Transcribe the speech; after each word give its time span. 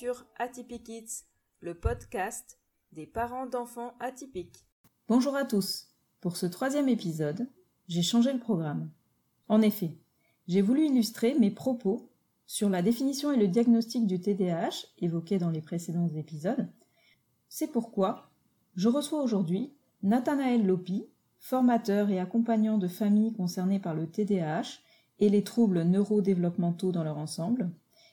sur 0.00 0.24
Atypique 0.38 0.84
Kids, 0.84 1.24
le 1.60 1.74
podcast 1.74 2.58
des 2.92 3.04
parents 3.04 3.44
d'enfants 3.44 3.92
atypiques. 4.00 4.64
Bonjour 5.08 5.36
à 5.36 5.44
tous. 5.44 5.88
Pour 6.22 6.38
ce 6.38 6.46
troisième 6.46 6.88
épisode, 6.88 7.46
j'ai 7.86 8.00
changé 8.00 8.32
le 8.32 8.38
programme. 8.38 8.88
En 9.48 9.60
effet, 9.60 9.98
j'ai 10.48 10.62
voulu 10.62 10.86
illustrer 10.86 11.34
mes 11.34 11.50
propos 11.50 12.08
sur 12.46 12.70
la 12.70 12.80
définition 12.80 13.30
et 13.30 13.36
le 13.36 13.46
diagnostic 13.46 14.06
du 14.06 14.18
TDAH 14.18 14.86
évoqué 15.00 15.36
dans 15.36 15.50
les 15.50 15.60
précédents 15.60 16.08
épisodes. 16.16 16.66
C'est 17.50 17.70
pourquoi 17.70 18.30
je 18.76 18.88
reçois 18.88 19.22
aujourd'hui 19.22 19.74
Nathanaël 20.02 20.64
Lopi, 20.64 21.10
formateur 21.40 22.08
et 22.08 22.20
accompagnant 22.20 22.78
de 22.78 22.88
familles 22.88 23.34
concernées 23.34 23.80
par 23.80 23.94
le 23.94 24.06
TDAH 24.06 24.80
et 25.18 25.28
les 25.28 25.44
troubles 25.44 25.82
neurodéveloppementaux 25.82 26.90
dans 26.90 27.04
leur 27.04 27.18
ensemble, 27.18 27.70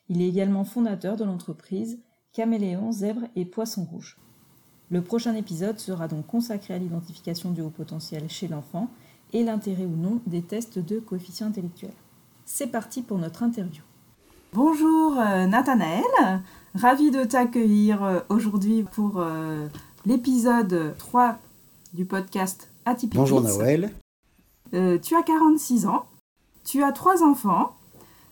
il 0.10 0.22
est 0.22 0.28
également 0.28 0.64
fondateur 0.64 1.16
de 1.16 1.24
l'entreprise 1.24 2.00
Caméléon, 2.34 2.92
Zèbre 2.92 3.24
et 3.36 3.46
Poisson 3.46 3.88
Rouge. 3.92 4.18
Le 4.90 5.02
prochain 5.02 5.36
épisode 5.36 5.80
sera 5.80 6.08
donc 6.08 6.28
consacré 6.28 6.74
à 6.74 6.78
l'identification 6.78 7.52
du 7.52 7.62
haut 7.62 7.70
potentiel 7.70 8.30
chez 8.30 8.48
l'enfant 8.48 8.90
et 9.34 9.44
l'intérêt 9.44 9.86
ou 9.86 9.96
non 9.96 10.22
des 10.26 10.42
tests 10.42 10.80
de 10.80 11.00
coefficient 11.00 11.48
intellectuel. 11.48 11.92
C'est 12.46 12.68
parti 12.68 13.02
pour 13.02 13.18
notre 13.18 13.44
interview. 13.44 13.84
Bonjour 14.54 15.20
euh, 15.20 15.46
Nathanaël, 15.46 16.42
ravi 16.74 17.12
de 17.12 17.26
t'accueillir 17.26 18.04
euh, 18.04 18.20
aujourd'hui 18.30 18.84
pour 18.84 19.16
euh, 19.18 19.68
l'épisode 20.06 20.96
3 20.98 21.38
du 21.94 22.06
podcast 22.06 22.72
Atypique. 22.86 23.18
Bonjour 23.18 23.42
Noël. 23.42 23.92
tu 24.72 25.16
as 25.16 25.24
46 25.24 25.86
ans, 25.88 26.06
tu 26.64 26.82
as 26.84 26.94
trois 26.94 27.24
enfants 27.24 27.77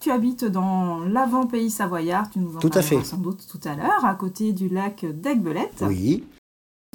tu 0.06 0.12
habites 0.12 0.46
dans 0.46 1.00
l'avant-pays 1.00 1.72
savoyard, 1.72 2.30
tu 2.30 2.38
nous 2.38 2.56
en 2.56 2.60
tout 2.60 2.70
parleras 2.70 3.04
sans 3.04 3.18
doute 3.18 3.48
tout 3.50 3.60
à 3.68 3.76
l'heure, 3.76 4.06
à 4.06 4.14
côté 4.14 4.54
du 4.54 4.70
lac 4.70 5.04
d'Aigbelette. 5.04 5.84
Oui. 5.88 6.24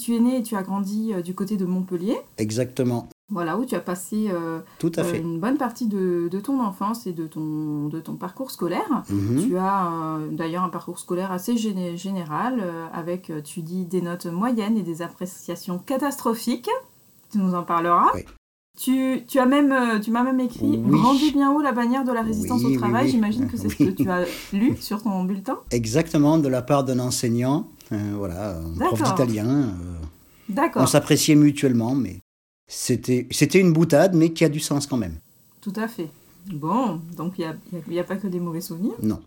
Tu 0.00 0.14
es 0.14 0.20
né 0.20 0.39
et 0.39 0.42
tu 0.44 0.55
as 0.55 0.62
grandi 0.62 1.12
euh, 1.12 1.20
du 1.20 1.34
côté 1.34 1.56
de 1.56 1.64
Montpellier. 1.64 2.20
Exactement. 2.38 3.08
Voilà, 3.28 3.58
où 3.58 3.64
tu 3.64 3.75
as 3.75 3.81
passé 3.81 4.28
euh, 4.31 4.61
tout 4.78 4.92
à 4.94 5.00
euh, 5.00 5.05
fait. 5.05 5.19
une 5.19 5.41
bonne 5.41 5.58
partie 5.58 5.88
de, 5.88 6.31
ton 6.41 6.61
enfance 6.61 7.08
et 7.08 7.12
de 7.12 7.27
ton, 7.27 7.88
de 7.88 7.98
ton 7.98 8.14
parcours 8.14 8.53
scolaire. 8.53 9.03
Mhm. 9.11 9.48
Tu 9.48 9.58
as 9.58 10.20
d'ailleurs 10.31 10.62
un 10.62 10.69
parcours 10.69 11.00
scolaire 11.00 11.33
assez 11.33 11.56
général, 11.56 12.62
avec, 12.94 13.33
tu 13.42 13.62
dis, 13.62 13.86
des 13.86 14.03
notes 14.03 14.27
moyennes 14.27 14.78
et 14.78 14.83
des 14.83 15.03
appréciations 15.03 15.81
catastrophiques. 15.81 16.70
Tu 17.33 17.38
nous 17.38 17.56
en 17.56 17.64
parleras. 17.64 18.12
Oui. 18.14 18.25
Tu, 18.83 19.25
tu, 19.28 19.39
as 19.39 19.45
même, 19.45 19.73
euh, 19.73 19.98
tu 19.98 20.11
m'as 20.11 20.23
même 20.23 20.41
écrit 20.41 20.81
oui. 20.83 21.33
bien 21.34 21.53
haut 21.53 21.61
la 21.61 21.73
bannière 21.73 22.03
de 22.03 22.12
la 22.12 22.23
résistance 22.23 22.64
au 22.64 22.75
travail. 22.75 23.11
J'imagine 23.11 23.47
que 23.47 23.59
c'est 23.59 23.69
ce 23.69 23.77
que 23.77 23.91
tu 23.91 24.09
as 24.09 24.25
lu 24.55 24.75
sur 24.81 25.03
ton 25.03 25.22
bulletin. 25.25 25.59
Exactement, 25.70 26.39
de 26.39 26.48
la 26.48 26.62
part 26.62 26.84
d'un 26.84 26.98
enseignant, 26.98 27.69
euh, 27.92 28.14
voilà, 28.17 28.56
un 28.56 28.78
prof 28.78 29.03
d'italien. 29.03 29.48
Euh, 29.48 29.75
D'accord. 30.48 30.83
On 30.83 30.87
s'appréciait 30.87 31.34
mutuellement, 31.34 31.95
mais 31.95 32.20
c'était 32.67 33.28
une 33.61 33.75
boutade, 33.75 34.14
mais 34.14 34.33
qui 34.33 34.47
a 34.47 34.48
du 34.48 34.61
sens 34.61 34.87
quand 34.87 34.97
même. 34.97 35.19
Tout 35.61 35.75
à 35.77 35.87
fait. 35.87 36.09
Bon, 36.50 37.03
donc 37.19 37.34
il 37.39 37.55
n'y 37.91 37.98
a, 37.98 38.00
a, 38.00 38.05
pas 38.05 38.17
que 38.17 38.28
des 38.28 38.41
mauvais 38.41 38.62
souvenirs. 38.62 38.94
Non. 39.03 39.20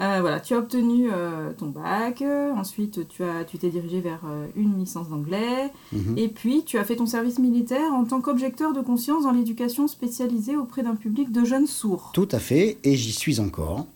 Euh, 0.00 0.18
voilà, 0.20 0.40
tu 0.40 0.54
as 0.54 0.58
obtenu 0.58 1.10
euh, 1.12 1.52
ton 1.52 1.66
bac, 1.68 2.22
ensuite 2.56 3.06
tu 3.08 3.22
as, 3.22 3.44
tu 3.44 3.58
t'es 3.58 3.68
dirigé 3.68 4.00
vers 4.00 4.22
euh, 4.24 4.46
une 4.56 4.78
licence 4.78 5.08
d'anglais, 5.10 5.70
Mhm. 5.92 6.16
et 6.16 6.28
puis 6.28 6.64
tu 6.64 6.78
as 6.78 6.84
fait 6.84 6.96
ton 6.96 7.04
service 7.06 7.38
militaire 7.38 7.92
en 7.92 8.04
tant 8.04 8.20
qu'objecteur 8.22 8.72
de 8.72 8.80
conscience 8.80 9.24
dans 9.24 9.32
l'éducation 9.32 9.88
spécialisée 9.88 10.56
auprès 10.56 10.82
d'un 10.82 10.94
public 10.94 11.32
de 11.32 11.44
jeunes 11.44 11.66
sourds. 11.66 12.12
Tout 12.14 12.28
à 12.32 12.38
fait, 12.38 12.78
et 12.82 12.96
j'y 12.96 13.12
suis 13.12 13.40
encore. 13.40 13.86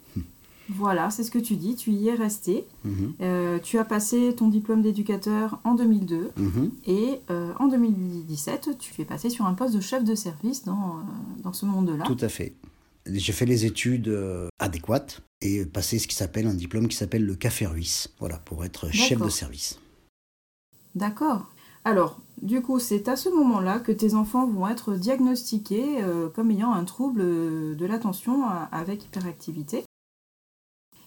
Voilà, 0.71 1.11
c'est 1.11 1.25
ce 1.25 1.31
que 1.31 1.39
tu 1.39 1.57
dis, 1.57 1.75
tu 1.77 1.91
y 1.91 2.09
es 2.09 2.15
resté. 2.15 2.65
Mhm. 2.85 3.13
tu 3.63 3.79
as 3.79 3.85
passé 3.85 4.35
ton 4.37 4.49
diplôme 4.49 4.81
d'éducateur 4.83 5.59
en 5.65 5.75
2002, 5.75 6.31
Mhm. 6.37 6.71
et 6.87 7.21
en 7.59 7.67
2017, 7.69 8.71
tu 8.79 9.01
es 9.01 9.05
passé 9.05 9.29
sur 9.31 9.47
un 9.47 9.55
poste 9.55 9.75
de 9.75 9.81
chef 9.81 10.05
de 10.05 10.15
service 10.15 10.65
dans, 10.65 10.97
dans 11.43 11.53
ce 11.53 11.67
monde-là. 11.67 12.05
Tout 12.05 12.17
à 12.21 12.29
fait. 12.29 12.55
J'ai 13.07 13.33
fait 13.33 13.45
les 13.47 13.67
études 13.67 14.11
adéquates 14.59 15.21
et 15.43 15.67
passé 15.67 15.99
ce 15.99 16.09
qui 16.09 16.15
s'appelle 16.15 16.47
un 16.47 16.55
diplôme 16.55 16.89
qui 16.89 16.97
s'appelle 16.97 17.25
le 17.27 17.35
Café 17.35 17.67
Ruisse, 17.67 18.09
voilà, 18.19 18.39
pour 18.39 18.65
être 18.65 18.91
chef 18.91 19.21
de 19.21 19.29
service. 19.29 19.79
D'accord. 20.95 21.51
Alors, 21.85 22.19
du 22.41 22.63
coup, 22.63 22.79
c'est 22.79 23.09
à 23.09 23.17
ce 23.17 23.29
moment-là 23.29 23.79
que 23.79 23.93
tes 23.93 24.15
enfants 24.15 24.47
vont 24.47 24.67
être 24.69 24.95
diagnostiqués 24.95 26.03
euh, 26.03 26.31
comme 26.31 26.51
ayant 26.51 26.73
un 26.73 26.85
trouble 26.85 27.21
de 27.77 27.85
l'attention 27.87 28.45
avec 28.73 29.05
hyperactivité. 29.05 29.85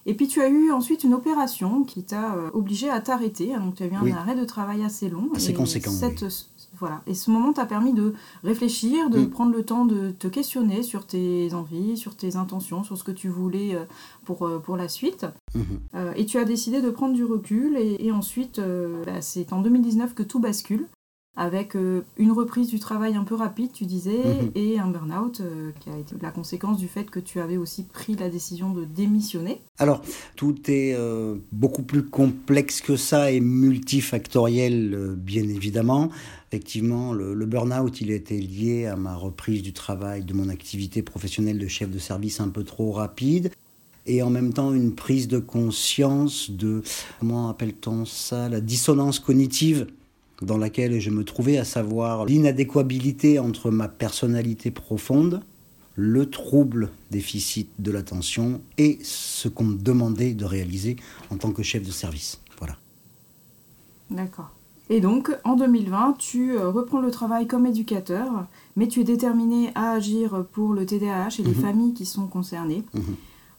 Et 0.06 0.14
puis 0.14 0.28
tu 0.28 0.40
as 0.40 0.48
eu 0.48 0.70
ensuite 0.70 1.02
une 1.04 1.14
opération 1.14 1.82
qui 1.82 2.04
t'a 2.04 2.34
euh, 2.36 2.50
obligé 2.54 2.88
à 2.88 3.00
t'arrêter, 3.00 3.54
donc 3.58 3.74
tu 3.74 3.82
as 3.82 3.86
eu 3.86 3.94
un 3.94 4.02
Oui. 4.04 4.12
arrêt 4.12 4.36
de 4.36 4.44
travail 4.44 4.84
assez 4.84 5.08
long. 5.10 5.30
Assez 5.34 5.50
et 5.50 5.54
conséquent, 5.54 5.90
cette- 5.90 6.22
oui. 6.22 6.28
Voilà. 6.78 7.02
Et 7.06 7.14
ce 7.14 7.30
moment 7.30 7.52
t'a 7.52 7.66
permis 7.66 7.92
de 7.92 8.14
réfléchir, 8.44 9.10
de 9.10 9.20
Mm. 9.20 9.30
prendre 9.30 9.52
le 9.56 9.64
temps 9.64 9.84
de 9.84 10.10
te 10.10 10.28
questionner 10.28 10.82
sur 10.82 11.06
tes 11.06 11.52
envies, 11.54 11.96
sur 11.96 12.14
tes 12.14 12.36
intentions, 12.36 12.84
sur 12.84 12.96
ce 12.98 13.04
que 13.04 13.10
tu 13.10 13.28
voulais 13.28 13.74
euh, 13.74 13.84
pour, 14.24 14.46
euh, 14.46 14.58
pour 14.58 14.76
la 14.76 14.88
suite. 14.88 15.26
Mhm. 15.54 15.64
Euh, 15.94 16.12
et 16.16 16.26
tu 16.26 16.38
as 16.38 16.44
décidé 16.44 16.80
de 16.82 16.90
prendre 16.90 17.14
du 17.14 17.24
recul 17.24 17.76
et, 17.76 18.06
et 18.06 18.12
ensuite, 18.12 18.58
euh, 18.58 19.02
bah, 19.04 19.20
c'est 19.22 19.52
en 19.52 19.60
2019 19.62 20.14
que 20.14 20.22
tout 20.22 20.38
bascule 20.40 20.86
avec 21.40 21.76
euh, 21.76 22.02
une 22.16 22.32
reprise 22.32 22.68
du 22.68 22.80
travail 22.80 23.14
un 23.14 23.22
peu 23.22 23.36
rapide, 23.36 23.70
tu 23.72 23.84
disais, 23.84 24.18
Mhm. 24.24 24.50
et 24.56 24.78
un 24.80 24.88
burn-out 24.88 25.40
qui 25.78 25.88
a 25.88 25.96
été 25.96 26.16
la 26.20 26.32
conséquence 26.32 26.78
du 26.78 26.88
fait 26.88 27.08
que 27.08 27.20
tu 27.20 27.38
avais 27.40 27.56
aussi 27.56 27.84
pris 27.84 28.16
la 28.16 28.28
décision 28.28 28.72
de 28.72 28.84
démissionner. 28.84 29.60
Alors, 29.78 30.02
tout 30.34 30.56
est 30.68 30.96
beaucoup 31.52 31.82
plus 31.82 32.04
complexe 32.04 32.80
que 32.80 32.96
ça 32.96 33.30
et 33.30 33.38
multifactoriel, 33.40 35.14
bien 35.16 35.44
évidemment. 35.44 36.10
Effectivement, 36.50 37.12
le, 37.12 37.34
burn-out, 37.44 38.00
il 38.00 38.10
était 38.10 38.38
lié 38.38 38.86
à 38.86 38.96
ma 38.96 39.14
reprise 39.14 39.62
du 39.62 39.74
travail, 39.74 40.24
de 40.24 40.32
mon 40.32 40.48
activité 40.48 41.02
professionnelle 41.02 41.58
de 41.58 41.68
chef 41.68 41.90
de 41.90 41.98
service 41.98 42.40
un 42.40 42.48
peu 42.48 42.64
trop 42.64 42.90
rapide. 42.90 43.52
Et 44.06 44.22
en 44.22 44.30
même 44.30 44.54
temps, 44.54 44.72
une 44.72 44.94
prise 44.94 45.28
de 45.28 45.38
conscience 45.38 46.50
de, 46.50 46.82
comment 47.20 47.50
appelle-t-on 47.50 48.06
ça, 48.06 48.48
la 48.48 48.62
dissonance 48.62 49.18
cognitive 49.18 49.88
dans 50.40 50.56
laquelle 50.56 50.98
je 51.00 51.10
me 51.10 51.22
trouvais, 51.22 51.58
à 51.58 51.64
savoir 51.64 52.24
l'inadéquabilité 52.24 53.38
entre 53.38 53.70
ma 53.70 53.88
personnalité 53.88 54.70
profonde, 54.70 55.42
le 55.96 56.30
trouble 56.30 56.90
déficit 57.10 57.68
de 57.78 57.90
l'attention 57.90 58.62
et 58.78 58.98
ce 59.02 59.48
qu'on 59.48 59.64
me 59.64 59.76
demandait 59.76 60.32
de 60.32 60.46
réaliser 60.46 60.96
en 61.28 61.36
tant 61.36 61.52
que 61.52 61.62
chef 61.62 61.82
de 61.84 61.90
service. 61.90 62.40
Voilà. 62.58 62.78
D'accord. 64.08 64.57
Et 64.90 65.00
donc, 65.00 65.30
en 65.44 65.54
2020, 65.56 66.14
tu 66.18 66.56
euh, 66.56 66.70
reprends 66.70 67.00
le 67.00 67.10
travail 67.10 67.46
comme 67.46 67.66
éducateur, 67.66 68.46
mais 68.76 68.88
tu 68.88 69.00
es 69.00 69.04
déterminé 69.04 69.70
à 69.74 69.90
agir 69.92 70.44
pour 70.52 70.72
le 70.72 70.86
TDAH 70.86 71.40
et 71.40 71.42
les 71.42 71.50
Mhm. 71.50 71.54
familles 71.60 71.94
qui 71.94 72.06
sont 72.06 72.26
concernées. 72.26 72.84
Mhm. 72.94 73.02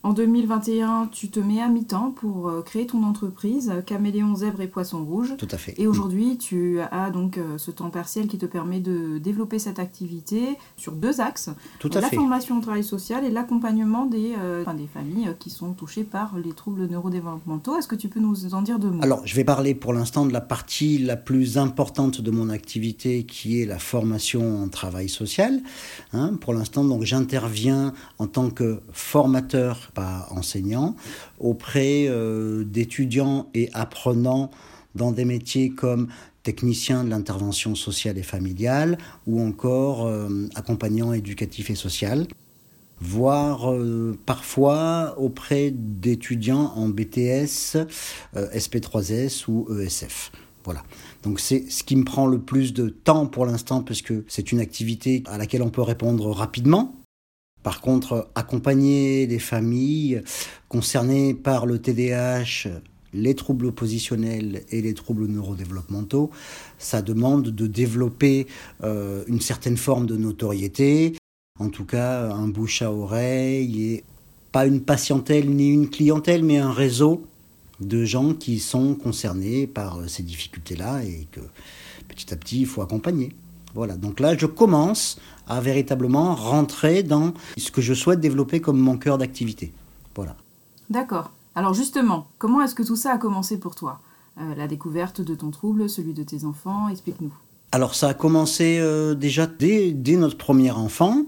En 0.02 0.14
2021, 0.14 1.10
tu 1.12 1.30
te 1.30 1.42
mets 1.42 1.62
à 1.62 1.68
mi-temps 1.68 2.12
pour 2.12 2.48
euh, 2.48 2.62
créer 2.62 2.88
ton 2.88 3.04
entreprise, 3.04 3.74
Caméléon, 3.86 4.34
Zèbre 4.34 4.62
et 4.62 4.68
Poisson 4.68 5.04
Rouge. 5.04 5.36
Tout 5.38 5.48
à 5.52 5.58
fait. 5.58 5.74
Et 5.78 5.88
aujourd'hui, 5.88 6.38
tu 6.38 6.80
as 6.80 7.10
donc 7.10 7.38
euh, 7.38 7.58
ce 7.58 7.70
temps 7.70 7.90
partiel 7.90 8.28
qui 8.28 8.38
te 8.38 8.46
permet 8.46 8.80
de 8.80 9.18
développer 9.18 9.60
cette 9.60 9.78
activité 9.78 10.58
sur 10.78 10.94
deux 10.94 11.20
axes. 11.20 11.50
Tout 11.80 11.90
à 11.94 12.00
la 12.00 12.08
fait. 12.08 12.16
formation 12.16 12.58
au 12.58 12.62
travail 12.62 12.84
social 12.84 13.26
et 13.26 13.30
l'accompagnement 13.30 14.06
des, 14.06 14.36
euh, 14.40 14.62
enfin, 14.62 14.74
des 14.74 14.88
familles 14.88 15.28
euh, 15.28 15.34
qui 15.38 15.50
sont 15.50 15.74
touchées 15.74 16.06
par 16.06 16.38
les 16.38 16.54
troubles 16.54 16.88
neurodéveloppementaux. 16.88 17.78
Est-ce 17.78 17.88
que 17.90 17.96
tu 17.96 18.08
peux 18.08 18.22
nous 18.22 18.54
en 18.54 18.62
dire 18.62 18.80
deux 18.80 18.90
mots? 18.90 19.04
Alors, 19.04 19.22
je 19.26 19.36
vais 19.36 19.44
parler 19.44 19.76
pour 19.76 19.92
l'instant 19.92 20.26
de 20.26 20.31
la 20.31 20.42
partie 20.42 20.98
la 20.98 21.18
plus 21.18 21.58
importante 21.58 22.22
de 22.22 22.31
mon 22.31 22.50
activité, 22.50 23.26
qui 23.26 23.62
est 23.62 23.66
la 23.66 23.80
formation 23.80 24.64
en 24.64 24.70
travail 24.70 25.10
social. 25.10 25.62
Hein, 26.13 26.36
pour 26.40 26.54
l'instant, 26.54 26.86
donc, 26.86 27.04
j'interviens 27.04 27.94
en 28.18 28.28
tant 28.28 28.50
que 28.50 28.80
formateur, 28.94 29.90
pas 30.00 30.28
enseignant, 30.31 30.96
auprès 31.40 32.06
euh, 32.07 32.63
d'étudiants 32.63 33.48
et 33.54 33.69
apprenants 33.74 34.50
dans 34.96 35.12
des 35.12 35.25
métiers 35.25 35.69
comme 35.69 36.07
technicien 36.44 37.04
de 37.04 37.10
l'intervention 37.10 37.75
sociale 37.75 38.18
et 38.18 38.24
familiale 38.24 38.98
ou 39.28 39.42
encore 39.42 40.06
euh, 40.06 40.48
accompagnant 40.56 41.12
éducatif 41.13 41.69
et 41.69 41.75
social 41.75 42.28
voire 43.01 43.72
euh, 43.72 44.18
parfois 44.25 45.16
auprès 45.18 45.72
d'étudiants 45.72 46.74
en 46.75 46.90
BTS, 46.90 47.78
euh, 48.36 48.50
SP3S 48.54 49.45
ou 49.48 49.68
ESF. 49.80 50.31
Voilà. 50.66 50.84
Donc 51.24 51.40
c'est 51.40 51.69
ce 51.69 51.84
qui 51.84 51.95
me 51.95 52.04
prend 52.04 52.28
le 52.28 52.40
plus 52.40 52.74
de 52.74 52.90
temps 52.90 53.25
pour 53.25 53.45
l'instant 53.45 53.81
parce 53.81 54.02
que 54.02 54.25
c'est 54.28 54.52
une 54.52 54.60
activité 54.60 55.24
à 55.28 55.38
laquelle 55.38 55.62
on 55.62 55.69
peut 55.69 55.81
répondre 55.81 56.30
rapidement. 56.31 56.99
Par 57.63 57.81
contre, 57.81 58.29
accompagner 58.35 59.27
les 59.27 59.39
familles 59.39 60.21
concernées 60.69 61.33
par 61.33 61.65
le 61.65 61.79
TDAH, 61.79 62.69
les 63.13 63.35
troubles 63.35 63.65
oppositionnels 63.65 64.63
et 64.69 64.81
les 64.81 64.94
troubles 64.94 65.25
neurodéveloppementaux, 65.25 66.29
ça 66.77 67.01
demande 67.01 67.50
de 67.50 67.67
développer 67.67 68.47
euh, 68.83 69.23
une 69.27 69.41
certaine 69.41 69.77
forme 69.77 70.06
de 70.06 70.15
notoriété, 70.15 71.15
en 71.59 71.69
tout 71.69 71.85
cas 71.85 72.31
un 72.31 72.47
bouche 72.47 72.81
à 72.81 72.91
oreille 72.91 73.83
et 73.83 74.03
pas 74.51 74.65
une 74.65 74.81
patientèle 74.81 75.50
ni 75.50 75.69
une 75.69 75.89
clientèle, 75.89 76.44
mais 76.44 76.57
un 76.57 76.71
réseau 76.71 77.27
de 77.79 78.03
gens 78.03 78.33
qui 78.33 78.59
sont 78.59 78.95
concernés 78.95 79.67
par 79.67 80.09
ces 80.09 80.23
difficultés-là 80.23 81.03
et 81.03 81.27
que 81.31 81.41
petit 82.07 82.33
à 82.33 82.38
petit, 82.38 82.61
il 82.61 82.65
faut 82.65 82.81
accompagner. 82.81 83.35
Voilà, 83.75 83.97
donc 83.97 84.19
là, 84.19 84.35
je 84.35 84.47
commence 84.47 85.19
à 85.50 85.60
véritablement 85.60 86.36
rentrer 86.36 87.04
dans 87.04 87.34
ce 87.57 87.72
que 87.72 87.81
je 87.81 87.94
souhaite 87.94 88.19
développer 88.19 88.62
comme 88.62 88.80
mon 88.80 88.98
cœur 88.98 89.18
d'activité. 89.18 89.74
Voilà. 90.16 90.36
D'accord. 90.90 91.31
Alors 91.56 91.74
justement, 91.74 92.28
comment 92.38 92.62
est-ce 92.62 92.75
que 92.75 92.84
tout 92.84 92.96
ça 92.96 93.13
a 93.13 93.18
commencé 93.18 93.60
pour 93.60 93.75
toi? 93.75 94.00
Euh, 94.40 94.56
La 94.56 94.68
découverte 94.68 95.22
de 95.22 95.36
ton 95.36 95.51
trouble, 95.51 95.90
celui 95.90 96.13
de 96.13 96.24
tes 96.24 96.46
enfants, 96.46 96.88
explique-nous. 96.90 97.34
Alors 97.72 97.94
ça 97.94 98.10
a 98.10 98.13
commencé 98.16 98.80
euh, 98.80 99.13
déjà 99.13 99.46
dès, 99.46 99.94
notre 100.18 100.38
premier 100.38 100.72
enfant. 100.72 101.25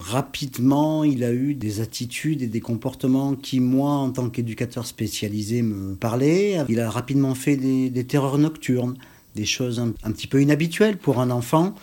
Rapidement, 0.00 1.04
il 1.04 1.22
a 1.22 1.32
eu 1.32 1.54
des 1.54 1.80
attitudes 1.80 2.42
et 2.42 2.48
des 2.48 2.60
comportements 2.60 3.36
qui, 3.36 3.60
moi, 3.60 3.92
en 3.92 4.10
tant 4.10 4.28
qu'éducateur 4.28 4.86
spécialisé, 4.86 5.62
me 5.62 5.94
parlaient. 5.94 6.64
Il 6.68 6.80
a 6.80 6.90
rapidement 6.90 7.34
fait 7.34 7.56
des, 7.56 8.04
terreurs 8.04 8.38
nocturnes, 8.38 8.96
des 9.36 9.44
choses 9.44 9.80
un, 9.80 10.10
petit 10.10 10.26
peu 10.26 10.42
inhabituelles 10.42 10.98
pour 10.98 11.20
un 11.20 11.30
enfant, 11.30 11.74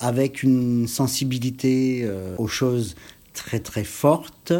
avec 0.00 0.42
une 0.42 0.86
sensibilité 0.88 2.02
euh, 2.04 2.34
aux 2.38 2.48
choses 2.48 2.94
très 3.38 3.60
très 3.60 3.84
fortes, 3.84 4.52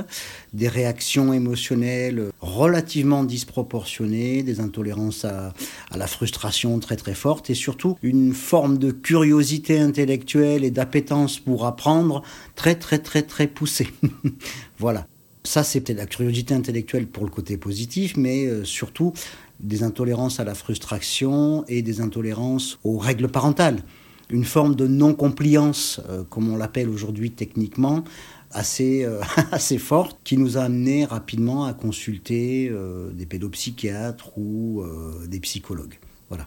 des 0.52 0.68
réactions 0.68 1.32
émotionnelles 1.32 2.30
relativement 2.40 3.24
disproportionnées, 3.24 4.44
des 4.44 4.60
intolérances 4.60 5.24
à, 5.24 5.52
la 5.96 6.06
frustration 6.06 6.78
très 6.78 6.94
très 6.94 7.14
fortes 7.14 7.50
et 7.50 7.54
surtout 7.54 7.98
une 8.02 8.34
forme 8.34 8.78
de 8.78 8.92
curiosité 8.92 9.80
intellectuelle 9.80 10.64
et 10.64 10.70
d'appétence 10.70 11.40
pour 11.40 11.66
apprendre 11.66 12.22
très 12.54 12.76
très 12.76 13.00
très 13.00 13.22
très 13.22 13.48
poussée. 13.48 13.88
voilà. 14.78 15.06
Ça, 15.44 15.64
c'était 15.64 15.94
la 15.94 16.06
curiosité 16.06 16.54
intellectuelle 16.54 17.06
pour 17.06 17.24
le 17.24 17.30
côté 17.30 17.56
positif, 17.56 18.16
mais 18.16 18.46
euh, 18.46 18.64
surtout 18.64 19.12
des 19.60 19.82
intolérances 19.82 20.40
à 20.40 20.44
la 20.44 20.54
frustration 20.54 21.64
et 21.68 21.82
des 21.82 22.00
intolérances 22.00 22.78
aux 22.84 22.98
règles 22.98 23.28
parentales. 23.28 23.82
Une 24.30 24.44
forme 24.44 24.74
de 24.74 24.86
non-compliance, 24.86 26.00
euh, 26.08 26.22
comme 26.28 26.52
on 26.52 26.56
l'appelle 26.56 26.88
aujourd'hui 26.88 27.30
techniquement, 27.30 28.04
assez, 28.50 29.04
euh, 29.04 29.20
assez 29.52 29.78
forte 29.78 30.18
qui 30.24 30.36
nous 30.36 30.58
a 30.58 30.62
amené 30.62 31.04
rapidement 31.04 31.64
à 31.64 31.72
consulter 31.72 32.68
euh, 32.70 33.10
des 33.10 33.26
pédopsychiatres 33.26 34.36
ou 34.36 34.82
des 35.26 35.40
psychologues. 35.40 35.98
Voilà. 36.28 36.46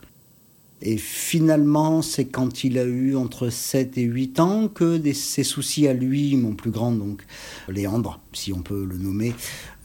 Et 0.84 0.98
finalement, 0.98 2.02
c'est 2.02 2.26
quand 2.26 2.64
il 2.64 2.80
a 2.80 2.84
eu 2.84 3.16
entre 3.16 3.50
7 3.50 4.00
et 4.00 4.04
8 4.04 4.40
ans 4.40 4.68
que 4.68 5.00
ses 5.14 5.44
soucis 5.44 5.88
à 5.88 5.94
lui, 5.94 6.36
mon 6.38 6.56
plus 6.56 6.72
grand, 6.72 6.92
donc 6.92 7.24
Léandre, 7.70 8.20
si 8.34 8.52
on 8.52 8.62
peut 8.64 8.84
le 8.84 8.98
nommer, 8.98 9.36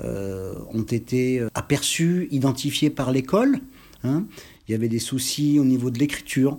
ont 0.00 0.87
été 0.90 1.46
aperçus, 1.52 2.28
identifiés 2.31 2.88
par 2.88 3.12
l'école. 3.12 3.60
Hein. 4.04 4.25
Il 4.69 4.72
y 4.72 4.75
avait 4.75 4.88
des 4.88 4.99
soucis 4.99 5.58
au 5.60 5.64
niveau 5.64 5.90
de 5.90 5.99
l'écriture, 5.99 6.58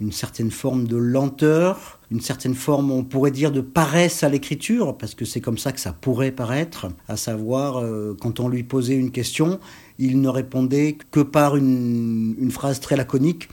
une 0.00 0.12
certaine 0.12 0.50
forme 0.50 0.86
de 0.86 0.96
lenteur, 0.96 1.98
une 2.10 2.20
certaine 2.20 2.54
forme, 2.54 2.90
on 2.90 3.02
pourrait 3.02 3.30
dire, 3.30 3.50
de 3.50 3.60
paresse 3.60 4.22
à 4.22 4.28
l'écriture, 4.28 4.96
parce 4.96 5.14
que 5.14 5.24
c'est 5.24 5.40
comme 5.40 5.58
ça 5.58 5.72
que 5.72 5.80
ça 5.80 5.92
pourrait 5.92 6.32
paraître, 6.32 6.88
à 7.08 7.16
savoir, 7.16 7.78
euh, 7.78 8.14
quand 8.20 8.40
on 8.40 8.48
lui 8.48 8.62
posait 8.62 8.94
une 8.94 9.10
question, 9.10 9.58
il 9.98 10.20
ne 10.20 10.28
répondait 10.28 10.98
que 11.10 11.20
par 11.20 11.56
une, 11.56 12.50
phrase 12.50 12.80
très 12.80 12.96
laconique. 12.96 13.48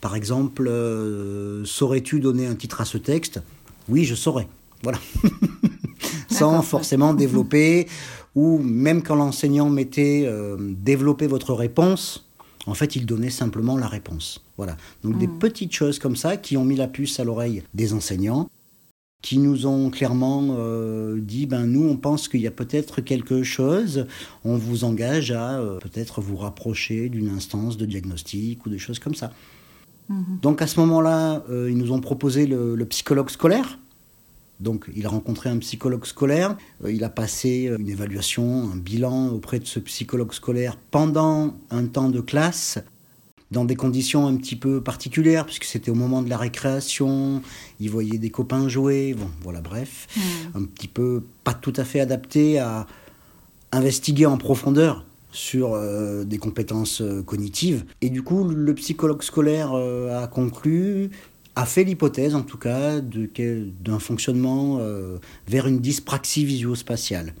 Par 0.00 0.14
exemple, 0.16 0.68
euh, 0.68 1.64
saurais-tu 1.64 2.20
donner 2.20 2.46
un 2.46 2.54
titre 2.54 2.80
à 2.80 2.84
ce 2.84 2.98
texte? 2.98 3.42
Oui, 3.88 4.04
je 4.04 4.14
saurais. 4.14 4.48
Voilà. 4.82 4.98
Sans 6.30 6.62
forcément 6.62 7.12
développer, 7.14 7.88
ou 8.34 8.58
même 8.58 9.02
quand 9.02 9.16
l'enseignant 9.16 9.68
mettait 9.68 10.24
euh, 10.26 10.56
développer 10.60 11.26
votre 11.26 11.52
réponse, 11.52 12.24
en 12.66 12.74
fait, 12.74 12.96
il 12.96 13.06
donnait 13.06 13.30
simplement 13.30 13.76
la 13.76 13.88
réponse. 13.88 14.44
Voilà. 14.56 14.76
Donc 15.02 15.18
des 15.18 15.26
hmm. 15.26 15.38
petites 15.38 15.72
choses 15.72 15.98
comme 15.98 16.16
ça 16.16 16.36
qui 16.36 16.56
ont 16.56 16.64
mis 16.64 16.76
la 16.76 16.88
puce 16.88 17.18
à 17.18 17.24
l'oreille 17.24 17.62
des 17.74 17.92
enseignants, 17.92 18.48
qui 19.22 19.38
nous 19.38 19.66
ont 19.66 19.90
clairement 19.90 20.48
euh, 20.50 21.20
dit 21.20 21.46
ben 21.46 21.66
nous 21.66 21.84
on 21.88 21.96
pense 21.96 22.28
qu'il 22.28 22.40
y 22.40 22.46
a 22.46 22.50
peut-être 22.50 23.00
quelque 23.00 23.42
chose, 23.42 24.06
on 24.44 24.56
vous 24.56 24.84
engage 24.84 25.30
à 25.30 25.58
euh, 25.58 25.78
peut-être 25.78 26.20
vous 26.20 26.36
rapprocher 26.36 27.08
d'une 27.08 27.28
instance 27.28 27.76
de 27.76 27.86
diagnostic 27.86 28.64
ou 28.66 28.70
des 28.70 28.78
choses 28.78 28.98
comme 28.98 29.14
ça. 29.14 29.32
Hmm. 30.08 30.38
Donc 30.42 30.62
à 30.62 30.66
ce 30.66 30.78
moment-là, 30.80 31.44
euh, 31.50 31.70
ils 31.70 31.76
nous 31.76 31.92
ont 31.92 32.00
proposé 32.00 32.46
le 32.46 32.84
psychologue 32.86 33.30
scolaire 33.30 33.78
donc 34.62 34.86
il 34.94 35.04
a 35.06 35.08
rencontré 35.08 35.50
un 35.50 35.58
psychologue 35.58 36.06
scolaire, 36.06 36.56
euh, 36.84 36.92
il 36.92 37.04
a 37.04 37.10
passé 37.10 37.66
euh, 37.66 37.78
une 37.78 37.88
évaluation, 37.88 38.70
un 38.72 38.76
bilan 38.76 39.28
auprès 39.28 39.58
de 39.58 39.66
ce 39.66 39.80
psychologue 39.80 40.32
scolaire 40.32 40.78
pendant 40.90 41.56
un 41.70 41.86
temps 41.86 42.08
de 42.08 42.20
classe, 42.20 42.78
dans 43.50 43.64
des 43.66 43.76
conditions 43.76 44.26
un 44.26 44.36
petit 44.36 44.56
peu 44.56 44.80
particulières, 44.80 45.44
puisque 45.44 45.64
c'était 45.64 45.90
au 45.90 45.94
moment 45.94 46.22
de 46.22 46.30
la 46.30 46.38
récréation, 46.38 47.42
il 47.80 47.90
voyait 47.90 48.18
des 48.18 48.30
copains 48.30 48.68
jouer, 48.68 49.14
bon 49.14 49.28
voilà 49.42 49.60
bref, 49.60 50.06
hmm. 50.16 50.58
un 50.58 50.64
petit 50.64 50.88
peu 50.88 51.22
pas 51.44 51.52
tout 51.52 51.74
à 51.76 51.84
fait 51.84 52.00
adapté 52.00 52.58
à 52.58 52.86
investiguer 53.72 54.26
en 54.26 54.38
profondeur 54.38 55.04
sur 55.32 55.72
euh, 55.72 56.24
des 56.24 56.38
compétences 56.38 57.02
cognitives. 57.26 57.84
Et 58.00 58.10
du 58.10 58.22
coup, 58.22 58.44
le 58.44 58.74
psychologue 58.74 59.22
scolaire 59.22 59.74
a 59.74 60.26
conclu 60.28 61.10
a 61.54 61.66
fait 61.66 61.84
l'hypothèse, 61.84 62.34
en 62.34 62.42
tout 62.42 62.58
cas, 62.58 63.00
d'un 63.00 63.98
fonctionnement 63.98 64.78
euh, 64.80 65.18
vers 65.46 65.66
une 65.66 65.80
dyspraxie 65.80 66.44
visio-spatiale, 66.44 67.34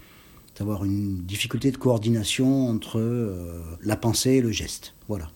d'avoir 0.58 0.84
une 0.84 1.22
difficulté 1.22 1.70
de 1.70 1.76
coordination 1.76 2.68
entre 2.68 2.98
euh, 2.98 3.62
la 3.82 3.96
pensée 3.96 4.32
et 4.32 4.40
le 4.42 4.52
geste. 4.52 4.94
Voilà. 5.08 5.30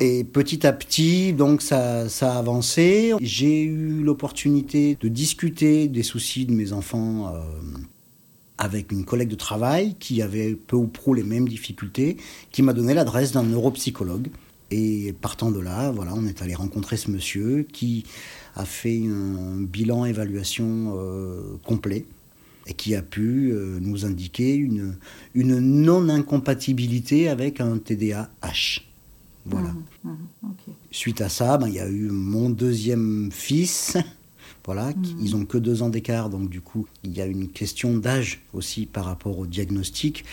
Et 0.00 0.24
petit 0.24 0.66
à 0.66 0.72
petit, 0.74 1.32
donc 1.32 1.62
ça, 1.62 2.08
ça 2.10 2.34
a 2.34 2.38
avancé. 2.38 3.14
J'ai 3.20 3.62
eu 3.62 4.02
l'opportunité 4.02 4.98
de 5.00 5.08
discuter 5.08 5.88
des 5.88 6.02
soucis 6.02 6.44
de 6.44 6.52
mes 6.52 6.74
enfants 6.74 7.34
euh, 7.34 7.40
avec 8.58 8.92
une 8.92 9.06
collègue 9.06 9.30
de 9.30 9.36
travail 9.36 9.94
qui 9.98 10.20
avait 10.20 10.54
peu 10.54 10.76
ou 10.76 10.86
prou 10.86 11.14
les 11.14 11.22
mêmes 11.22 11.48
difficultés, 11.48 12.18
qui 12.52 12.60
m'a 12.60 12.74
donné 12.74 12.92
l'adresse 12.92 13.32
d'un 13.32 13.42
neuropsychologue 13.42 14.28
et 14.70 15.14
partant 15.20 15.50
de 15.50 15.60
là, 15.60 15.90
voilà, 15.90 16.14
on 16.14 16.26
est 16.26 16.42
allé 16.42 16.54
rencontrer 16.54 16.96
ce 16.96 17.10
monsieur 17.10 17.66
qui 17.70 18.04
a 18.56 18.64
fait 18.64 19.02
un 19.06 19.60
bilan 19.60 20.04
évaluation 20.04 20.94
euh, 20.96 21.56
complet 21.64 22.06
et 22.66 22.74
qui 22.74 22.94
a 22.94 23.02
pu 23.02 23.50
euh, 23.52 23.78
nous 23.80 24.06
indiquer 24.06 24.54
une, 24.54 24.96
une 25.34 25.58
non-incompatibilité 25.58 27.28
avec 27.28 27.60
un 27.60 27.78
TDAH. 27.78 28.80
Voilà. 29.46 29.74
Mmh, 30.02 30.10
mmh, 30.42 30.48
Suite 30.90 31.20
à 31.20 31.28
ça, 31.28 31.58
ben, 31.58 31.68
il 31.68 31.74
y 31.74 31.80
a 31.80 31.88
eu 31.88 32.08
mon 32.08 32.48
deuxième 32.50 33.30
fils. 33.32 33.96
Voilà, 34.66 34.92
mmh. 34.92 35.02
ils 35.20 35.36
ont 35.36 35.44
que 35.44 35.58
deux 35.58 35.82
ans 35.82 35.90
d'écart, 35.90 36.30
donc 36.30 36.48
du 36.48 36.62
coup, 36.62 36.86
il 37.02 37.12
y 37.12 37.20
a 37.20 37.26
une 37.26 37.50
question 37.50 37.98
d'âge 37.98 38.40
aussi 38.54 38.86
par 38.86 39.04
rapport 39.04 39.38
au 39.38 39.46
diagnostic, 39.46 40.24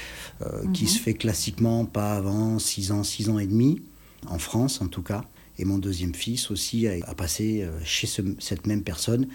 euh, 0.42 0.66
qui 0.72 0.88
se 0.88 1.00
fait 1.00 1.16
classiquement 1.16 1.84
pas 1.84 2.14
avant 2.14 2.58
6 2.58 2.94
ans, 2.94 3.04
6 3.04 3.28
ans 3.28 3.40
et 3.40 3.46
demi 3.46 3.82
en 4.28 4.40
France 4.40 4.82
en 4.82 4.88
tout 4.88 5.02
cas. 5.04 5.24
Et 5.58 5.66
mon 5.66 5.78
deuxième 5.78 6.16
fils 6.16 6.50
aussi 6.50 6.88
a, 6.88 7.14
passé 7.14 7.62
euh, 7.64 7.80
chez 7.84 8.08
cette 8.08 8.66
même 8.68 8.84
personne 8.84 9.28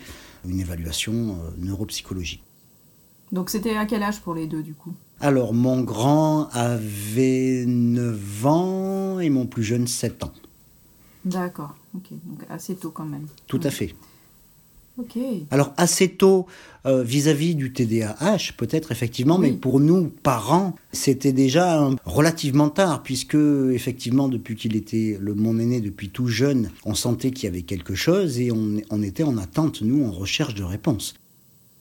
une 0.49 0.61
évaluation 0.61 1.13
euh, 1.13 1.51
neuropsychologique. 1.59 2.43
Donc 3.33 3.51
c'était 3.51 3.77
à 3.77 3.87
quel 3.87 4.03
âge 4.03 4.21
pour 4.21 4.35
les 4.35 4.47
deux 4.47 4.63
du 4.63 4.75
coup? 4.75 4.95
Alors 5.21 5.55
mon 5.55 5.83
grand 5.83 6.49
avait 6.53 7.65
9 7.67 8.47
ans 8.47 9.21
et 9.21 9.31
mon 9.31 9.47
plus 9.47 9.65
jeune 9.65 9.87
7 9.87 10.25
ans. 10.25 10.33
D'accord, 11.25 11.75
ok, 11.95 12.11
donc 12.25 12.41
assez 12.49 12.77
tôt 12.77 12.91
quand 12.91 13.05
même. 13.05 13.27
Tout 13.47 13.61
à 13.63 13.71
fait. 13.71 13.95
Alors 15.51 15.75
assez 15.77 16.09
tôt 16.09 16.47
euh, 16.87 17.03
vis-à-vis 17.03 17.55
du 17.55 17.73
TDAH, 17.73 18.53
peut-être 18.57 18.93
effectivement, 18.93 19.39
mais 19.39 19.53
pour 19.53 19.81
nous, 19.81 20.11
parents, 20.23 20.75
c'était 20.93 21.33
déjà 21.33 21.91
relativement 22.05 22.71
tard, 22.71 23.03
puisque 23.03 23.35
effectivement, 23.35 24.29
depuis 24.29 24.57
qu'il 24.57 24.77
était 24.77 25.19
le 25.21 25.35
mon 25.35 25.59
aîné, 25.59 25.81
depuis 25.81 26.09
tout 26.09 26.29
jeune, 26.29 26.71
on 26.85 26.95
sentait 26.95 27.31
qu'il 27.31 27.45
y 27.45 27.49
avait 27.49 27.63
quelque 27.63 27.95
chose 27.95 28.39
et 28.39 28.51
on, 28.53 29.03
était 29.03 29.23
en 29.23 29.37
attente, 29.37 29.83
nous, 29.83 30.07
en 30.07 30.13
recherche 30.13 30.55
de 30.55 30.63
réponses. 30.63 31.15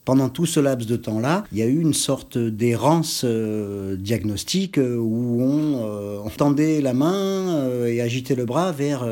Pendant 0.03 0.29
tout 0.29 0.45
ce 0.45 0.59
laps 0.59 0.87
de 0.87 0.97
temps-là, 0.97 1.45
il 1.51 1.57
y 1.57 1.61
a 1.61 1.67
eu 1.67 1.79
une 1.79 1.93
sorte 1.93 2.37
d'errance 2.37 3.21
euh, 3.23 3.95
diagnostique 3.95 4.77
euh, 4.77 4.97
où 4.97 5.41
on, 5.41 6.25
on, 6.25 6.29
tendait 6.29 6.81
la 6.81 6.93
main 6.93 7.85
et 7.87 8.01
agitait 8.01 8.35
le 8.35 8.45
bras 8.45 8.71
vers 8.71 9.07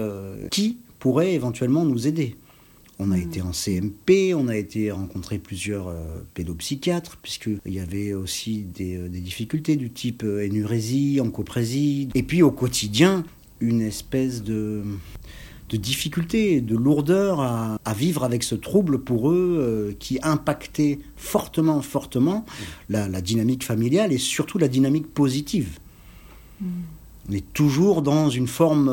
qui 0.51 0.77
pourrait 0.99 1.33
éventuellement 1.33 1.85
nous 1.85 2.07
aider. 2.07 2.35
On 3.05 3.11
a 3.11 3.17
été 3.17 3.41
en 3.41 3.51
CMP, 3.51 4.33
on 4.33 4.47
a 4.47 4.55
été 4.55 4.89
rencontrer 4.89 5.37
plusieurs 5.37 5.89
euh, 5.89 6.23
pédopsychiatres, 6.35 7.17
puisqu'il 7.17 7.73
y 7.73 7.81
avait 7.81 8.13
aussi 8.13 8.59
des, 8.61 8.95
euh, 8.95 9.09
difficultés 9.09 9.75
du 9.75 9.89
type 9.89 10.23
euh, 10.23 10.45
énurésie, 10.45 11.19
encoprésie. 11.19 12.07
Et 12.15 12.23
puis 12.23 12.41
au 12.43 12.51
quotidien, 12.51 13.25
une 13.59 13.81
espèce 13.81 14.41
de, 14.41 14.83
de 15.67 15.75
difficulté, 15.75 16.61
de 16.61 16.77
lourdeur 16.77 17.41
à, 17.41 17.93
vivre 17.93 18.23
avec 18.23 18.41
ce 18.41 18.55
trouble 18.55 18.99
pour 18.99 19.29
eux 19.29 19.95
qui 19.99 20.19
impactait 20.23 20.99
fortement, 21.17 21.81
fortement 21.81 22.45
la, 22.87 23.21
dynamique 23.21 23.65
familiale 23.65 24.13
et 24.13 24.17
surtout 24.17 24.57
la 24.57 24.69
dynamique 24.69 25.07
positive. 25.07 25.79
On 26.61 27.33
est 27.33 27.53
toujours 27.53 28.01
dans 28.01 28.29
une 28.29 28.47
forme, 28.47 28.89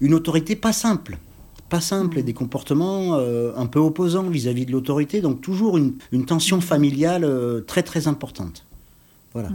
une 0.00 0.14
autorité 0.14 0.56
pas 0.56 0.72
simple. 0.72 1.18
Pas 1.68 1.80
simple 1.82 2.18
et 2.18 2.22
des 2.22 2.32
comportements 2.32 3.14
euh, 3.16 3.52
un 3.56 3.66
peu 3.66 3.78
opposants 3.78 4.22
vis-à-vis 4.30 4.64
de 4.64 4.72
l'autorité, 4.72 5.20
donc 5.20 5.40
toujours 5.42 5.76
une, 5.76 5.94
une 6.12 6.24
tension 6.24 6.60
familiale 6.60 7.24
euh, 7.24 7.60
très 7.60 7.82
très 7.82 8.08
importante. 8.08 8.64
Voilà. 9.34 9.50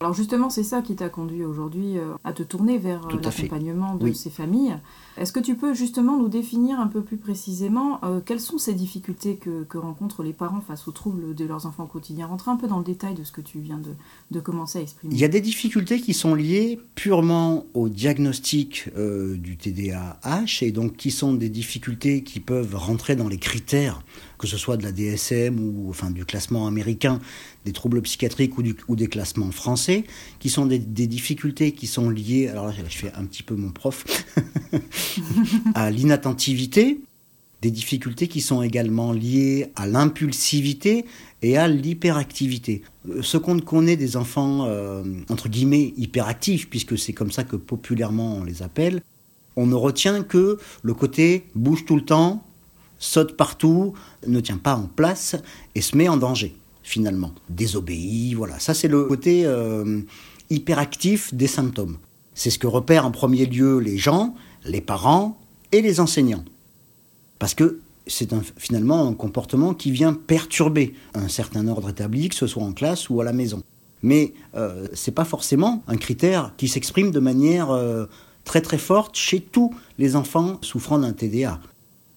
Alors 0.00 0.14
justement, 0.14 0.48
c'est 0.48 0.62
ça 0.62 0.80
qui 0.80 0.94
t'a 0.94 1.08
conduit 1.08 1.44
aujourd'hui 1.44 1.98
euh, 1.98 2.14
à 2.24 2.32
te 2.32 2.42
tourner 2.42 2.78
vers 2.78 3.08
l'accompagnement 3.08 3.96
de 3.96 4.04
Oui. 4.04 4.14
ces 4.14 4.30
familles. 4.30 4.76
Est-ce 5.18 5.32
que 5.32 5.40
tu 5.40 5.56
peux 5.56 5.74
justement 5.74 6.16
nous 6.16 6.28
définir 6.28 6.78
un 6.78 6.86
peu 6.86 7.02
plus 7.02 7.16
précisément 7.16 7.98
euh, 8.04 8.20
quelles 8.24 8.40
sont 8.40 8.58
ces 8.58 8.74
difficultés 8.74 9.36
que, 9.36 9.64
que 9.64 9.76
rencontrent 9.76 10.22
les 10.22 10.32
parents 10.32 10.60
face 10.60 10.86
aux 10.86 10.92
troubles 10.92 11.34
de 11.34 11.44
leurs 11.44 11.66
enfants 11.66 11.84
au 11.84 11.88
quotidien? 11.88 12.26
Rentrer 12.26 12.50
un 12.52 12.56
peu 12.56 12.68
dans 12.68 12.78
le 12.78 12.84
détail 12.84 13.14
de 13.14 13.24
ce 13.24 13.32
que 13.32 13.40
tu 13.40 13.58
viens 13.58 13.78
de, 13.78 13.90
de 14.30 14.40
commencer 14.40 14.78
à 14.78 14.82
exprimer. 14.82 15.12
Il 15.12 15.20
y 15.20 15.24
a 15.24 15.28
des 15.28 15.40
difficultés 15.40 16.00
qui 16.00 16.14
sont 16.14 16.34
liées 16.34 16.78
purement 16.94 17.66
au 17.74 17.88
diagnostic 17.88 18.90
euh, 18.96 19.36
du 19.36 19.56
TDAH 19.56 20.62
et 20.62 20.70
donc 20.70 20.96
qui 20.96 21.10
sont 21.10 21.34
des 21.34 21.48
difficultés 21.48 22.22
qui 22.22 22.38
peuvent 22.38 22.76
rentrer 22.76 23.16
dans 23.16 23.28
les 23.28 23.38
critères, 23.38 24.02
que 24.38 24.46
ce 24.46 24.56
soit 24.56 24.76
de 24.76 24.84
la 24.84 24.92
DSM 24.92 25.58
ou 25.58 25.90
enfin 25.90 26.10
du 26.10 26.24
classement 26.24 26.66
américain 26.66 27.20
des 27.64 27.72
troubles 27.72 28.00
psychiatriques 28.02 28.54
ou, 28.56 28.96
des 28.96 29.08
classements 29.08 29.50
français, 29.50 30.04
qui 30.38 30.48
sont 30.48 30.66
des, 30.66 30.78
des 30.78 31.06
difficultés 31.06 31.72
qui 31.72 31.86
sont 31.86 32.08
liées, 32.08 32.48
alors 32.48 32.68
là 32.68 32.74
je 32.88 32.96
fais 32.96 33.12
un 33.14 33.24
petit 33.24 33.42
peu 33.42 33.54
mon 33.54 33.70
prof, 33.70 34.04
à 35.74 35.90
l'inattentivité, 35.90 37.00
des 37.60 37.70
difficultés 37.70 38.28
qui 38.28 38.40
sont 38.40 38.62
également 38.62 39.12
liées 39.12 39.72
à 39.74 39.86
l'impulsivité 39.86 41.04
et 41.42 41.56
à 41.56 41.68
l'hyperactivité. 41.68 42.82
Euh, 43.08 43.22
Ce 43.22 43.36
qu'on 43.36 43.58
connaît 43.58 43.96
des 43.96 44.16
enfants, 44.16 44.66
euh, 44.66 45.02
entre 45.28 45.48
guillemets, 45.48 45.92
hyperactifs, 45.96 46.70
puisque 46.70 46.96
c'est 46.98 47.12
comme 47.12 47.32
ça 47.32 47.44
que 47.44 47.56
populairement 47.56 48.36
on 48.36 48.44
les 48.44 48.62
appelle, 48.62 49.02
on 49.56 49.66
ne 49.66 49.74
retient 49.74 50.22
que 50.22 50.58
le 50.82 50.94
côté 50.94 51.46
bouge 51.56 51.84
tout 51.84 51.96
le 51.96 52.04
temps, 52.04 52.44
saute 52.98 53.36
partout, 53.36 53.94
ne 54.26 54.40
tient 54.40 54.58
pas 54.58 54.74
en 54.74 54.86
place 54.86 55.36
et 55.74 55.80
se 55.80 55.96
met 55.96 56.08
en 56.08 56.16
danger, 56.16 56.54
finalement. 56.82 57.32
Désobéit, 57.48 58.34
voilà. 58.34 58.58
Ça, 58.58 58.74
c'est 58.74 58.88
le 58.88 59.04
côté 59.04 59.44
euh, 59.44 60.00
hyperactif 60.50 61.32
des 61.34 61.46
symptômes. 61.46 61.98
C'est 62.34 62.50
ce 62.50 62.58
que 62.58 62.66
repèrent 62.66 63.06
en 63.06 63.10
premier 63.10 63.46
lieu 63.46 63.78
les 63.78 63.98
gens, 63.98 64.34
les 64.64 64.80
parents 64.80 65.38
et 65.72 65.82
les 65.82 66.00
enseignants. 66.00 66.44
Parce 67.38 67.54
que 67.54 67.80
c'est 68.06 68.32
finalement 68.56 69.06
un 69.06 69.12
comportement 69.12 69.74
qui 69.74 69.90
vient 69.90 70.14
perturber 70.14 70.94
un 71.14 71.28
certain 71.28 71.68
ordre 71.68 71.90
établi, 71.90 72.28
que 72.28 72.34
ce 72.34 72.46
soit 72.46 72.62
en 72.62 72.72
classe 72.72 73.10
ou 73.10 73.20
à 73.20 73.24
la 73.24 73.32
maison. 73.32 73.62
Mais 74.02 74.32
euh, 74.54 74.86
ce 74.94 75.10
n'est 75.10 75.14
pas 75.14 75.24
forcément 75.24 75.82
un 75.88 75.96
critère 75.96 76.52
qui 76.56 76.68
s'exprime 76.68 77.10
de 77.10 77.20
manière 77.20 77.70
euh, 77.70 78.06
très 78.44 78.60
très 78.60 78.78
forte 78.78 79.16
chez 79.16 79.40
tous 79.40 79.74
les 79.98 80.16
enfants 80.16 80.58
souffrant 80.62 80.98
d'un 80.98 81.12
TDA. 81.12 81.60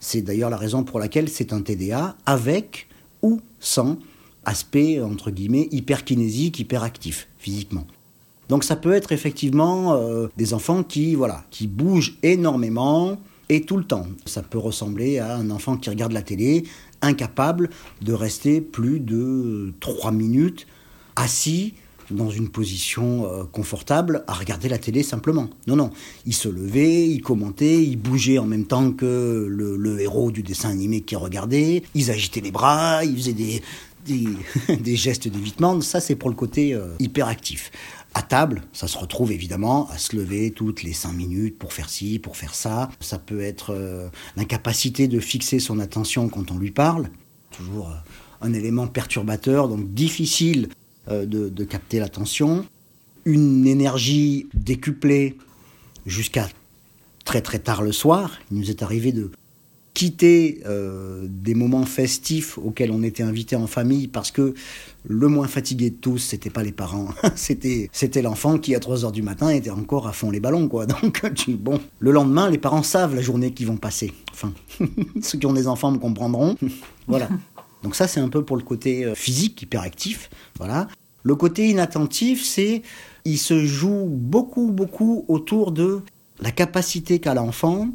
C'est 0.02 0.24
d'ailleurs 0.24 0.50
la 0.50 0.58
raison 0.58 0.84
pour 0.84 1.00
laquelle 1.00 1.30
c'est 1.30 1.54
un 1.54 1.62
TDA 1.62 2.18
avec 2.26 2.88
ou 3.22 3.40
sans 3.60 3.98
aspect 4.44 5.00
entre 5.00 5.30
guillemets 5.30 5.70
hyperkinésique, 5.72 6.60
hyperactif 6.60 7.28
physiquement. 7.38 7.86
Donc 8.50 8.64
ça 8.64 8.76
peut 8.76 8.94
être 8.94 9.12
effectivement 9.12 9.94
euh, 9.94 10.28
des 10.36 10.54
enfants 10.54 10.84
qui 10.84 11.16
voilà, 11.16 11.46
qui 11.52 11.68
bougent 11.68 12.18
énormément 12.24 13.18
et 13.48 13.62
tout 13.62 13.78
le 13.78 13.84
temps. 13.84 14.08
Ça 14.26 14.42
peut 14.42 14.58
ressembler 14.58 15.20
à 15.20 15.36
un 15.36 15.52
enfant 15.52 15.78
qui 15.78 15.90
regarde 15.92 16.14
la 16.14 16.24
télé, 16.24 16.64
incapable 17.04 17.70
de 18.02 18.14
rester 18.14 18.60
plus 18.60 19.00
de 19.00 19.72
3 19.82 20.12
minutes 20.12 20.66
assis 21.16 21.76
dans 22.12 22.30
une 22.30 22.50
position 22.50 23.26
euh, 23.26 23.44
confortable 23.44 24.24
à 24.28 24.34
regarder 24.34 24.70
la 24.70 24.78
télé 24.78 25.04
simplement. 25.04 25.50
Non, 25.68 25.76
non. 25.76 25.92
Il 26.26 26.34
se 26.34 26.50
levait, 26.50 27.08
il 27.08 27.22
commentait, 27.22 27.84
il 27.84 27.98
bougeait 27.98 28.38
en 28.38 28.46
même 28.46 28.66
temps 28.66 28.92
que 28.92 29.48
le, 29.50 30.00
héros 30.00 30.32
du 30.32 30.44
dessin 30.44 30.70
animé 30.70 31.02
qui 31.02 31.16
regardait. 31.16 31.84
Ils 31.96 32.12
agitaient 32.12 32.42
les 32.42 32.52
bras, 32.52 33.04
ils 33.04 33.16
faisaient 33.16 33.34
des, 33.34 33.62
des, 34.80 34.96
gestes 34.96 35.28
d'évitement. 35.28 35.80
Ça, 35.82 36.00
c'est 36.00 36.16
pour 36.16 36.30
le 36.30 36.36
côté 36.36 36.74
euh, 36.74 36.88
hyperactif. 37.00 37.72
À 38.14 38.22
table, 38.22 38.64
ça 38.74 38.88
se 38.88 38.98
retrouve 38.98 39.32
évidemment 39.32 39.90
à 39.90 39.98
se 39.98 40.16
lever 40.16 40.52
toutes 40.52 40.84
les 40.84 40.92
cinq 40.92 41.14
minutes 41.14 41.58
pour 41.58 41.72
faire 41.72 41.90
ci, 41.90 42.20
pour 42.20 42.36
faire 42.36 42.56
ça. 42.56 42.90
Ça 43.00 43.18
peut 43.18 43.42
être 43.42 43.74
euh, 43.74 44.10
l'incapacité 44.36 45.08
de 45.08 45.20
fixer 45.20 45.60
son 45.60 45.80
attention 45.80 46.28
quand 46.28 46.52
on 46.52 46.58
lui 46.58 46.72
parle. 46.72 47.10
Toujours 47.52 47.90
un 48.42 48.54
élément 48.54 48.88
perturbateur, 48.88 49.70
donc 49.70 49.94
difficile 49.94 50.70
de, 51.10 51.26
de 51.26 51.64
capter 51.64 52.00
l'attention. 52.00 52.66
Une 53.26 53.68
énergie 53.68 54.48
décuplée 54.54 55.38
jusqu'à 56.06 56.48
très 57.26 57.42
très 57.42 57.60
tard 57.60 57.82
le 57.82 57.92
soir. 57.92 58.40
Il 58.52 58.58
nous 58.58 58.70
est 58.70 58.84
arrivé 58.84 59.12
de 59.12 59.32
quitter 59.94 60.62
euh, 60.66 61.26
des 61.28 61.54
moments 61.54 61.86
festifs 61.86 62.58
auxquels 62.58 62.92
on 62.92 63.04
était 63.04 63.24
invité 63.24 63.56
en 63.56 63.68
famille 63.68 64.08
parce 64.08 64.32
que 64.32 64.54
le 65.04 65.28
moins 65.28 65.48
fatigué 65.48 65.90
de 65.90 65.96
tous, 65.96 66.20
c'était 66.20 66.50
pas 66.50 66.64
les 66.64 66.72
parents, 66.72 67.10
c'était 67.36 68.22
l'enfant 68.22 68.58
qui 68.58 68.74
à 68.74 68.80
3 68.80 69.04
heures 69.04 69.12
du 69.12 69.22
matin 69.22 69.50
était 69.50 69.70
encore 69.70 70.08
à 70.08 70.14
fond 70.14 70.32
les 70.32 70.40
ballons 70.40 70.68
quoi. 70.68 70.86
Donc 70.88 71.24
bon, 71.50 71.80
le 72.00 72.12
lendemain, 72.12 72.50
les 72.50 72.58
parents 72.58 72.84
savent 72.84 73.16
la 73.16 73.22
journée 73.22 73.52
qu'ils 73.52 73.68
vont 73.68 73.78
passer. 73.78 74.14
Enfin, 74.32 74.54
ceux 75.22 75.38
qui 75.38 75.46
ont 75.46 75.54
des 75.54 75.68
enfants 75.68 75.92
me 75.92 75.98
comprendront. 75.98 76.56
voilà. 77.08 77.28
Donc 77.84 77.96
ça 77.96 78.08
c'est 78.08 78.20
un 78.20 78.30
peu 78.30 78.44
pour 78.44 78.58
le 78.58 78.64
côté 78.64 79.06
euh, 79.06 79.16
physique 79.16 79.62
hyperactif, 79.62 80.30
voilà. 80.58 80.88
Le 81.24 81.36
côté 81.36 81.70
inattentif, 81.70 82.44
c'est 82.44 82.82
il 83.26 83.38
se 83.38 83.66
joue 83.66 84.08
beaucoup 84.10 84.72
beaucoup 84.72 85.26
autour 85.28 85.72
de 85.72 86.02
la 86.40 86.52
capacité 86.52 87.20
qu'a 87.20 87.36
l'enfant 87.36 87.90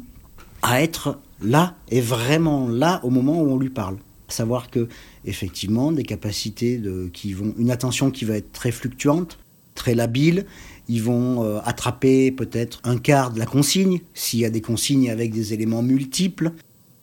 à 0.61 0.81
être 0.81 1.19
là 1.41 1.75
et 1.89 2.01
vraiment 2.01 2.67
là 2.67 3.01
au 3.03 3.09
moment 3.09 3.41
où 3.41 3.51
on 3.51 3.57
lui 3.57 3.69
parle. 3.69 3.97
Savoir 4.29 4.69
que 4.69 4.87
effectivement 5.25 5.91
des 5.91 6.03
capacités 6.03 6.81
qui 7.13 7.33
vont 7.33 7.53
une 7.57 7.71
attention 7.71 8.11
qui 8.11 8.25
va 8.25 8.35
être 8.35 8.51
très 8.51 8.71
fluctuante, 8.71 9.37
très 9.73 9.95
labile, 9.95 10.45
ils 10.89 11.03
vont 11.03 11.43
euh, 11.43 11.59
attraper 11.63 12.31
peut-être 12.31 12.79
un 12.83 12.97
quart 12.97 13.31
de 13.31 13.39
la 13.39 13.45
consigne 13.45 14.01
s'il 14.13 14.39
y 14.39 14.45
a 14.45 14.49
des 14.49 14.61
consignes 14.61 15.09
avec 15.09 15.31
des 15.31 15.53
éléments 15.53 15.83
multiples. 15.83 16.51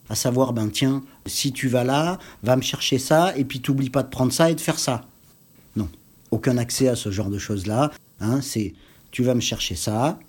À 0.09 0.15
savoir, 0.15 0.53
ben 0.53 0.69
tiens, 0.69 1.03
si 1.25 1.51
tu 1.51 1.67
vas 1.67 1.83
là, 1.83 2.19
va 2.43 2.55
me 2.55 2.61
chercher 2.61 2.99
ça, 2.99 3.35
et 3.37 3.43
puis 3.43 3.59
t'oublies 3.59 3.89
pas 3.89 4.03
de 4.03 4.09
prendre 4.09 4.31
ça 4.31 4.51
et 4.51 4.55
de 4.55 4.61
faire 4.61 4.77
ça. 4.79 5.05
Non, 5.75 5.89
aucun 6.31 6.57
accès 6.57 6.87
à 6.87 6.95
ce 6.95 7.09
genre 7.09 7.29
de 7.29 7.39
choses-là. 7.39 7.91
Hein, 8.19 8.41
c'est 8.41 8.73
tu 9.11 9.23
vas 9.23 9.33
me 9.33 9.41
chercher 9.41 9.75
ça, 9.75 10.19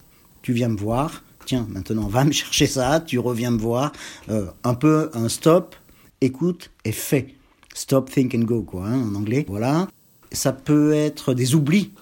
tu 0.43 0.53
viens 0.53 0.69
me 0.69 0.77
voir, 0.77 1.23
tiens, 1.45 1.67
maintenant 1.71 2.07
va 2.09 2.25
me 2.25 2.33
chercher 2.43 2.67
ça, 2.67 3.01
tu 3.01 3.19
reviens 3.19 3.51
me 3.51 3.59
voir. 3.59 3.93
Euh, 4.29 4.47
un 4.65 4.75
peu 4.75 5.11
un 5.15 5.29
stop, 5.29 5.75
écoute 6.21 6.71
et 6.85 6.93
fais. 6.93 7.35
Stop, 7.75 8.11
think 8.11 8.35
and 8.35 8.45
go, 8.45 8.63
quoi, 8.63 8.87
hein, 8.87 9.03
en 9.03 9.15
anglais. 9.15 9.45
Voilà. 9.49 9.89
Ça 10.33 10.53
peut 10.53 10.93
être 10.95 11.35
des 11.35 11.55
oublis, 11.55 11.93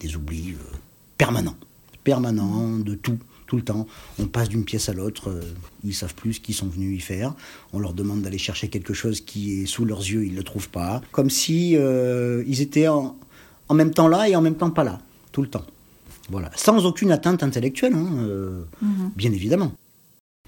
des 0.00 0.16
oublis 0.16 0.52
euh, 0.52 0.76
permanents, 1.18 1.56
permanents 2.02 2.78
de 2.78 2.94
tout, 2.94 3.18
tout 3.46 3.56
le 3.56 3.62
temps. 3.62 3.86
On 4.18 4.26
passe 4.26 4.48
d'une 4.48 4.64
pièce 4.64 4.88
à 4.88 4.92
l'autre, 4.92 5.30
euh, 5.30 5.40
ils 5.84 5.94
savent 5.94 6.14
plus 6.14 6.34
ce 6.34 6.40
qu'ils 6.40 6.54
sont 6.54 6.68
venus 6.68 6.98
y 6.98 7.00
faire. 7.00 7.34
On 7.72 7.78
leur 7.78 7.94
demande 7.94 8.22
d'aller 8.22 8.38
chercher 8.38 8.68
quelque 8.68 8.94
chose 8.94 9.20
qui 9.20 9.62
est 9.62 9.66
sous 9.66 9.84
leurs 9.84 10.00
yeux, 10.00 10.24
ils 10.24 10.32
ne 10.32 10.38
le 10.38 10.44
trouvent 10.44 10.70
pas. 10.70 11.02
Comme 11.12 11.30
si 11.30 11.76
euh, 11.76 12.44
ils 12.46 12.60
étaient 12.60 12.88
en, 12.88 13.16
en 13.68 13.74
même 13.74 13.92
temps 13.92 14.08
là 14.08 14.28
et 14.28 14.36
en 14.36 14.40
même 14.40 14.56
temps 14.56 14.70
pas 14.70 14.84
là, 14.84 15.00
tout 15.32 15.42
le 15.42 15.48
temps. 15.48 15.64
Voilà, 16.30 16.50
sans 16.54 16.86
aucune 16.86 17.10
atteinte 17.12 17.42
intellectuelle, 17.42 17.94
hein, 17.94 18.08
euh, 18.20 18.62
bien 19.14 19.30
évidemment. 19.30 19.72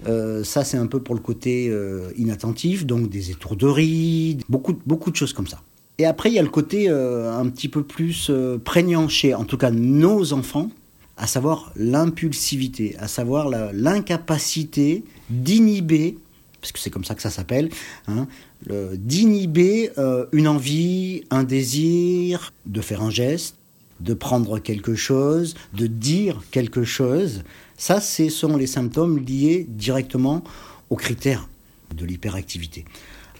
Euh, 0.07 0.43
ça, 0.43 0.63
c'est 0.63 0.77
un 0.77 0.87
peu 0.87 1.01
pour 1.01 1.15
le 1.15 1.21
côté 1.21 1.69
euh, 1.69 2.11
inattentif, 2.17 2.85
donc 2.85 3.09
des 3.09 3.31
étourderies, 3.31 4.37
beaucoup, 4.49 4.77
beaucoup 4.85 5.11
de 5.11 5.15
choses 5.15 5.33
comme 5.33 5.47
ça. 5.47 5.61
Et 5.97 6.05
après, 6.05 6.29
il 6.29 6.35
y 6.35 6.39
a 6.39 6.43
le 6.43 6.49
côté 6.49 6.89
euh, 6.89 7.33
un 7.33 7.49
petit 7.49 7.67
peu 7.67 7.83
plus 7.83 8.31
prégnant 8.63 9.07
chez, 9.07 9.33
en 9.33 9.43
tout 9.43 9.57
cas, 9.57 9.71
nos 9.71 10.33
enfants, 10.33 10.69
à 11.17 11.27
savoir 11.27 11.71
l'impulsivité, 11.75 12.95
à 12.99 13.07
savoir 13.07 13.49
l'incapacité 13.73 15.03
d'inhiber, 15.29 16.17
parce 16.61 16.71
que 16.71 16.79
c'est 16.79 16.89
comme 16.89 17.03
ça 17.03 17.15
que 17.15 17.21
ça 17.21 17.31
s'appelle, 17.31 17.69
hein, 18.07 18.27
d'inhiber 18.93 19.91
euh, 19.97 20.25
une 20.31 20.47
envie, 20.47 21.23
un 21.29 21.43
désir, 21.43 22.53
de 22.65 22.81
faire 22.81 23.01
un 23.01 23.09
geste, 23.09 23.55
de 23.99 24.13
prendre 24.13 24.59
quelque 24.59 24.95
chose, 24.95 25.55
de 25.73 25.87
dire 25.87 26.43
quelque 26.51 26.83
chose. 26.83 27.43
Ça, 27.77 27.99
ce 27.99 28.29
sont 28.29 28.55
les 28.55 28.67
symptômes 28.67 29.17
liés 29.17 29.65
directement 29.69 30.43
aux 30.89 30.95
critères 30.95 31.49
de 31.95 32.05
l'hyperactivité. 32.05 32.85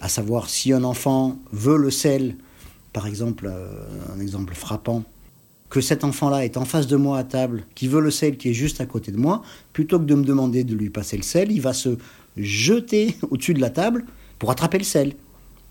À 0.02 0.10
savoir, 0.10 0.50
si 0.50 0.74
un 0.74 0.84
enfant 0.84 1.40
veut 1.52 1.78
le 1.78 1.92
sel, 1.92 2.36
par 2.94 3.08
exemple, 3.08 3.48
euh, 3.52 3.86
un 4.16 4.20
exemple 4.20 4.54
frappant, 4.56 5.04
que 5.70 5.82
cet 5.82 6.04
enfant-là 6.04 6.46
est 6.46 6.58
en 6.58 6.66
face 6.66 6.88
de 6.88 6.96
moi 6.96 7.18
à 7.18 7.24
table, 7.24 7.66
qui 7.76 7.88
veut 7.88 8.00
le 8.00 8.12
sel 8.12 8.38
qui 8.38 8.50
est 8.50 8.54
juste 8.54 8.80
à 8.80 8.86
côté 8.86 9.12
de 9.12 9.18
moi, 9.18 9.42
plutôt 9.74 10.00
que 10.00 10.06
de 10.06 10.16
me 10.16 10.24
demander 10.24 10.64
de 10.64 10.76
lui 10.76 10.90
passer 10.90 11.18
le 11.18 11.24
sel, 11.24 11.52
il 11.52 11.62
va 11.62 11.74
se 11.74 11.98
jeter 12.38 13.18
au-dessus 13.30 13.54
de 13.54 13.62
la 13.62 13.70
table 13.70 14.06
pour 14.40 14.52
attraper 14.52 14.78
le 14.78 14.84
sel. 14.84 15.14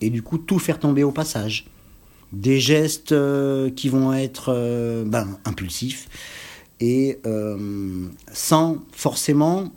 Et 0.01 0.11
du 0.11 0.23
coup, 0.23 0.39
tout 0.39 0.59
faire 0.59 0.79
tomber 0.79 1.03
au 1.05 1.13
passage. 1.13 1.67
des 2.33 2.61
gestes 2.61 3.13
euh, 3.13 3.71
qui 3.71 3.89
vont 3.89 4.13
être 4.13 4.53
euh, 4.53 5.05
ben, 5.07 5.39
impulsifs 5.45 6.09
et 6.81 7.19
euh, 7.25 8.07
sans 8.33 8.79
forcément 8.93 9.73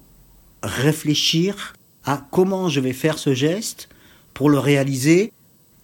réfléchir 0.64 1.74
à 2.04 2.28
comment 2.32 2.68
je 2.68 2.82
vais 2.82 2.92
faire 2.92 3.18
ce 3.18 3.34
geste 3.34 3.88
pour 4.34 4.50
le 4.50 4.60
réaliser 4.60 5.32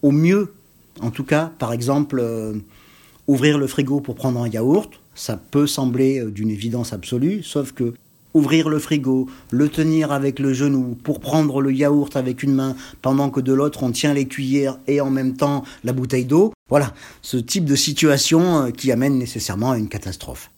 au 0.01 0.11
mieux. 0.11 0.53
En 0.99 1.11
tout 1.11 1.23
cas, 1.23 1.53
par 1.59 1.71
exemple, 1.71 2.21
ouvrir 3.27 3.57
le 3.57 3.67
frigo 3.67 3.99
pour 3.99 4.15
prendre 4.15 4.41
un 4.41 4.47
yaourt, 4.47 4.91
ça 5.15 5.37
peut 5.37 5.67
sembler 5.67 6.23
d'une 6.25 6.49
évidence 6.49 6.93
absolue, 6.93 7.41
sauf 7.43 7.71
que 7.71 7.93
ouvrir 8.35 8.67
le 8.69 8.77
frigo, 8.79 9.27
le 9.49 9.69
tenir 9.69 10.11
avec 10.11 10.39
le 10.39 10.53
genou 10.53 10.97
pour 11.03 11.19
prendre 11.19 11.61
le 11.61 11.71
yaourt 11.73 12.15
avec 12.15 12.43
une 12.43 12.53
main 12.53 12.75
pendant 13.01 13.29
que 13.29 13.39
de 13.39 13.53
l'autre 13.53 13.81
on 13.81 13.91
tient 13.91 14.13
les 14.13 14.27
cuillères 14.27 14.77
et 14.87 14.99
en 15.01 15.09
même 15.09 15.35
temps 15.35 15.63
la 15.83 15.93
bouteille 15.93 16.25
d'eau. 16.25 16.51
Voilà, 16.69 16.93
ce 17.21 17.37
type 17.37 17.65
de 17.65 17.75
situation 17.75 18.65
euh, 18.65 18.71
qui 18.71 18.91
amène 18.91 19.17
nécessairement 19.17 19.71
à 19.71 19.77
une 19.77 19.87
catastrophe. 19.87 20.51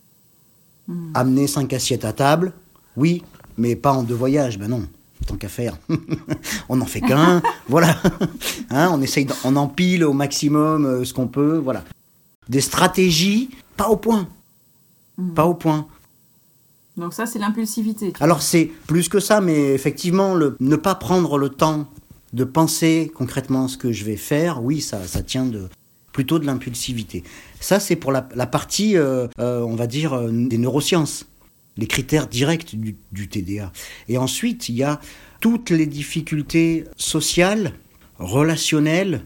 Hmm. 0.88 1.12
Amener 1.14 1.48
cinq 1.48 1.72
assiettes 1.74 2.06
à 2.06 2.14
table, 2.14 2.54
oui, 2.96 3.24
mais 3.58 3.76
pas 3.76 3.92
en 3.92 4.04
deux 4.04 4.16
voyages, 4.16 4.58
ben 4.58 4.70
non, 4.70 4.88
tant 5.28 5.36
qu'à 5.36 5.50
faire. 5.50 5.78
on 6.70 6.78
n'en 6.78 6.86
fait 6.86 7.02
qu'un, 7.02 7.44
voilà. 7.70 7.96
Hein, 8.72 8.90
on 8.92 9.02
essaye, 9.02 9.28
on 9.44 9.56
empile 9.56 10.04
au 10.04 10.14
maximum 10.14 10.86
euh, 10.86 11.06
ce 11.06 11.14
qu'on 11.14 11.28
peut, 11.28 11.58
voilà. 11.58 11.84
Des 12.50 12.62
stratégies, 12.62 13.50
pas 13.76 13.90
au 13.90 13.98
point. 13.98 14.28
Hmm. 15.18 15.34
Pas 15.34 15.46
au 15.46 15.54
point. 15.54 15.88
Donc 16.96 17.14
ça, 17.14 17.26
c'est 17.26 17.40
l'impulsivité. 17.40 18.14
Alors 18.20 18.42
c'est 18.42 18.72
plus 18.88 19.08
que 19.08 19.20
ça, 19.20 19.40
mais 19.42 19.74
effectivement, 19.74 20.34
le, 20.34 20.58
ne 20.60 20.76
pas 20.76 20.96
prendre 20.96 21.38
le 21.38 21.50
temps 21.50 21.88
de 22.34 22.44
penser 22.44 23.12
concrètement 23.16 23.68
ce 23.68 23.78
que 23.78 23.92
je 23.92 24.04
vais 24.04 24.18
faire, 24.18 24.64
oui, 24.64 24.82
ça, 24.82 25.06
ça 25.06 25.22
tient 25.22 25.46
de, 25.46 25.70
plutôt 26.18 26.40
de 26.40 26.48
l'impulsivité. 26.48 27.24
Ça, 27.60 27.80
c'est 27.80 27.96
pour 27.96 28.12
la, 28.12 28.22
partie, 28.22 28.98
euh, 28.98 29.28
euh, 29.38 29.62
on 29.62 29.76
va 29.76 29.86
dire, 29.86 30.14
euh, 30.14 30.32
des 30.32 30.58
neurosciences, 30.58 31.28
les 31.78 31.86
critères 31.86 32.28
directs 32.28 32.76
du, 32.76 32.96
du, 33.12 33.28
TDA. 33.28 33.72
Et 34.10 34.18
ensuite, 34.18 34.68
il 34.68 34.76
y 34.76 34.84
a 34.84 35.00
toutes 35.42 35.70
les 35.70 35.86
difficultés 35.86 36.86
sociales, 36.98 37.74
relationnelles, 38.18 39.26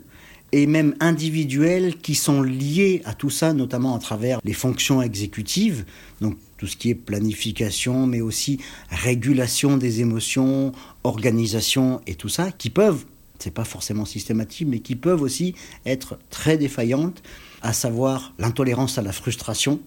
et 0.51 0.67
même 0.67 0.95
individuelles 0.99 1.97
qui 1.97 2.15
sont 2.15 2.41
liées 2.41 3.01
à 3.05 3.13
tout 3.13 3.29
ça, 3.29 3.53
notamment 3.53 3.95
à 3.95 3.99
travers 3.99 4.39
les 4.43 4.53
fonctions 4.53 5.01
exécutives, 5.01 5.85
donc 6.19 6.37
tout 6.57 6.67
ce 6.67 6.75
qui 6.75 6.89
est 6.89 6.95
planification, 6.95 8.05
mais 8.05 8.21
aussi 8.21 8.59
régulation 8.89 9.77
des 9.77 10.01
émotions, 10.01 10.73
organisation 11.03 12.01
et 12.05 12.15
tout 12.15 12.29
ça, 12.29 12.51
qui 12.51 12.69
peuvent, 12.69 13.05
c'est 13.39 13.53
pas 13.53 13.63
forcément 13.63 14.05
systématique, 14.05 14.67
mais 14.67 14.79
qui 14.79 14.95
peuvent 14.95 15.21
aussi 15.21 15.55
être 15.85 16.19
très 16.29 16.57
défaillantes, 16.57 17.23
à 17.61 17.73
savoir 17.73 18.33
l'intolérance 18.37 18.97
à 18.97 19.01
la 19.01 19.11
frustration, 19.11 19.79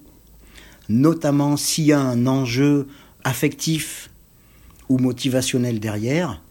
notamment 0.88 1.56
s'il 1.56 1.84
y 1.84 1.92
a 1.92 2.00
un 2.00 2.26
enjeu 2.26 2.88
affectif 3.24 4.10
ou 4.88 4.98
motivationnel 4.98 5.80
derrière, 5.80 6.42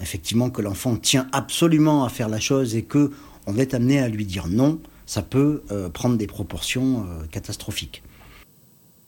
effectivement 0.00 0.50
que 0.50 0.62
l'enfant 0.62 0.96
tient 0.96 1.28
absolument 1.32 2.04
à 2.04 2.08
faire 2.08 2.28
la 2.28 2.40
chose 2.40 2.74
et 2.74 2.82
que 2.82 3.10
on 3.46 3.56
est 3.58 3.74
amené 3.74 3.98
à 3.98 4.08
lui 4.08 4.24
dire 4.24 4.46
non, 4.48 4.80
ça 5.06 5.22
peut 5.22 5.62
euh, 5.70 5.88
prendre 5.88 6.16
des 6.16 6.26
proportions 6.26 7.00
euh, 7.00 7.24
catastrophiques. 7.30 8.02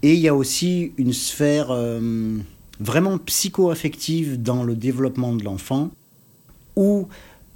Et 0.03 0.15
il 0.15 0.21
y 0.21 0.29
a 0.29 0.35
aussi 0.35 0.93
une 0.99 1.13
sphère 1.13 1.69
euh, 1.71 2.39
vraiment 2.81 3.19
psycho-affective 3.19 4.41
dans 4.43 4.63
le 4.63 4.75
développement 4.75 5.33
de 5.33 5.43
l'enfant, 5.43 5.91
où 6.77 7.09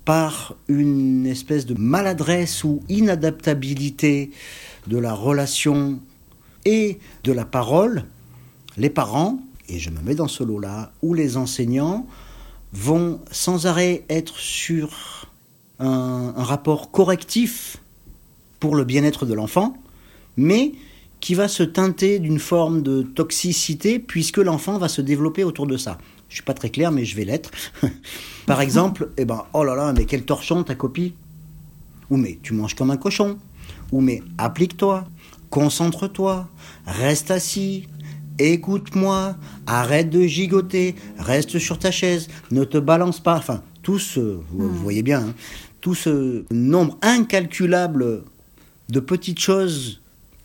par 0.05 0.57
une 0.69 1.27
espèce 1.27 1.67
de 1.67 1.75
maladresse 1.75 2.65
ou 2.65 2.83
inadaptabilité 2.89 4.31
de 4.87 4.97
la 4.97 5.13
relation 5.13 6.00
et 6.65 6.99
de 7.25 7.33
la 7.33 7.45
parole, 7.45 8.07
les 8.76 8.91
parents, 8.91 9.39
et 9.69 9.78
je 9.78 9.91
me 9.91 10.00
mets 10.00 10.15
dans 10.15 10.28
ce 10.28 10.43
lot-là, 10.43 10.93
ou 11.02 11.15
les 11.15 11.37
enseignants, 11.37 12.07
vont 12.73 13.21
sans 13.31 13.67
arrêt 13.67 14.04
être 14.09 14.37
sur 14.39 15.29
un, 15.80 16.34
un 16.36 16.45
rapport 16.45 16.90
correctif 16.90 17.78
pour 18.60 18.76
le 18.76 18.84
bien-être 18.84 19.26
de 19.26 19.34
l'enfant, 19.34 19.75
mais 20.36 20.73
qui 21.21 21.34
va 21.34 21.49
se 21.49 21.62
teinter 21.62 22.19
d'une 22.19 22.38
forme 22.38 22.82
de 22.82 23.02
toxicité 23.02 23.99
puisque 23.99 24.38
l'enfant 24.38 24.78
va 24.78 24.88
se 24.88 25.00
développer 25.02 25.45
autour 25.45 25.66
de 25.66 25.76
ça. 25.76 25.99
Je 26.28 26.36
suis 26.36 26.45
pas 26.45 26.54
très 26.54 26.71
clair, 26.71 26.93
mais 26.93 27.04
je 27.04 27.16
vais 27.16 27.25
l'être. 27.25 27.50
Par 28.47 28.60
exemple, 28.60 29.10
eh 29.16 29.25
ben, 29.25 29.45
oh 29.52 29.64
là 29.64 29.75
là, 29.75 29.93
mais 29.93 30.06
quel 30.06 30.25
torchon 30.25 30.62
ta 30.62 30.75
copie 30.75 31.14
Ou 32.08 32.16
mais 32.16 32.38
tu 32.43 32.54
manges 32.54 32.75
comme 32.75 32.90
un 32.90 32.97
cochon. 32.97 33.38
Ou 33.93 34.00
mais 34.00 34.23
applique-toi, 34.38 35.04
concentre-toi, 35.50 36.49
reste 36.86 37.30
assis, 37.30 37.88
écoute-moi, 38.38 39.36
arrête 39.66 40.08
de 40.08 40.23
gigoter, 40.23 40.95
reste 41.19 41.58
sur 41.58 41.78
ta 41.78 41.90
chaise, 41.90 42.28
ne 42.50 42.64
te 42.64 42.78
balance 42.78 43.21
pas. 43.21 43.36
Enfin, 43.36 43.62
tout 43.82 43.99
ce, 43.99 44.21
vous, 44.52 44.69
hmm. 44.69 44.75
voyez 44.75 45.02
bien, 45.02 45.21
hein, 45.21 45.34
tout 45.80 45.95
ce 45.95 46.45
nombre 46.50 46.99
incalculable 47.02 48.23
de 48.88 49.00
petites 49.00 49.40
choses 49.40 50.00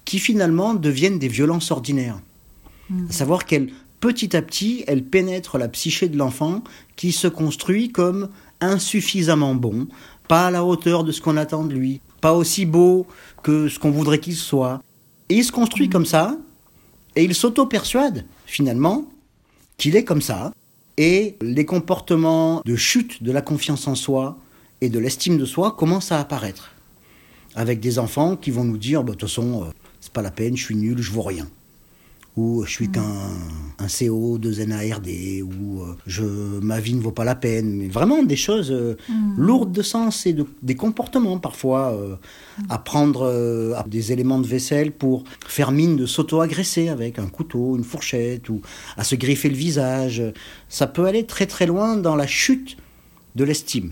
qui 0.05 0.19
finalement 0.19 0.73
deviennent 0.73 1.19
des 1.19 1.27
violences 1.27 1.71
ordinaires. 1.71 2.19
Hmm. 2.89 3.07
À 3.09 3.13
savoir 3.13 3.45
qu'elles, 3.45 3.71
petit 3.99 4.35
à 4.35 4.41
petit, 4.41 4.83
elles 4.87 5.03
pénètrent 5.03 5.57
la 5.57 5.67
psyché 5.67 6.07
de 6.07 6.17
l'enfant 6.17 6.63
qui 6.95 7.11
se 7.11 7.27
construit 7.27 7.91
comme 7.91 8.29
insuffisamment 8.61 9.55
bon, 9.55 9.87
pas 10.27 10.47
à 10.47 10.51
la 10.51 10.63
hauteur 10.63 11.03
de 11.03 11.11
ce 11.11 11.21
qu'on 11.21 11.37
attend 11.37 11.65
de 11.65 11.73
lui, 11.73 12.01
pas 12.21 12.33
aussi 12.33 12.65
beau 12.65 13.07
que 13.43 13.67
ce 13.67 13.79
qu'on 13.79 13.91
voudrait 13.91 14.19
qu'il 14.19 14.35
soit. 14.35 14.81
Et 15.29 15.35
il 15.35 15.43
se 15.43 15.51
construit 15.51 15.87
hmm. 15.87 15.91
comme 15.91 16.05
ça, 16.05 16.37
et 17.15 17.23
il 17.23 17.33
s'auto-persuade, 17.33 18.25
finalement, 18.45 19.05
qu'il 19.77 19.95
est 19.95 20.03
comme 20.03 20.21
ça, 20.21 20.53
et 20.97 21.35
les 21.41 21.65
comportements 21.65 22.61
de 22.63 22.75
chute 22.75 23.23
de 23.23 23.31
la 23.31 23.41
confiance 23.41 23.87
en 23.87 23.95
soi 23.95 24.37
et 24.81 24.89
de 24.89 24.99
l'estime 24.99 25.38
de 25.38 25.45
soi 25.45 25.71
commencent 25.71 26.11
à 26.11 26.19
apparaître. 26.19 26.71
Avec 27.55 27.79
des 27.79 27.99
enfants 27.99 28.35
qui 28.35 28.51
vont 28.51 28.65
nous 28.65 28.77
dire, 28.77 29.03
bah, 29.03 29.13
de 29.13 29.17
toute 29.17 29.29
façon, 29.29 29.63
euh, 29.63 29.67
c'est 30.01 30.11
pas 30.11 30.21
la 30.21 30.31
peine, 30.31 30.55
je 30.57 30.63
suis 30.63 30.75
nul, 30.75 31.01
je 31.01 31.11
vaux 31.11 31.21
rien. 31.21 31.47
Ou 32.38 32.63
je 32.65 32.71
suis 32.71 32.89
mm. 32.89 32.91
qu'un 32.91 33.29
un 33.79 33.88
CO 33.88 34.38
de 34.38 34.51
NARD, 34.63 35.07
ou 35.41 35.81
euh, 35.81 35.95
je, 36.05 36.23
ma 36.23 36.79
vie 36.79 36.93
ne 36.93 37.01
vaut 37.01 37.11
pas 37.11 37.23
la 37.23 37.35
peine. 37.35 37.71
Mais 37.75 37.88
vraiment 37.88 38.23
des 38.23 38.35
choses 38.35 38.71
euh, 38.71 38.97
mm. 39.09 39.35
lourdes 39.38 39.71
de 39.71 39.81
sens 39.81 40.25
et 40.25 40.33
de, 40.33 40.45
des 40.61 40.75
comportements 40.75 41.39
parfois. 41.39 41.93
Euh, 41.93 42.15
à 42.69 42.77
prendre 42.77 43.83
des 43.85 44.13
éléments 44.13 44.39
de 44.39 44.47
vaisselle 44.47 44.93
pour 44.93 45.25
faire 45.45 45.73
mine 45.73 45.97
de 45.97 46.05
s'auto-agresser 46.05 46.88
avec 46.88 47.19
un 47.19 47.27
couteau, 47.27 47.75
une 47.75 47.83
fourchette, 47.83 48.47
ou 48.47 48.61
à 48.95 49.03
se 49.03 49.15
griffer 49.15 49.49
le 49.49 49.57
visage. 49.57 50.23
Ça 50.69 50.88
peut 50.88 51.05
aller 51.05 51.25
très 51.25 51.47
très 51.47 51.65
loin 51.65 51.97
dans 51.97 52.15
la 52.15 52.27
chute 52.27 52.77
de 53.35 53.43
l'estime. 53.43 53.91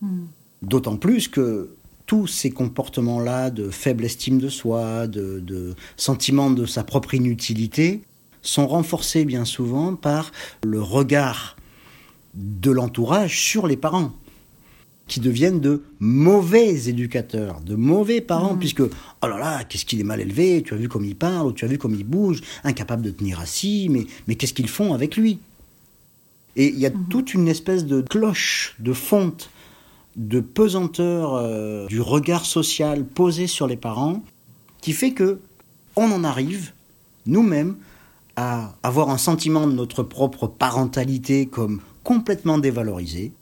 Mm. 0.00 0.24
D'autant 0.62 0.96
plus 0.96 1.28
que 1.28 1.70
tous 2.06 2.26
ces 2.26 2.50
comportements-là 2.50 3.50
de 3.50 3.70
faible 3.70 4.04
estime 4.04 4.38
de 4.38 4.48
soi, 4.48 5.06
de, 5.06 5.74
sentiment 5.96 6.50
de 6.50 6.66
sa 6.66 6.84
propre 6.84 7.14
inutilité, 7.14 8.02
sont 8.42 8.66
renforcés 8.66 9.24
bien 9.24 9.44
souvent 9.44 9.94
par 9.94 10.32
le 10.62 10.82
regard 10.82 11.56
de 12.34 12.70
l'entourage 12.70 13.40
sur 13.40 13.66
les 13.66 13.76
parents, 13.76 14.12
qui 15.06 15.20
deviennent 15.20 15.60
de 15.60 15.82
mauvais 16.00 16.88
éducateurs, 16.88 17.60
de 17.60 17.74
mauvais 17.74 18.20
parents, 18.20 18.54
mmh. 18.54 18.58
puisque, 18.58 18.80
oh 18.80 19.26
là 19.26 19.38
là, 19.38 19.64
qu'est-ce 19.64 19.84
qu'il 19.84 20.00
est 20.00 20.04
mal 20.04 20.20
élevé, 20.20 20.62
tu 20.62 20.74
as 20.74 20.76
vu 20.76 20.88
comme 20.88 21.04
il 21.04 21.16
parle, 21.16 21.46
ou 21.46 21.52
tu 21.52 21.64
as 21.64 21.68
vu 21.68 21.78
comme 21.78 21.94
il 21.94 22.04
bouge, 22.04 22.42
incapable 22.64 23.02
de 23.02 23.10
tenir 23.10 23.40
assis, 23.40 23.88
mais, 23.90 24.06
mais 24.26 24.34
qu'est-ce 24.34 24.54
qu'ils 24.54 24.68
font 24.68 24.94
avec 24.94 25.16
lui? 25.16 25.38
Et 26.56 26.68
il 26.68 26.78
y 26.78 26.86
a 26.86 26.90
mmh. 26.90 27.08
toute 27.08 27.34
une 27.34 27.48
espèce 27.48 27.86
de 27.86 28.00
cloche, 28.00 28.76
de 28.78 28.92
fonte 28.92 29.50
de 30.16 30.40
pesanteur 30.40 31.34
euh, 31.34 31.86
du 31.86 32.00
regard 32.00 32.44
social 32.44 33.04
posé 33.04 33.46
sur 33.46 33.66
les 33.66 33.76
parents 33.76 34.22
qui 34.80 34.92
fait 34.92 35.12
que 35.12 35.40
on 35.96 36.10
en 36.10 36.24
arrive 36.24 36.72
nous-mêmes 37.26 37.76
à 38.36 38.74
avoir 38.82 39.10
un 39.10 39.18
sentiment 39.18 39.66
de 39.66 39.72
notre 39.72 40.02
propre 40.02 40.46
parentalité 40.46 41.46
comme 41.46 41.80
complètement 42.02 42.58
dévalorisé, 42.58 43.32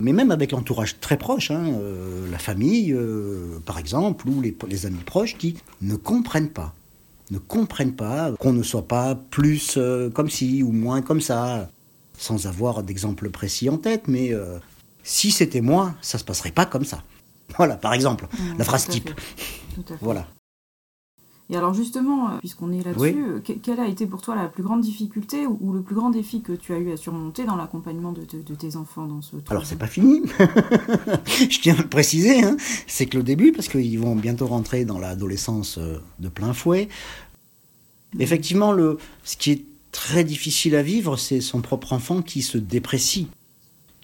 mais 0.00 0.12
même 0.12 0.30
avec 0.30 0.52
l'entourage 0.52 0.98
très 0.98 1.18
proche, 1.18 1.50
hein, 1.50 1.74
euh, 1.78 2.30
la 2.30 2.38
famille 2.38 2.92
euh, 2.92 3.58
par 3.66 3.78
exemple, 3.78 4.28
ou 4.28 4.40
les, 4.40 4.86
amis 4.86 5.04
proches 5.04 5.36
qui 5.36 5.56
ne 5.82 5.94
comprennent 5.94 6.50
pas, 6.50 6.74
ne 7.30 7.38
comprennent 7.38 7.94
pas 7.94 8.32
qu'on 8.32 8.52
ne 8.52 8.62
soit 8.62 8.88
pas 8.88 9.14
plus 9.14 9.78
comme 10.14 10.30
ci 10.30 10.62
ou 10.62 10.72
moins 10.72 11.02
comme 11.02 11.20
ça, 11.20 11.70
sans 12.18 12.46
avoir 12.46 12.82
d'exemple 12.82 13.30
précis 13.30 13.68
en 13.68 13.76
tête, 13.76 14.08
mais 14.08 14.32
si 15.04 15.30
c'était 15.30 15.60
moi, 15.60 15.94
ça 16.02 16.18
se 16.18 16.24
passerait 16.24 16.50
pas 16.50 16.66
comme 16.66 16.84
ça. 16.84 17.04
Voilà, 17.56 17.76
par 17.76 17.92
exemple, 17.92 18.26
mmh, 18.26 18.58
la 18.58 18.64
phrase 18.64 18.88
type. 18.88 19.10
Voilà. 20.00 20.26
Et 21.50 21.56
alors 21.56 21.74
justement, 21.74 22.30
euh, 22.30 22.38
puisqu'on 22.38 22.72
est 22.72 22.82
là-dessus, 22.82 23.22
euh, 23.22 23.40
quelle 23.40 23.78
a 23.78 23.86
été 23.86 24.06
pour 24.06 24.22
toi 24.22 24.34
la 24.34 24.48
plus 24.48 24.62
grande 24.62 24.80
difficulté 24.80 25.46
ou, 25.46 25.74
le 25.74 25.82
plus 25.82 25.94
grand 25.94 26.08
défi 26.08 26.40
que 26.40 26.52
tu 26.52 26.72
as 26.72 26.78
eu 26.78 26.90
à 26.90 26.96
surmonter 26.96 27.44
dans 27.44 27.56
l'accompagnement 27.56 28.12
de, 28.12 28.22
tes 28.22 28.76
enfants 28.76 29.06
dans 29.06 29.20
ce 29.20 29.36
Alors 29.50 29.66
c'est 29.66 29.78
pas 29.78 29.86
fini, 29.86 30.22
je 30.38 31.60
tiens 31.60 31.74
à 31.74 31.82
le 31.82 31.88
préciser, 31.88 32.42
hein. 32.42 32.56
c'est 32.86 33.04
que 33.04 33.18
le 33.18 33.22
début, 33.22 33.52
parce 33.52 33.68
qu'ils 33.68 34.00
vont 34.00 34.16
bientôt 34.16 34.46
rentrer 34.46 34.86
dans 34.86 34.98
l'adolescence 34.98 35.76
euh, 35.76 35.98
de 36.18 36.30
plein 36.30 36.54
fouet. 36.54 36.88
Effectivement, 38.18 38.72
le, 38.72 38.96
ce 39.24 39.36
qui 39.36 39.50
est 39.50 39.64
très 39.92 40.24
difficile 40.24 40.74
à 40.76 40.82
vivre, 40.82 41.18
c'est 41.18 41.42
son 41.42 41.60
propre 41.60 41.92
enfant 41.92 42.22
qui 42.22 42.40
se 42.40 42.56
déprécie 42.56 43.28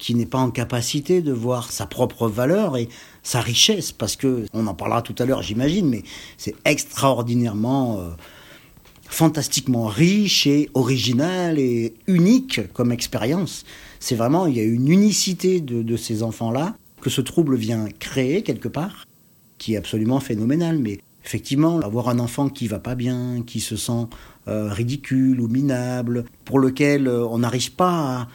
qui 0.01 0.15
n'est 0.15 0.25
pas 0.25 0.39
en 0.39 0.49
capacité 0.49 1.21
de 1.21 1.31
voir 1.31 1.71
sa 1.71 1.85
propre 1.85 2.27
valeur 2.27 2.75
et 2.75 2.89
sa 3.21 3.39
richesse, 3.39 3.91
parce 3.91 4.15
que, 4.15 4.47
on 4.51 4.65
en 4.65 4.73
parlera 4.73 5.03
tout 5.03 5.13
à 5.19 5.25
l'heure, 5.25 5.43
j'imagine, 5.43 5.87
mais 5.87 6.01
c'est 6.37 6.55
extraordinairement, 6.65 7.99
euh, 7.99 8.09
fantastiquement 9.03 9.85
riche 9.85 10.47
et 10.47 10.71
original 10.73 11.59
et 11.59 11.93
unique 12.07 12.61
comme 12.73 12.91
expérience. 12.91 13.63
C'est 13.99 14.15
vraiment, 14.15 14.47
il 14.47 14.57
y 14.57 14.59
a 14.59 14.63
une 14.63 14.87
unicité 14.87 15.61
de, 15.61 15.97
ces 15.97 16.23
enfants-là 16.23 16.75
que 16.99 17.11
ce 17.11 17.21
trouble 17.21 17.55
vient 17.55 17.85
créer 17.99 18.41
quelque 18.41 18.69
part, 18.69 19.05
qui 19.59 19.75
est 19.75 19.77
absolument 19.77 20.19
phénoménal, 20.19 20.79
mais 20.79 20.99
effectivement, 21.23 21.79
avoir 21.81 22.09
un 22.09 22.17
enfant 22.17 22.49
qui 22.49 22.67
va 22.67 22.79
pas 22.79 22.95
bien, 22.95 23.43
qui 23.45 23.59
se 23.59 23.75
sent 23.75 24.07
euh, 24.47 24.73
ridicule 24.73 25.39
ou 25.39 25.47
minable, 25.47 26.25
pour 26.43 26.57
lequel 26.57 27.07
euh, 27.07 27.23
on 27.27 27.37
n'arrive 27.37 27.73
pas 27.73 28.21
à 28.21 28.27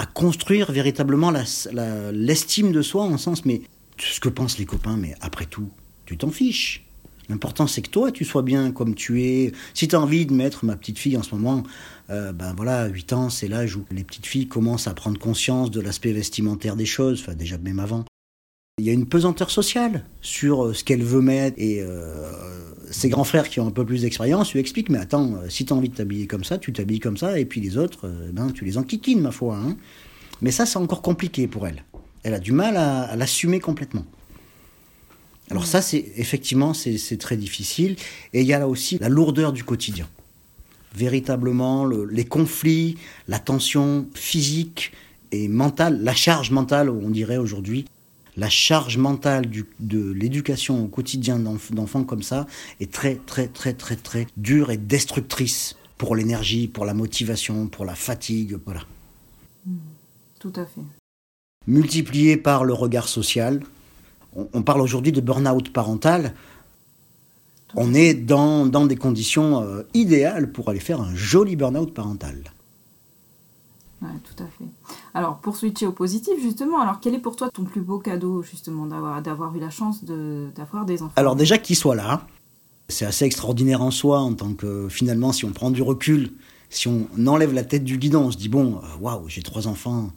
à 0.00 0.06
construire 0.06 0.72
véritablement 0.72 1.30
l'estime 1.30 2.72
de 2.72 2.80
soi 2.80 3.04
en 3.04 3.18
sens, 3.18 3.44
mais 3.44 3.60
ce 3.98 4.18
que 4.18 4.30
pensent 4.30 4.56
les 4.56 4.64
copains, 4.64 4.96
mais 4.96 5.14
après 5.20 5.44
tout, 5.44 5.68
tu 6.06 6.16
t'en 6.16 6.30
fiches. 6.30 6.86
L'important, 7.28 7.66
c'est 7.66 7.82
que 7.82 7.90
toi, 7.90 8.10
tu 8.10 8.24
sois 8.24 8.40
bien 8.40 8.72
comme 8.72 8.94
tu 8.94 9.22
es. 9.22 9.52
Si 9.74 9.88
tu 9.88 9.94
as 9.94 10.00
envie 10.00 10.24
de 10.24 10.32
mettre 10.32 10.64
ma 10.64 10.74
petite 10.74 10.98
fille 10.98 11.18
en 11.18 11.22
ce 11.22 11.34
moment, 11.34 11.64
euh, 12.08 12.32
ben 12.32 12.54
voilà, 12.56 12.86
8 12.86 13.12
ans, 13.12 13.28
c'est 13.28 13.46
l'âge 13.46 13.76
où 13.76 13.84
les 13.90 14.02
petites 14.02 14.24
filles 14.24 14.48
commencent 14.48 14.86
à 14.86 14.94
prendre 14.94 15.18
conscience 15.18 15.70
de 15.70 15.82
l'aspect 15.82 16.12
vestimentaire 16.12 16.76
des 16.76 16.86
choses, 16.86 17.20
enfin 17.20 17.34
déjà 17.34 17.58
même 17.58 17.78
avant. 17.78 18.06
Il 18.80 18.86
y 18.86 18.88
a 18.88 18.94
une 18.94 19.04
pesanteur 19.04 19.50
sociale 19.50 20.04
sur 20.22 20.64
euh, 20.64 20.72
ce 20.72 20.84
qu'elle 20.84 21.02
veut 21.02 21.20
mettre 21.20 21.54
et 21.58 21.82
euh, 21.82 22.32
ses 22.90 23.10
grands 23.10 23.24
frères 23.24 23.50
qui 23.50 23.60
ont 23.60 23.66
un 23.66 23.70
peu 23.70 23.84
plus 23.84 24.00
d'expérience 24.00 24.54
lui 24.54 24.60
expliquent, 24.60 24.88
mais 24.88 24.98
attends, 24.98 25.34
euh, 25.34 25.50
si 25.50 25.66
tu 25.66 25.74
as 25.74 25.76
envie 25.76 25.90
de 25.90 25.94
t'habiller 25.94 26.26
comme 26.26 26.44
ça, 26.44 26.56
tu 26.56 26.72
t'habilles 26.72 26.98
comme 26.98 27.18
ça, 27.18 27.38
et 27.38 27.44
puis 27.44 27.60
les 27.60 27.76
autres, 27.76 28.10
ben, 28.32 28.50
tu 28.52 28.64
les 28.64 28.78
enquiquines, 28.78 29.20
ma 29.20 29.32
foi. 29.32 29.56
Hein. 29.56 29.76
Mais 30.40 30.50
ça, 30.50 30.64
c'est 30.64 30.78
encore 30.78 31.02
compliqué 31.02 31.46
pour 31.46 31.66
elle. 31.66 31.84
Elle 32.22 32.32
a 32.32 32.38
du 32.38 32.52
mal 32.52 32.78
à, 32.78 33.14
l'assumer 33.16 33.60
complètement. 33.60 34.06
Alors 35.50 35.66
ça, 35.66 35.82
c'est 35.82 36.06
effectivement, 36.16 36.72
c'est 36.72 37.18
très 37.18 37.36
difficile. 37.36 37.96
Et 38.32 38.40
il 38.40 38.46
y 38.46 38.54
a 38.54 38.58
là 38.58 38.66
aussi 38.66 38.96
la 38.98 39.10
lourdeur 39.10 39.52
du 39.52 39.62
quotidien. 39.62 40.08
Véritablement, 40.94 41.84
les 41.84 42.24
conflits, 42.24 42.96
la 43.28 43.38
tension 43.38 44.08
physique 44.14 44.92
et 45.32 45.48
mentale, 45.48 46.02
la 46.02 46.14
charge 46.14 46.50
mentale, 46.50 46.88
on 46.88 47.10
dirait 47.10 47.36
aujourd'hui, 47.36 47.84
la 48.36 48.48
charge 48.48 48.96
mentale 48.96 49.50
de 49.78 50.12
l'éducation 50.12 50.84
au 50.84 50.88
quotidien 50.88 51.38
d'enfants 51.38 52.04
comme 52.04 52.22
ça 52.22 52.46
est 52.80 52.92
très, 52.92 53.16
très, 53.16 53.48
très, 53.48 53.72
très, 53.72 53.96
très 53.96 54.26
dure 54.36 54.70
et 54.70 54.76
destructrice 54.76 55.76
pour 55.98 56.16
l'énergie, 56.16 56.68
pour 56.68 56.84
la 56.84 56.94
motivation, 56.94 57.66
pour 57.66 57.84
la 57.84 57.94
fatigue, 57.94 58.58
voilà. 58.64 58.80
Mmh. 59.66 59.76
tout 60.38 60.52
à 60.56 60.64
fait. 60.64 60.80
Multiplié 61.66 62.36
par 62.36 62.64
le 62.64 62.72
regard 62.72 63.08
social, 63.08 63.60
on, 64.34 64.62
parle 64.62 64.80
aujourd'hui 64.80 65.12
de 65.12 65.20
burn-out 65.20 65.72
parental. 65.72 66.34
on 67.74 67.92
est 67.92 68.14
dans, 68.14 68.64
dans, 68.64 68.86
des 68.86 68.96
conditions 68.96 69.62
euh, 69.62 69.82
idéales 69.92 70.52
pour 70.52 70.70
aller 70.70 70.80
faire 70.80 71.00
un 71.00 71.14
joli 71.14 71.56
burn-out 71.56 71.92
parental. 71.92 72.44
Tout 74.00 74.42
à 74.42 74.46
fait. 74.46 74.64
Alors, 75.12 75.36
pour 75.36 75.56
switcher 75.56 75.86
au 75.86 75.92
positif, 75.92 76.40
justement, 76.40 76.80
alors 76.80 77.00
quel 77.00 77.14
est 77.14 77.18
pour 77.18 77.36
toi 77.36 77.50
ton 77.50 77.64
plus 77.64 77.82
beau 77.82 77.98
cadeau, 77.98 78.42
justement, 78.42 78.86
d'avoir 78.86 79.54
eu 79.54 79.60
la 79.60 79.70
chance 79.70 80.04
d'avoir 80.04 80.86
des 80.86 81.02
enfants? 81.02 81.12
Alors, 81.16 81.36
déjà 81.36 81.58
qu'ils 81.58 81.76
soient 81.76 81.94
là, 81.94 82.26
c'est 82.88 83.04
assez 83.04 83.26
extraordinaire 83.26 83.82
en 83.82 83.90
soi, 83.90 84.20
en 84.20 84.32
tant 84.32 84.54
que, 84.54 84.88
finalement, 84.88 85.32
si 85.32 85.44
on 85.44 85.50
prend 85.50 85.70
du 85.70 85.82
recul, 85.82 86.32
si 86.70 86.88
on 86.88 87.06
enlève 87.26 87.52
la 87.52 87.62
tête 87.62 87.84
du 87.84 87.98
guidon, 87.98 88.26
on 88.26 88.30
se 88.30 88.38
dit, 88.38 88.48
bon, 88.48 88.76
euh, 88.76 89.00
waouh, 89.00 89.28
j'ai 89.28 89.42
trois 89.42 89.68
enfants, 89.68 90.10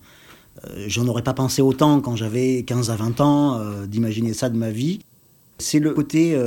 euh, 0.65 0.85
j'en 0.87 1.05
aurais 1.07 1.23
pas 1.23 1.33
pensé 1.33 1.61
autant 1.61 1.99
quand 1.99 2.15
j'avais 2.15 2.63
15 2.63 2.89
à 2.89 2.95
20 2.95 3.21
ans, 3.21 3.59
euh, 3.59 3.85
d'imaginer 3.85 4.33
ça 4.33 4.49
de 4.49 4.55
ma 4.55 4.71
vie. 4.71 4.99
C'est 5.57 5.79
le 5.79 5.91
côté 5.91 6.37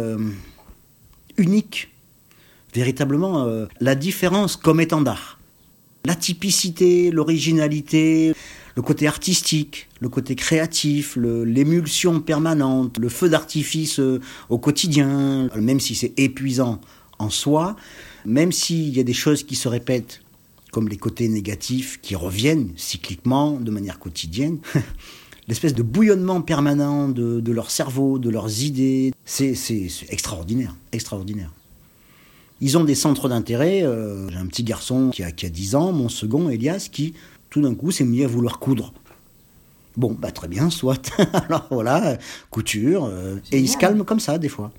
unique, 1.37 1.95
véritablement, 2.75 3.47
la 3.81 3.95
différence 3.95 4.57
comme 4.57 4.81
étendard 4.81 5.36
l'atypicité, 6.07 7.11
l'originalité, 7.11 8.33
le 8.77 8.83
côté 8.83 9.07
artistique, 9.07 9.89
le 10.01 10.09
côté 10.09 10.37
créatif, 10.37 11.17
l'émulsion 11.17 12.21
permanente, 12.21 12.99
le 12.99 13.09
feu 13.09 13.29
d'artifice 13.29 13.99
euh, 13.99 14.21
au 14.49 14.59
quotidien, 14.59 15.49
même 15.57 15.81
si 15.81 15.95
c'est 15.95 16.13
épuisant 16.19 16.81
en 17.19 17.31
soi, 17.31 17.75
même 18.25 18.53
s'il 18.53 18.95
y 18.97 19.01
a 19.01 19.03
des 19.03 19.15
choses 19.15 19.43
qui 19.43 19.57
se 19.57 19.69
répètent, 19.69 20.21
comme 20.73 20.89
les 20.89 20.99
côtés 20.99 21.29
négatifs 21.29 22.01
qui 22.03 22.15
reviennent 22.15 22.71
cycliquement, 22.77 23.53
de 23.53 23.71
manière 23.71 23.99
quotidienne, 23.99 24.59
l'espèce 25.49 25.75
de 25.75 25.83
bouillonnement 25.83 26.43
permanent 26.43 27.09
de, 27.09 27.53
leur 27.53 27.71
cerveau, 27.71 28.19
de 28.19 28.31
leurs 28.31 28.63
idées, 28.63 29.13
c'est 29.25 29.55
extraordinaire, 30.11 30.77
extraordinaire. 30.93 31.53
Ils 32.61 32.79
ont 32.79 32.85
des 32.85 32.95
centres 32.95 33.29
d'intérêt. 33.29 33.83
Euh, 33.83 34.29
j'ai 34.31 34.39
un 34.39 34.47
petit 34.47 34.65
garçon 34.65 35.11
qui 35.11 35.23
a, 35.23 35.31
qui 35.31 35.47
a 35.47 35.51
10 35.51 35.75
ans, 35.75 35.93
mon 35.93 36.09
second, 36.09 36.49
Elias, 36.49 36.89
qui 36.91 37.15
tout 37.51 37.61
d'un 37.61 37.75
coup 37.75 37.91
s'est 37.91 38.05
mis 38.05 38.25
à 38.25 38.27
vouloir 38.27 38.59
coudre. 38.59 38.93
Bon, 39.97 40.17
bah 40.19 40.31
très 40.31 40.49
bien, 40.49 40.71
soit. 40.71 41.11
alors 41.49 41.67
voilà, 41.71 42.19
couture. 42.51 43.07
Euh, 43.07 43.37
et 43.53 43.59
il 43.59 43.69
se 43.69 43.77
calme 43.77 44.05
comme 44.05 44.21
ça, 44.21 44.39
des 44.39 44.49
fois. 44.49 44.73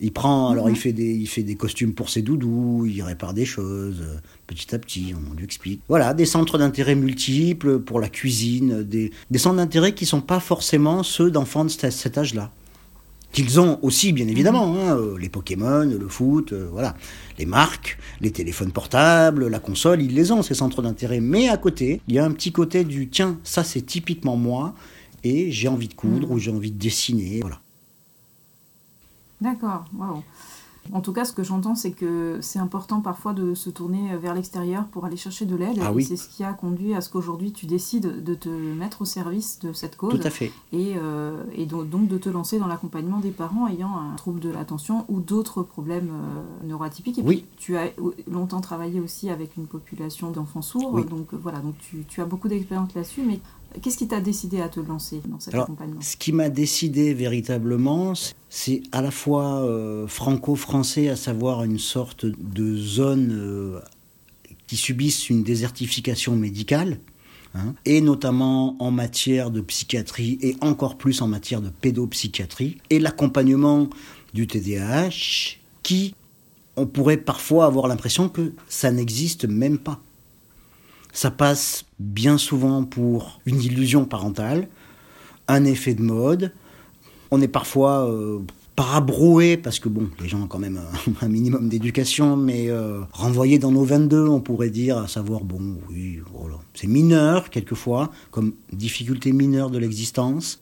Il 0.00 0.12
prend, 0.12 0.50
alors 0.50 0.68
il, 0.68 0.72
mhm. 0.72 0.78
fait 0.78 0.92
des, 0.92 1.12
il 1.12 1.26
fait 1.26 1.42
des 1.42 1.56
costumes 1.56 1.92
pour 1.92 2.08
ses 2.08 2.22
doudous, 2.22 2.86
il 2.86 3.02
répare 3.02 3.34
des 3.34 3.44
choses, 3.44 4.00
euh, 4.00 4.18
petit 4.46 4.72
à 4.72 4.78
petit, 4.78 5.12
on 5.12 5.34
lui 5.34 5.44
explique. 5.44 5.80
Voilà, 5.88 6.14
des 6.14 6.26
centres 6.26 6.56
d'intérêt 6.56 6.94
multiples 6.94 7.80
pour 7.80 7.98
la 7.98 8.08
cuisine, 8.08 8.84
des, 8.84 9.10
des 9.28 9.38
centres 9.38 9.56
d'intérêt 9.56 9.94
qui 9.94 10.04
ne 10.04 10.08
sont 10.08 10.20
pas 10.20 10.38
forcément 10.38 11.02
ceux 11.02 11.32
d'enfants 11.32 11.64
de 11.64 11.70
cet 11.70 12.16
âge-là 12.16 12.52
qu'ils 13.32 13.60
ont 13.60 13.78
aussi 13.82 14.12
bien 14.12 14.26
évidemment, 14.26 14.74
hein, 14.74 14.96
euh, 14.96 15.18
les 15.18 15.28
Pokémon, 15.28 15.84
le 15.84 16.08
foot, 16.08 16.52
euh, 16.52 16.68
voilà, 16.72 16.96
les 17.38 17.46
marques, 17.46 17.98
les 18.20 18.30
téléphones 18.30 18.72
portables, 18.72 19.48
la 19.48 19.60
console, 19.60 20.02
ils 20.02 20.14
les 20.14 20.32
ont 20.32 20.42
ces 20.42 20.54
centres 20.54 20.82
d'intérêt. 20.82 21.20
Mais 21.20 21.48
à 21.48 21.56
côté, 21.56 22.00
il 22.08 22.14
y 22.14 22.18
a 22.18 22.24
un 22.24 22.32
petit 22.32 22.52
côté 22.52 22.84
du 22.84 23.08
tiens, 23.08 23.38
ça 23.44 23.64
c'est 23.64 23.82
typiquement 23.82 24.36
moi 24.36 24.74
et 25.24 25.50
j'ai 25.50 25.68
envie 25.68 25.88
de 25.88 25.94
coudre 25.94 26.28
mm. 26.28 26.32
ou 26.32 26.38
j'ai 26.38 26.50
envie 26.50 26.70
de 26.70 26.78
dessiner, 26.78 27.40
voilà. 27.40 27.60
D'accord, 29.40 29.84
waouh. 29.96 30.22
En 30.92 31.00
tout 31.00 31.12
cas, 31.12 31.24
ce 31.24 31.32
que 31.32 31.42
j'entends, 31.42 31.74
c'est 31.74 31.92
que 31.92 32.38
c'est 32.40 32.58
important 32.58 33.00
parfois 33.00 33.32
de 33.32 33.54
se 33.54 33.70
tourner 33.70 34.16
vers 34.16 34.34
l'extérieur 34.34 34.84
pour 34.86 35.04
aller 35.04 35.16
chercher 35.16 35.44
de 35.44 35.56
l'aide. 35.56 35.78
Ah 35.82 35.92
et 35.96 36.02
c'est 36.02 36.16
ce 36.16 36.28
qui 36.28 36.44
a 36.44 36.52
conduit 36.52 36.94
à 36.94 37.00
ce 37.00 37.10
qu'aujourd'hui 37.10 37.52
tu 37.52 37.66
décides 37.66 38.22
de 38.22 38.34
te 38.34 38.48
mettre 38.48 39.02
au 39.02 39.04
service 39.04 39.58
de 39.60 39.72
cette 39.72 39.96
cause. 39.96 40.18
Tout 40.18 40.26
à 40.26 40.30
fait. 40.30 40.52
Et, 40.72 40.94
euh, 40.96 41.42
et 41.54 41.66
donc, 41.66 42.08
de 42.08 42.18
te 42.18 42.28
lancer 42.28 42.58
dans 42.58 42.66
l'accompagnement 42.66 43.18
des 43.18 43.30
parents 43.30 43.68
ayant 43.68 43.96
un 43.96 44.14
trouble 44.16 44.40
de 44.40 44.50
l'attention 44.50 45.04
ou 45.08 45.20
d'autres 45.20 45.62
problèmes 45.62 46.10
euh, 46.10 46.66
neuroatypiques. 46.66 47.18
Et 47.18 47.22
oui. 47.22 47.36
puis 47.36 47.56
tu 47.56 47.76
as 47.76 47.90
longtemps 48.30 48.60
travaillé 48.60 49.00
aussi 49.00 49.30
avec 49.30 49.56
une 49.56 49.66
population 49.66 50.30
d'enfants 50.30 50.62
sourds. 50.62 51.04
Donc 51.04 51.28
voilà, 51.32 51.58
donc 51.60 51.76
tu, 51.78 52.04
tu 52.08 52.20
as 52.20 52.24
beaucoup 52.24 52.48
d'expérience 52.48 52.94
là-dessus. 52.94 53.22
Mais 53.26 53.40
Qu'est-ce 53.82 53.98
qui 53.98 54.08
t'a 54.08 54.20
décidé 54.20 54.60
à 54.60 54.68
te 54.68 54.80
lancer 54.80 55.20
dans 55.28 55.38
cet 55.38 55.54
accompagnement 55.54 56.00
Ce 56.00 56.16
qui 56.16 56.32
m'a 56.32 56.48
décidé 56.48 57.12
véritablement, 57.14 58.14
c'est 58.48 58.82
à 58.92 59.02
la 59.02 59.10
fois 59.10 59.62
euh, 59.62 60.06
franco-français, 60.06 61.08
à 61.08 61.16
savoir 61.16 61.64
une 61.64 61.78
sorte 61.78 62.26
de 62.26 62.76
zone 62.76 63.30
euh, 63.32 63.80
qui 64.66 64.76
subissent 64.76 65.28
une 65.28 65.42
désertification 65.42 66.34
médicale, 66.34 66.98
hein, 67.54 67.74
et 67.84 68.00
notamment 68.00 68.76
en 68.82 68.90
matière 68.90 69.50
de 69.50 69.60
psychiatrie 69.60 70.38
et 70.40 70.56
encore 70.60 70.96
plus 70.96 71.20
en 71.20 71.28
matière 71.28 71.60
de 71.60 71.68
pédopsychiatrie, 71.68 72.78
et 72.90 72.98
l'accompagnement 72.98 73.88
du 74.32 74.46
TDAH, 74.46 75.56
qui, 75.82 76.14
on 76.76 76.86
pourrait 76.86 77.18
parfois 77.18 77.66
avoir 77.66 77.86
l'impression 77.86 78.28
que 78.28 78.52
ça 78.68 78.90
n'existe 78.90 79.44
même 79.44 79.78
pas. 79.78 80.00
Ça 81.12 81.30
passe 81.30 81.84
bien 81.98 82.38
souvent 82.38 82.84
pour 82.84 83.40
une 83.46 83.60
illusion 83.60 84.04
parentale, 84.04 84.68
un 85.48 85.64
effet 85.64 85.94
de 85.94 86.02
mode. 86.02 86.52
On 87.30 87.40
est 87.40 87.48
parfois 87.48 88.08
euh, 88.08 88.40
parabroué, 88.76 89.56
parce 89.56 89.80
que 89.80 89.88
bon, 89.88 90.08
les 90.20 90.28
gens 90.28 90.42
ont 90.42 90.46
quand 90.46 90.58
même 90.58 90.80
un, 91.20 91.28
minimum 91.28 91.68
d'éducation, 91.68 92.36
mais 92.36 92.70
euh, 92.70 93.00
renvoyé 93.12 93.58
dans 93.58 93.72
nos 93.72 93.84
22, 93.84 94.28
on 94.28 94.40
pourrait 94.40 94.70
dire, 94.70 94.98
à 94.98 95.08
savoir, 95.08 95.42
bon, 95.42 95.78
oui, 95.90 96.20
voilà. 96.32 96.56
C'est 96.74 96.86
mineur, 96.86 97.50
quelquefois, 97.50 98.12
comme 98.30 98.52
difficulté 98.72 99.32
mineure 99.32 99.70
de 99.70 99.78
l'existence. 99.78 100.60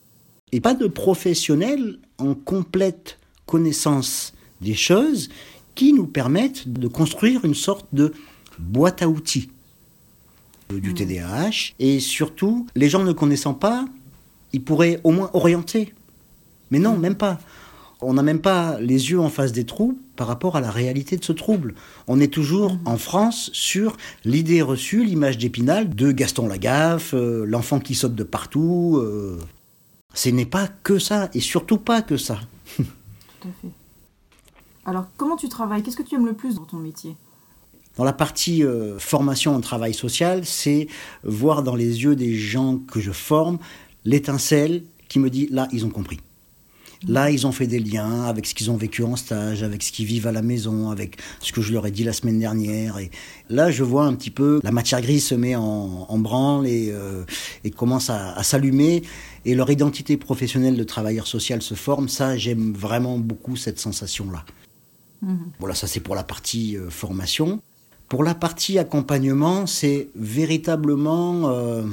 Et 0.52 0.60
pas 0.60 0.74
de 0.74 0.86
professionnels 0.86 1.98
en 2.18 2.34
complète 2.34 3.18
connaissance 3.44 4.32
des 4.62 4.74
choses 4.74 5.28
qui 5.74 5.92
nous 5.92 6.06
permettent 6.06 6.68
de 6.68 6.88
construire 6.88 7.44
une 7.44 7.54
sorte 7.54 7.86
de 7.92 8.14
boîte 8.58 9.02
à 9.02 9.08
outils 9.08 9.50
du 10.70 10.94
TDAH. 10.94 11.48
Mmh. 11.48 11.52
Et 11.78 12.00
surtout, 12.00 12.66
les 12.74 12.88
gens 12.88 13.04
ne 13.04 13.12
connaissant 13.12 13.54
pas, 13.54 13.84
ils 14.52 14.62
pourraient 14.62 15.00
au 15.04 15.10
moins 15.10 15.30
orienter. 15.32 15.92
Mais 16.70 16.78
non, 16.78 16.96
mmh. 16.96 17.00
même 17.00 17.14
pas. 17.14 17.38
On 18.02 18.14
n'a 18.14 18.22
même 18.22 18.40
pas 18.40 18.78
les 18.80 19.10
yeux 19.10 19.20
en 19.20 19.30
face 19.30 19.52
des 19.52 19.64
troubles 19.64 19.96
par 20.16 20.26
rapport 20.26 20.56
à 20.56 20.60
la 20.60 20.70
réalité 20.70 21.16
de 21.16 21.24
ce 21.24 21.32
trouble. 21.32 21.74
On 22.08 22.20
est 22.20 22.32
toujours 22.32 22.74
mmh. 22.74 22.80
en 22.84 22.98
France 22.98 23.50
sur 23.52 23.96
l'idée 24.24 24.62
reçue, 24.62 25.04
l'image 25.04 25.38
d'Épinal 25.38 25.94
de 25.94 26.12
Gaston 26.12 26.46
Lagaffe, 26.46 27.14
euh, 27.14 27.44
l'enfant 27.46 27.80
qui 27.80 27.94
saute 27.94 28.14
de 28.14 28.24
partout. 28.24 28.98
Euh. 29.00 29.38
Ce 30.14 30.30
n'est 30.30 30.46
pas 30.46 30.68
que 30.82 30.98
ça, 30.98 31.28
et 31.34 31.40
surtout 31.40 31.76
pas 31.78 32.00
que 32.00 32.16
ça. 32.16 32.40
Tout 32.76 32.82
à 33.42 33.52
fait. 33.60 33.70
Alors, 34.86 35.06
comment 35.16 35.36
tu 35.36 35.48
travailles? 35.48 35.82
Qu'est-ce 35.82 35.96
que 35.96 36.02
tu 36.02 36.14
aimes 36.14 36.26
le 36.26 36.32
plus 36.32 36.54
dans 36.54 36.64
ton 36.64 36.78
métier? 36.78 37.16
Dans 37.96 38.04
la 38.04 38.12
partie 38.12 38.62
euh, 38.62 38.98
formation 38.98 39.54
en 39.54 39.60
travail 39.60 39.94
social, 39.94 40.44
c'est 40.44 40.86
voir 41.24 41.62
dans 41.62 41.74
les 41.74 42.02
yeux 42.04 42.16
des 42.16 42.34
gens 42.34 42.78
que 42.78 43.00
je 43.00 43.12
forme 43.12 43.58
l'étincelle 44.04 44.84
qui 45.08 45.18
me 45.18 45.30
dit 45.30 45.48
là, 45.50 45.68
ils 45.72 45.84
ont 45.84 45.90
compris. 45.90 46.20
Là, 47.06 47.30
ils 47.30 47.46
ont 47.46 47.52
fait 47.52 47.66
des 47.66 47.78
liens 47.78 48.24
avec 48.24 48.46
ce 48.46 48.54
qu'ils 48.54 48.70
ont 48.70 48.76
vécu 48.76 49.04
en 49.04 49.16
stage, 49.16 49.62
avec 49.62 49.82
ce 49.82 49.92
qu'ils 49.92 50.06
vivent 50.06 50.26
à 50.26 50.32
la 50.32 50.42
maison, 50.42 50.90
avec 50.90 51.18
ce 51.40 51.52
que 51.52 51.60
je 51.60 51.72
leur 51.72 51.86
ai 51.86 51.90
dit 51.90 52.04
la 52.04 52.14
semaine 52.14 52.38
dernière. 52.38 52.98
Et 52.98 53.10
là, 53.50 53.70
je 53.70 53.84
vois 53.84 54.04
un 54.04 54.14
petit 54.14 54.30
peu 54.30 54.60
la 54.64 54.72
matière 54.72 55.02
grise 55.02 55.26
se 55.26 55.34
met 55.34 55.54
en, 55.54 56.18
branle 56.18 56.66
et, 56.66 56.90
euh, 56.90 57.24
et 57.64 57.70
commence 57.70 58.08
à, 58.08 58.32
à 58.32 58.42
s'allumer. 58.42 59.02
Et 59.44 59.54
leur 59.54 59.70
identité 59.70 60.16
professionnelle 60.16 60.76
de 60.76 60.84
travailleur 60.84 61.26
social 61.26 61.60
se 61.62 61.74
forme. 61.74 62.08
Ça, 62.08 62.36
j'aime 62.36 62.72
vraiment 62.72 63.18
beaucoup 63.18 63.56
cette 63.56 63.78
sensation-là. 63.78 64.44
Mmh. 65.22 65.36
Voilà, 65.60 65.74
ça 65.74 65.86
c'est 65.86 66.00
pour 66.00 66.14
la 66.14 66.24
partie 66.24 66.76
euh, 66.76 66.90
formation. 66.90 67.60
Pour 68.08 68.22
la 68.22 68.34
partie 68.34 68.78
accompagnement, 68.78 69.66
c'est 69.66 70.08
véritablement 70.14 71.48
euh, 71.50 71.84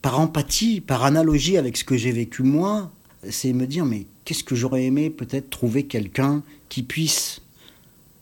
par 0.00 0.18
empathie, 0.18 0.80
par 0.80 1.04
analogie 1.04 1.58
avec 1.58 1.76
ce 1.76 1.84
que 1.84 1.96
j'ai 1.96 2.12
vécu 2.12 2.42
moi, 2.42 2.90
c'est 3.30 3.52
me 3.52 3.66
dire 3.66 3.84
mais 3.84 4.06
qu'est-ce 4.24 4.44
que 4.44 4.54
j'aurais 4.54 4.84
aimé 4.84 5.10
peut-être 5.10 5.50
trouver 5.50 5.84
quelqu'un 5.84 6.42
qui 6.68 6.82
puisse 6.82 7.42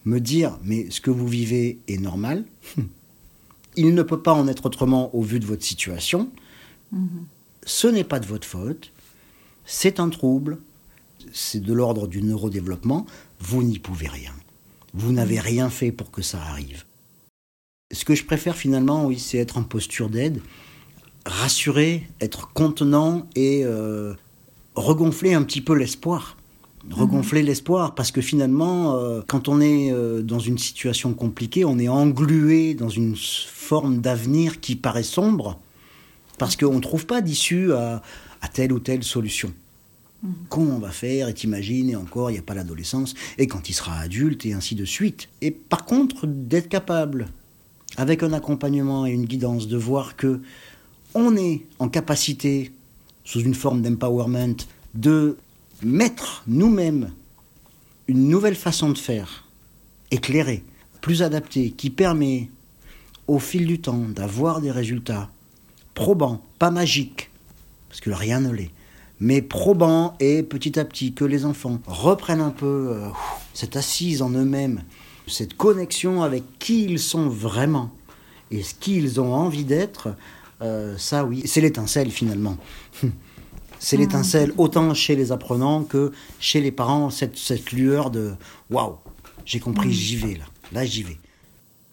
me 0.04 0.18
dire 0.18 0.58
mais 0.64 0.90
ce 0.90 1.00
que 1.00 1.11
vous 1.11 1.28
vivez 1.28 1.78
est 1.87 1.98
normal. 1.98 2.44
Il 3.76 3.94
ne 3.94 4.02
peut 4.02 4.20
pas 4.20 4.35
en 4.35 4.48
être 4.48 4.66
autrement 4.66 5.14
au 5.14 5.22
vu 5.22 5.38
de 5.38 5.46
votre 5.46 5.64
situation. 5.64 6.28
Mm-hmm. 6.94 7.24
Ce 7.64 7.87
n'est 7.87 8.04
pas 8.04 8.18
de 8.20 8.26
votre 8.26 8.46
faute. 8.46 8.90
C'est 9.64 10.00
un 10.00 10.08
trouble. 10.08 10.58
C'est 11.32 11.62
de 11.62 11.72
l'ordre 11.72 12.08
du 12.08 12.22
neurodéveloppement. 12.22 13.06
Vous 13.40 13.62
n'y 13.62 13.78
pouvez 13.78 14.08
rien. 14.08 14.32
Vous 14.92 15.12
n'avez 15.12 15.37
mm-hmm. 15.37 15.40
rien 15.40 15.70
fait 15.70 15.92
pour 15.92 16.11
que 16.11 16.20
ça 16.20 16.42
arrive. 16.42 16.85
Ce 17.92 18.07
que 18.07 18.14
je 18.14 18.24
préfère 18.24 18.57
finalement, 18.57 19.07
oui, 19.07 19.18
c'est 19.18 19.38
être 19.38 19.59
en 19.59 19.62
posture 19.62 20.09
d'aide, 20.09 20.40
rassurer, 21.26 22.09
être 22.20 22.50
contenant 22.52 23.26
et 23.37 23.62
euh, 23.64 24.14
regonfler 24.74 25.35
un 25.35 25.42
petit 25.42 25.61
peu 25.61 25.74
l'espoir. 25.74 26.37
Regonfler 26.90 27.42
mhm. 27.42 27.46
l'espoir, 27.46 27.94
parce 27.94 28.11
que 28.11 28.20
finalement, 28.20 28.96
euh, 28.96 29.20
quand 29.26 29.46
on 29.48 29.61
est 29.61 29.92
euh, 29.92 30.20
dans 30.22 30.40
une 30.40 30.59
situation 30.59 31.14
compliquée, 31.14 31.64
on 31.64 31.78
est 31.78 31.88
englué 31.88 32.74
dans 32.74 32.88
une 32.88 33.14
forme 33.14 34.00
d'avenir 34.00 34.59
qui 34.61 34.74
paraît 34.74 35.05
sombre, 35.05 35.61
parce 36.38 36.57
qu'on 36.57 36.74
ne 36.74 36.81
trouve 36.81 37.07
pas 37.07 37.20
d'issue 37.20 37.72
à, 37.72 38.02
telle 38.52 38.72
ou 38.72 38.81
telle 38.81 39.05
solution. 39.05 39.52
Mhm. 40.22 40.33
Comment 40.48 40.76
on 40.76 40.81
va 40.81 40.90
faire 40.90 41.28
Et 41.28 41.35
t'imagines, 41.35 41.90
et 41.90 41.94
encore, 41.94 42.31
il 42.31 42.33
n'y 42.33 42.40
a 42.40 42.42
pas 42.42 42.55
l'adolescence, 42.55 43.14
et 43.38 43.46
quand 43.46 43.68
il 43.68 43.74
sera 43.74 43.98
adulte, 43.98 44.44
et 44.46 44.55
ainsi 44.55 44.74
de 44.74 44.87
suite. 44.87 45.28
Et 45.40 45.52
par 45.52 45.85
contre, 45.85 46.26
d'être 46.26 46.68
capable 46.68 47.28
avec 47.96 48.22
un 48.22 48.33
accompagnement 48.33 49.07
et 49.07 49.11
une 49.11 49.24
guidance, 49.24 49.68
de 49.68 49.76
voir 49.76 50.16
que 50.16 50.40
on 51.14 51.37
est 51.37 51.66
en 51.78 51.88
capacité, 51.88 52.72
sous 53.24 53.40
une 53.40 53.55
forme 53.55 53.83
d'empowerment, 53.83 54.57
de 54.94 55.37
mettre 55.83 56.42
nous-mêmes 56.46 57.12
une 58.09 58.28
nouvelle 58.28 58.55
façon 58.55 58.90
de 58.90 58.98
faire, 58.98 59.46
éclairée, 60.11 60.64
plus 61.00 61.22
adaptée, 61.22 61.70
qui 61.70 61.90
permet 61.90 62.48
au 63.28 63.38
fil 63.38 63.66
du 63.66 63.81
temps 63.81 64.09
d'avoir 64.09 64.61
des 64.61 64.70
résultats 64.70 65.31
probants, 65.94 66.42
pas 66.59 66.70
magiques, 66.70 67.31
parce 67.88 68.00
que 68.00 68.11
rien 68.11 68.40
ne 68.40 68.50
l'est, 68.50 68.70
mais 69.20 69.42
probants 69.42 70.16
et 70.18 70.42
petit 70.42 70.78
à 70.78 70.85
petit 70.85 71.12
que 71.12 71.24
les 71.24 71.44
enfants 71.44 71.81
reprennent 71.87 72.40
un 72.40 72.50
peu 72.50 72.88
euh, 72.90 73.09
cette 73.55 73.76
assise 73.76 74.22
en 74.22 74.31
eux-mêmes 74.31 74.83
cette 75.26 75.56
connexion 75.56 76.22
avec 76.22 76.44
qui 76.58 76.85
ils 76.85 76.98
sont 76.98 77.28
vraiment 77.28 77.90
et 78.52 78.62
ce 78.62 78.74
qu'ils 78.74 79.20
ont 79.20 79.32
envie 79.32 79.64
d'être, 79.64 80.14
euh, 80.61 80.96
ça 80.98 81.24
oui, 81.24 81.42
c'est 81.46 81.62
l'étincelle 81.62 82.11
finalement. 82.11 82.58
c'est 83.78 83.96
l'étincelle 83.96 84.52
autant 84.58 84.92
chez 84.94 85.16
les 85.16 85.32
apprenants 85.32 85.85
que 85.85 86.12
chez 86.38 86.61
les 86.61 86.70
parents, 86.70 87.11
cette, 87.11 87.38
cette 87.38 87.72
lueur 87.72 88.11
de 88.11 88.35
waouh, 88.70 88.96
j'ai 89.46 89.58
compris, 89.58 89.90
j'y 89.90 90.16
vais 90.16 90.35
là, 90.35 90.44
là 90.72 90.85
j'y 90.85 91.02
vais. 91.02 91.18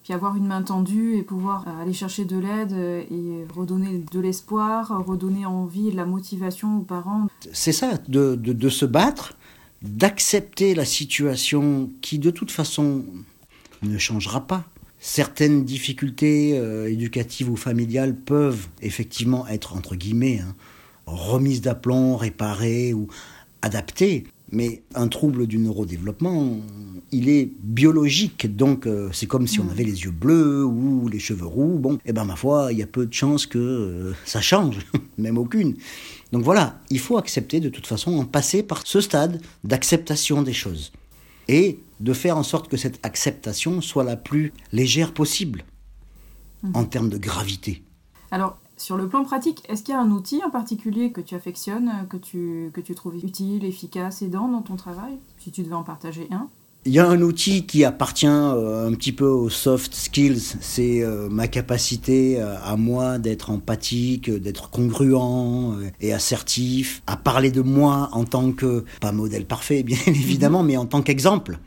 Puis 0.04 0.14
avoir 0.14 0.36
une 0.36 0.48
main 0.48 0.64
tendue 0.64 1.16
et 1.16 1.24
pouvoir 1.24 1.66
euh, 1.68 1.82
aller 1.82 1.94
chercher 1.94 2.26
de 2.26 2.38
l'aide 2.38 2.74
euh, 2.74 3.04
et 3.10 3.46
redonner 3.56 4.04
de 4.12 4.20
l'espoir, 4.20 5.06
redonner 5.06 5.46
envie 5.46 5.92
de 5.92 5.96
la 5.96 6.06
motivation 6.06 6.80
aux 6.80 6.84
parents. 6.84 7.28
C'est 7.54 7.72
ça, 7.72 7.92
de, 8.10 8.36
de, 8.36 8.52
de 8.52 8.70
se 8.70 8.86
battre 8.86 9.36
d'accepter 9.82 10.76
la 10.76 10.86
situation 10.86 11.90
qui 12.02 12.20
de 12.20 12.32
toute 12.32 12.52
façon 12.52 13.06
ne 13.82 13.98
changera 13.98 14.46
pas. 14.46 14.66
Certaines 15.00 15.64
difficultés 15.64 16.58
euh, 16.58 16.92
éducatives 16.92 17.50
ou 17.50 17.56
familiales 17.56 18.16
peuvent 18.16 18.68
effectivement 18.82 19.48
être, 19.48 19.78
entre 19.78 19.96
guillemets, 19.96 20.40
hein, 20.40 20.56
remises 21.06 21.62
d'aplomb, 21.62 22.18
réparées 22.18 22.94
ou 22.94 23.08
adaptées. 23.62 24.26
Mais 24.52 24.82
un 24.96 25.08
trouble 25.08 25.46
du 25.46 25.60
neurodéveloppement, 25.60 26.58
il 27.12 27.30
est 27.30 27.50
biologique, 27.62 28.56
donc 28.56 28.88
euh, 28.88 29.10
c'est 29.14 29.28
comme 29.28 29.48
si 29.48 29.60
on 29.60 29.70
avait 29.70 29.84
les 29.84 30.04
yeux 30.04 30.12
bleus 30.12 30.66
ou 30.66 31.08
les 31.08 31.20
cheveux 31.20 31.46
roux. 31.46 31.78
Bon, 31.78 31.96
et 31.96 32.00
eh 32.08 32.14
ben 32.14 32.26
ma 32.26 32.36
foi, 32.36 32.70
il 32.72 32.80
y 32.80 32.84
a 32.84 32.88
peu 32.88 33.06
de 33.06 33.14
chances 33.14 33.46
que 33.46 33.60
euh, 33.60 34.14
ça 34.26 34.42
change, 34.42 34.80
même 35.20 35.38
aucune. 35.38 35.76
Donc 36.32 36.44
voilà, 36.44 36.80
il 36.90 37.00
faut 37.00 37.18
accepter 37.18 37.60
de 37.60 37.70
toute 37.70 37.88
façon, 37.88 38.18
en 38.18 38.26
passer 38.26 38.64
par 38.64 38.86
ce 38.86 39.02
stade 39.02 39.42
d'acceptation 39.64 40.42
des 40.42 40.54
choses. 40.54 40.92
Et 41.48 41.80
de 42.00 42.14
faire 42.14 42.38
en 42.38 42.44
sorte 42.44 42.70
que 42.70 42.78
cette 42.78 43.04
acceptation 43.04 43.82
soit 43.82 44.04
la 44.04 44.16
plus 44.16 44.54
légère 44.72 45.14
possible 45.14 45.66
mmh. 46.62 46.72
en 46.76 46.86
termes 46.86 47.10
de 47.10 47.18
gravité. 47.18 47.84
Alors, 48.30 48.58
sur 48.78 48.96
le 48.96 49.10
plan 49.10 49.24
pratique, 49.24 49.64
est-ce 49.68 49.84
qu'il 49.84 49.94
y 49.94 49.98
a 49.98 50.00
un 50.00 50.12
outil 50.12 50.42
en 50.44 50.52
particulier 50.52 51.12
que 51.12 51.20
tu 51.22 51.36
affectionnes, 51.36 51.92
que 52.10 52.18
tu, 52.18 52.70
que 52.74 52.80
tu 52.80 52.96
trouves 52.96 53.18
utile, 53.18 53.66
efficace, 53.66 54.22
aidant 54.22 54.48
dans 54.48 54.62
ton 54.62 54.76
travail? 54.76 55.18
Si 55.40 55.52
tu 55.52 55.64
devais 55.64 55.76
en 55.76 55.84
partager 55.84 56.28
un 56.32 56.48
il 56.86 56.94
y 56.94 57.00
a 57.00 57.08
un 57.08 57.22
outil 57.22 57.66
qui 57.66 57.84
appartient 57.84 58.26
euh, 58.26 58.88
un 58.88 58.94
petit 58.94 59.12
peu 59.12 59.28
aux 59.28 59.50
soft 59.50 59.94
skills, 59.94 60.56
c'est 60.62 61.04
euh, 61.04 61.28
ma 61.30 61.48
capacité 61.48 62.40
euh, 62.40 62.56
à 62.64 62.78
moi 62.78 63.18
d'être 63.18 63.50
empathique, 63.50 64.30
d'être 64.30 64.70
congruent 64.70 65.90
et 66.00 66.14
assertif, 66.14 67.02
à 67.06 67.18
parler 67.18 67.52
de 67.52 67.62
moi 67.62 68.10
en 68.14 68.24
tant 68.24 68.54
que, 68.54 68.86
pas 69.02 69.12
modèle 69.12 69.46
parfait 69.46 69.84
bien 69.84 69.98
évidemment, 70.08 70.64
mais 70.64 70.78
en 70.78 70.86
tant 70.86 71.02
qu'exemple. 71.02 71.60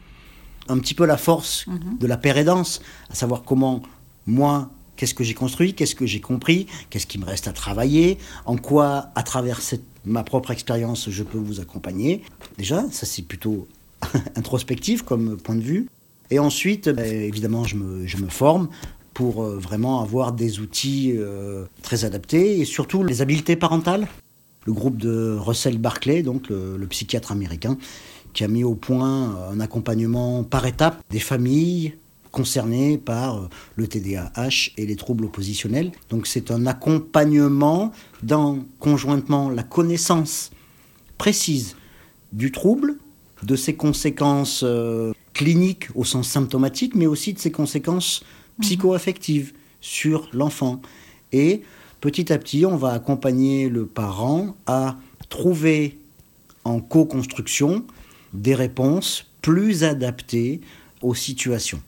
Un 0.68 0.78
petit 0.78 0.94
peu 0.94 1.04
la 1.04 1.18
force 1.18 1.66
mhm. 1.66 1.98
de 1.98 2.06
la 2.06 2.16
pérédance, 2.16 2.80
à 3.10 3.14
savoir 3.14 3.42
comment 3.42 3.82
moi, 4.26 4.70
qu'est-ce 4.96 5.14
que 5.14 5.24
j'ai 5.24 5.34
construit, 5.34 5.74
qu'est-ce 5.74 5.94
que 5.94 6.06
j'ai 6.06 6.20
compris, 6.20 6.66
qu'est-ce 6.88 7.06
qui 7.06 7.18
me 7.18 7.26
reste 7.26 7.48
à 7.48 7.52
travailler, 7.52 8.16
en 8.46 8.56
quoi, 8.56 9.10
à 9.14 9.22
travers 9.22 9.60
cette, 9.60 9.84
ma 10.06 10.22
propre 10.22 10.52
expérience, 10.52 11.10
je 11.10 11.22
peux 11.22 11.38
vous 11.38 11.60
accompagner. 11.60 12.22
Déjà, 12.56 12.84
ça 12.90 13.04
c'est 13.04 13.22
plutôt 13.22 13.66
introspectif 14.36 15.02
comme 15.02 15.36
point 15.36 15.56
de 15.56 15.62
vue. 15.62 15.88
Et 16.30 16.38
ensuite, 16.38 16.88
ben, 16.88 17.04
évidemment, 17.04 17.64
je 17.64 17.76
me, 17.76 18.06
je 18.06 18.16
me, 18.16 18.28
forme 18.28 18.68
pour 19.14 19.42
euh, 19.42 19.58
vraiment 19.58 20.02
avoir 20.02 20.32
des 20.32 20.60
outils 20.60 21.12
euh, 21.16 21.64
très 21.82 22.04
adaptés 22.04 22.60
et 22.60 22.64
surtout 22.64 23.04
les 23.04 23.20
habiletés 23.20 23.56
parentales. 23.56 24.08
Le 24.64 24.72
groupe 24.72 24.96
de 24.96 25.36
Russell 25.38 25.78
Barclay, 25.78 26.22
donc 26.22 26.48
le, 26.48 26.86
psychiatre 26.86 27.32
américain, 27.32 27.76
qui 28.32 28.44
a 28.44 28.48
mis 28.48 28.62
au 28.62 28.76
point 28.76 29.50
un 29.50 29.58
accompagnement 29.58 30.44
par 30.44 30.64
étapes 30.66 31.02
des 31.10 31.18
familles 31.18 31.94
concernées 32.32 32.98
par 32.98 33.36
euh, 33.36 33.48
le 33.76 33.86
TDAH 33.86 34.72
et 34.76 34.86
les 34.86 34.96
troubles 34.96 35.26
oppositionnels. 35.26 35.92
Donc 36.10 36.26
c'est 36.26 36.50
un 36.50 36.66
accompagnement 36.66 37.92
dans 38.22 38.58
conjointement 38.80 39.50
la 39.50 39.62
connaissance 39.62 40.50
précise 41.18 41.76
du 42.32 42.50
trouble, 42.50 42.96
de 43.42 43.56
ses 43.56 43.74
conséquences 43.74 44.62
euh, 44.64 45.12
cliniques 45.32 45.88
au 45.94 46.04
sens 46.04 46.28
symptomatique, 46.28 46.94
mais 46.94 47.06
aussi 47.06 47.32
de 47.32 47.38
ses 47.38 47.50
conséquences 47.50 48.22
psychoaffectives 48.60 49.52
sur 49.80 50.28
l'enfant. 50.32 50.80
Et 51.32 51.62
petit 52.00 52.32
à 52.32 52.38
petit, 52.38 52.66
on 52.66 52.76
va 52.76 52.92
accompagner 52.92 53.68
le 53.68 53.86
parent 53.86 54.56
à 54.66 54.96
trouver 55.28 55.98
en 56.64 56.80
co-construction 56.80 57.84
des 58.32 58.54
réponses 58.54 59.26
plus 59.40 59.84
adaptées 59.84 60.60
aux 61.00 61.14
situations. 61.14 61.82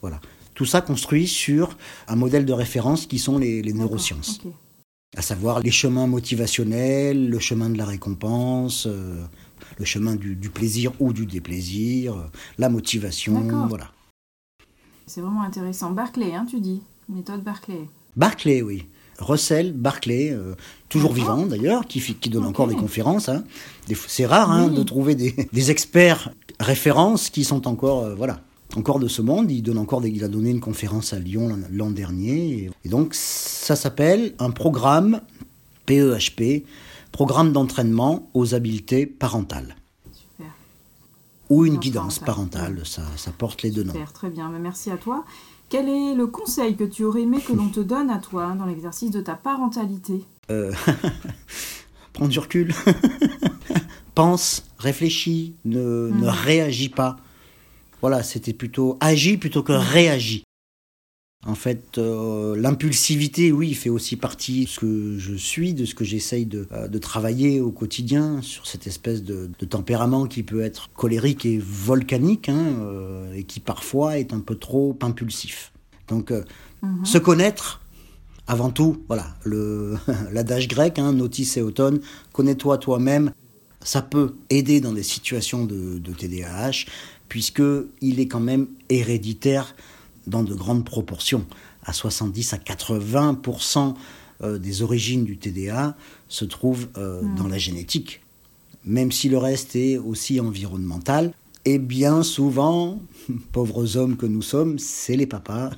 Voilà. 0.00 0.20
Tout 0.54 0.66
ça 0.66 0.80
construit 0.80 1.26
sur 1.26 1.76
un 2.06 2.16
modèle 2.16 2.44
de 2.44 2.52
référence 2.52 3.06
qui 3.06 3.18
sont 3.18 3.38
les, 3.38 3.62
neurosciences. 3.72 4.40
À 5.16 5.22
savoir 5.22 5.60
les 5.60 5.70
chemins 5.70 6.06
motivationnels, 6.06 7.28
le 7.28 7.38
chemin 7.38 7.70
de 7.70 7.78
la 7.78 7.86
récompense, 7.86 8.86
euh, 8.86 9.24
le 9.78 9.84
chemin 9.84 10.16
du, 10.16 10.50
plaisir 10.50 10.92
ou 11.00 11.12
du 11.12 11.26
déplaisir, 11.26 12.14
la 12.58 12.68
motivation, 12.68 13.42
voilà. 13.68 13.90
C'est 15.06 15.20
vraiment 15.20 15.42
intéressant. 15.42 15.90
Barclay, 15.90 16.34
hein, 16.34 16.46
tu 16.48 16.60
dis 16.60 16.82
Méthode 17.08 17.42
Barclay. 17.42 17.88
Barclay, 18.16 18.62
oui. 18.62 18.86
Russell 19.18 19.72
Barclay, 19.72 20.30
euh, 20.30 20.54
toujours 20.88 21.12
vivant 21.12 21.46
d'ailleurs, 21.46 21.86
qui, 21.86 22.00
qui 22.00 22.30
donne 22.30 22.46
encore 22.46 22.68
des 22.68 22.74
conférences. 22.74 23.28
Hein. 23.28 23.44
C'est 24.06 24.26
rare 24.26 24.50
hein, 24.50 24.68
de 24.68 24.82
trouver 24.82 25.14
des, 25.14 25.70
experts 25.70 26.32
références 26.58 27.30
qui 27.30 27.44
sont 27.44 27.68
encore, 27.68 28.04
euh, 28.04 28.14
voilà, 28.14 28.40
encore 28.76 28.98
de 28.98 29.08
ce 29.08 29.20
monde. 29.20 29.50
Il, 29.50 29.62
donne 29.62 29.78
encore 29.78 30.04
il 30.06 30.24
a 30.24 30.28
donné 30.28 30.50
une 30.50 30.60
conférence 30.60 31.12
à 31.12 31.18
Lyon 31.18 31.58
l'an 31.70 31.90
dernier. 31.90 32.70
Et, 32.84 32.88
donc 32.88 33.14
ça 33.14 33.76
s'appelle 33.76 34.34
un 34.38 34.50
programme 34.50 35.20
PEHP, 35.86 36.64
programme 37.12 37.52
d'entraînement 37.52 38.30
aux 38.34 38.54
habiletés 38.54 39.06
parentales. 39.06 39.76
Super. 40.12 40.46
Ou 41.48 41.66
une 41.66 41.78
guidance 41.78 42.18
parentale, 42.18 42.82
ça, 42.84 43.02
ça 43.16 43.32
porte 43.32 43.62
les 43.62 43.70
deux 43.70 43.82
noms. 43.82 43.92
Super, 43.92 44.12
très 44.12 44.30
bien, 44.30 44.48
merci 44.50 44.90
à 44.90 44.96
toi. 44.96 45.24
Quel 45.68 45.88
est 45.88 46.14
le 46.14 46.26
conseil 46.26 46.74
que 46.74 46.82
tu 46.84 47.04
aurais 47.04 47.22
aimé 47.22 47.38
que 47.40 47.52
l'on 47.52 47.68
te 47.68 47.78
donne 47.78 48.10
à 48.10 48.18
toi 48.18 48.44
hein, 48.44 48.56
dans 48.56 48.66
l'exercice 48.66 49.12
de 49.12 49.20
ta 49.20 49.36
parentalité? 49.36 50.24
Euh, 50.50 50.72
Prends 52.12 52.26
du 52.26 52.40
recul. 52.40 52.74
Pense, 54.16 54.64
réfléchis, 54.78 55.54
ne, 55.64 56.10
ne 56.10 56.26
hmm. 56.26 56.28
réagis 56.28 56.88
pas. 56.88 57.16
Voilà, 58.00 58.24
c'était 58.24 58.52
plutôt 58.52 58.96
agis 59.00 59.36
plutôt 59.36 59.62
que 59.62 59.72
réagis. 59.72 60.42
En 61.46 61.54
fait, 61.54 61.96
euh, 61.96 62.54
l'impulsivité, 62.54 63.50
oui, 63.50 63.72
fait 63.72 63.88
aussi 63.88 64.16
partie 64.16 64.64
de 64.64 64.68
ce 64.68 64.80
que 64.80 65.18
je 65.18 65.34
suis, 65.34 65.72
de 65.72 65.86
ce 65.86 65.94
que 65.94 66.04
j'essaye 66.04 66.44
de, 66.44 66.68
euh, 66.70 66.86
de, 66.86 66.98
travailler 66.98 67.62
au 67.62 67.70
quotidien, 67.70 68.42
sur 68.42 68.66
cette 68.66 68.86
espèce 68.86 69.22
de, 69.22 69.50
de, 69.58 69.64
tempérament 69.64 70.26
qui 70.26 70.42
peut 70.42 70.60
être 70.60 70.90
colérique 70.92 71.46
et 71.46 71.58
volcanique, 71.58 72.50
hein, 72.50 72.76
euh, 72.80 73.32
et 73.32 73.44
qui 73.44 73.58
parfois 73.58 74.18
est 74.18 74.34
un 74.34 74.40
peu 74.40 74.54
trop 74.54 74.98
impulsif. 75.00 75.72
Donc, 76.08 76.30
mhm. 76.82 77.06
se 77.06 77.16
connaître, 77.16 77.80
avant 78.46 78.70
tout, 78.70 79.02
voilà, 79.08 79.34
l'adage 80.32 80.68
grec, 80.68 80.98
hein, 80.98 81.14
notice 81.14 81.56
et 81.56 81.62
automne, 81.62 82.00
connais-toi 82.34 82.76
toi-même, 82.76 83.32
ça 83.82 84.02
peut 84.02 84.34
aider 84.50 84.82
dans 84.82 84.92
des 84.92 85.02
situations 85.02 85.64
de, 85.64 85.98
de 85.98 86.12
TDAH, 86.12 86.84
puisqu'il 87.30 88.20
est 88.20 88.28
quand 88.28 88.40
même 88.40 88.66
héréditaire 88.90 89.74
dans 90.30 90.42
de 90.42 90.54
grandes 90.54 90.84
proportions. 90.84 91.44
À 91.84 91.92
70 91.92 92.54
à 92.54 92.56
80% 92.56 93.94
euh, 94.42 94.58
des 94.58 94.82
origines 94.82 95.24
du 95.24 95.36
TDA 95.36 95.96
se 96.28 96.44
trouvent 96.44 96.88
euh, 96.96 97.20
hmm. 97.22 97.34
dans 97.34 97.48
la 97.48 97.58
génétique. 97.58 98.22
Même 98.84 99.12
si 99.12 99.28
le 99.28 99.36
reste 99.36 99.76
est 99.76 99.98
aussi 99.98 100.40
environnemental, 100.40 101.34
et 101.64 101.78
bien 101.78 102.22
souvent, 102.22 103.00
pauvres 103.52 103.96
hommes 103.96 104.16
que 104.16 104.26
nous 104.26 104.42
sommes, 104.42 104.78
c'est 104.78 105.16
les 105.16 105.26
papas. 105.26 105.70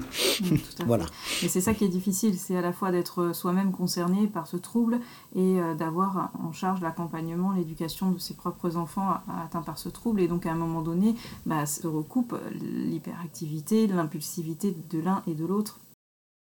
voilà. 0.86 1.06
Et 1.42 1.48
c'est 1.48 1.60
ça 1.60 1.72
qui 1.72 1.84
est 1.84 1.88
difficile, 1.88 2.36
c'est 2.36 2.56
à 2.56 2.60
la 2.60 2.72
fois 2.72 2.90
d'être 2.90 3.32
soi-même 3.32 3.70
concerné 3.70 4.26
par 4.26 4.46
ce 4.46 4.56
trouble 4.56 4.98
et 5.36 5.60
euh, 5.60 5.74
d'avoir 5.74 6.32
en 6.42 6.52
charge 6.52 6.80
l'accompagnement, 6.80 7.52
l'éducation 7.52 8.10
de 8.10 8.18
ses 8.18 8.34
propres 8.34 8.76
enfants 8.76 9.18
atteints 9.44 9.62
par 9.62 9.78
ce 9.78 9.88
trouble. 9.88 10.20
Et 10.20 10.28
donc 10.28 10.46
à 10.46 10.52
un 10.52 10.56
moment 10.56 10.82
donné, 10.82 11.14
bah, 11.46 11.66
se 11.66 11.86
recoupe 11.86 12.36
l'hyperactivité, 12.60 13.86
l'impulsivité 13.86 14.76
de 14.90 14.98
l'un 14.98 15.22
et 15.28 15.34
de 15.34 15.44
l'autre. 15.44 15.78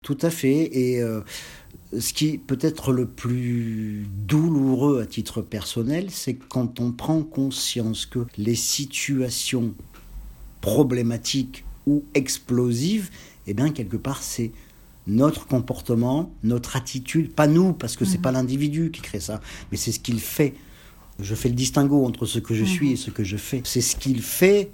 Tout 0.01 0.17
à 0.21 0.29
fait. 0.29 0.77
Et 0.77 1.01
euh, 1.01 1.21
ce 1.97 2.13
qui 2.13 2.37
peut 2.37 2.57
être 2.61 2.93
le 2.93 3.05
plus 3.05 4.05
douloureux 4.25 5.01
à 5.01 5.05
titre 5.05 5.41
personnel, 5.41 6.07
c'est 6.09 6.35
quand 6.35 6.79
on 6.79 6.91
prend 6.91 7.21
conscience 7.23 8.05
que 8.05 8.25
les 8.37 8.55
situations 8.55 9.73
problématiques 10.61 11.65
ou 11.85 12.03
explosives, 12.13 13.09
eh 13.47 13.53
bien, 13.53 13.71
quelque 13.71 13.97
part, 13.97 14.23
c'est 14.23 14.51
notre 15.07 15.47
comportement, 15.47 16.31
notre 16.43 16.75
attitude, 16.75 17.31
pas 17.33 17.47
nous, 17.47 17.73
parce 17.73 17.95
que 17.95 18.05
c'est 18.05 18.17
mhm. 18.17 18.23
pas 18.23 18.31
l'individu 18.31 18.91
qui 18.91 19.01
crée 19.01 19.19
ça, 19.19 19.41
mais 19.71 19.77
c'est 19.77 19.91
ce 19.91 19.99
qu'il 19.99 20.19
fait. 20.19 20.53
Je 21.19 21.35
fais 21.35 21.49
le 21.49 21.55
distinguo 21.55 22.05
entre 22.05 22.25
ce 22.25 22.39
que 22.39 22.53
je 22.53 22.63
suis 22.63 22.87
mhm. 22.87 22.93
et 22.93 22.95
ce 22.95 23.11
que 23.11 23.23
je 23.23 23.37
fais. 23.37 23.61
C'est 23.65 23.81
ce 23.81 23.95
qu'il 23.95 24.21
fait 24.21 24.71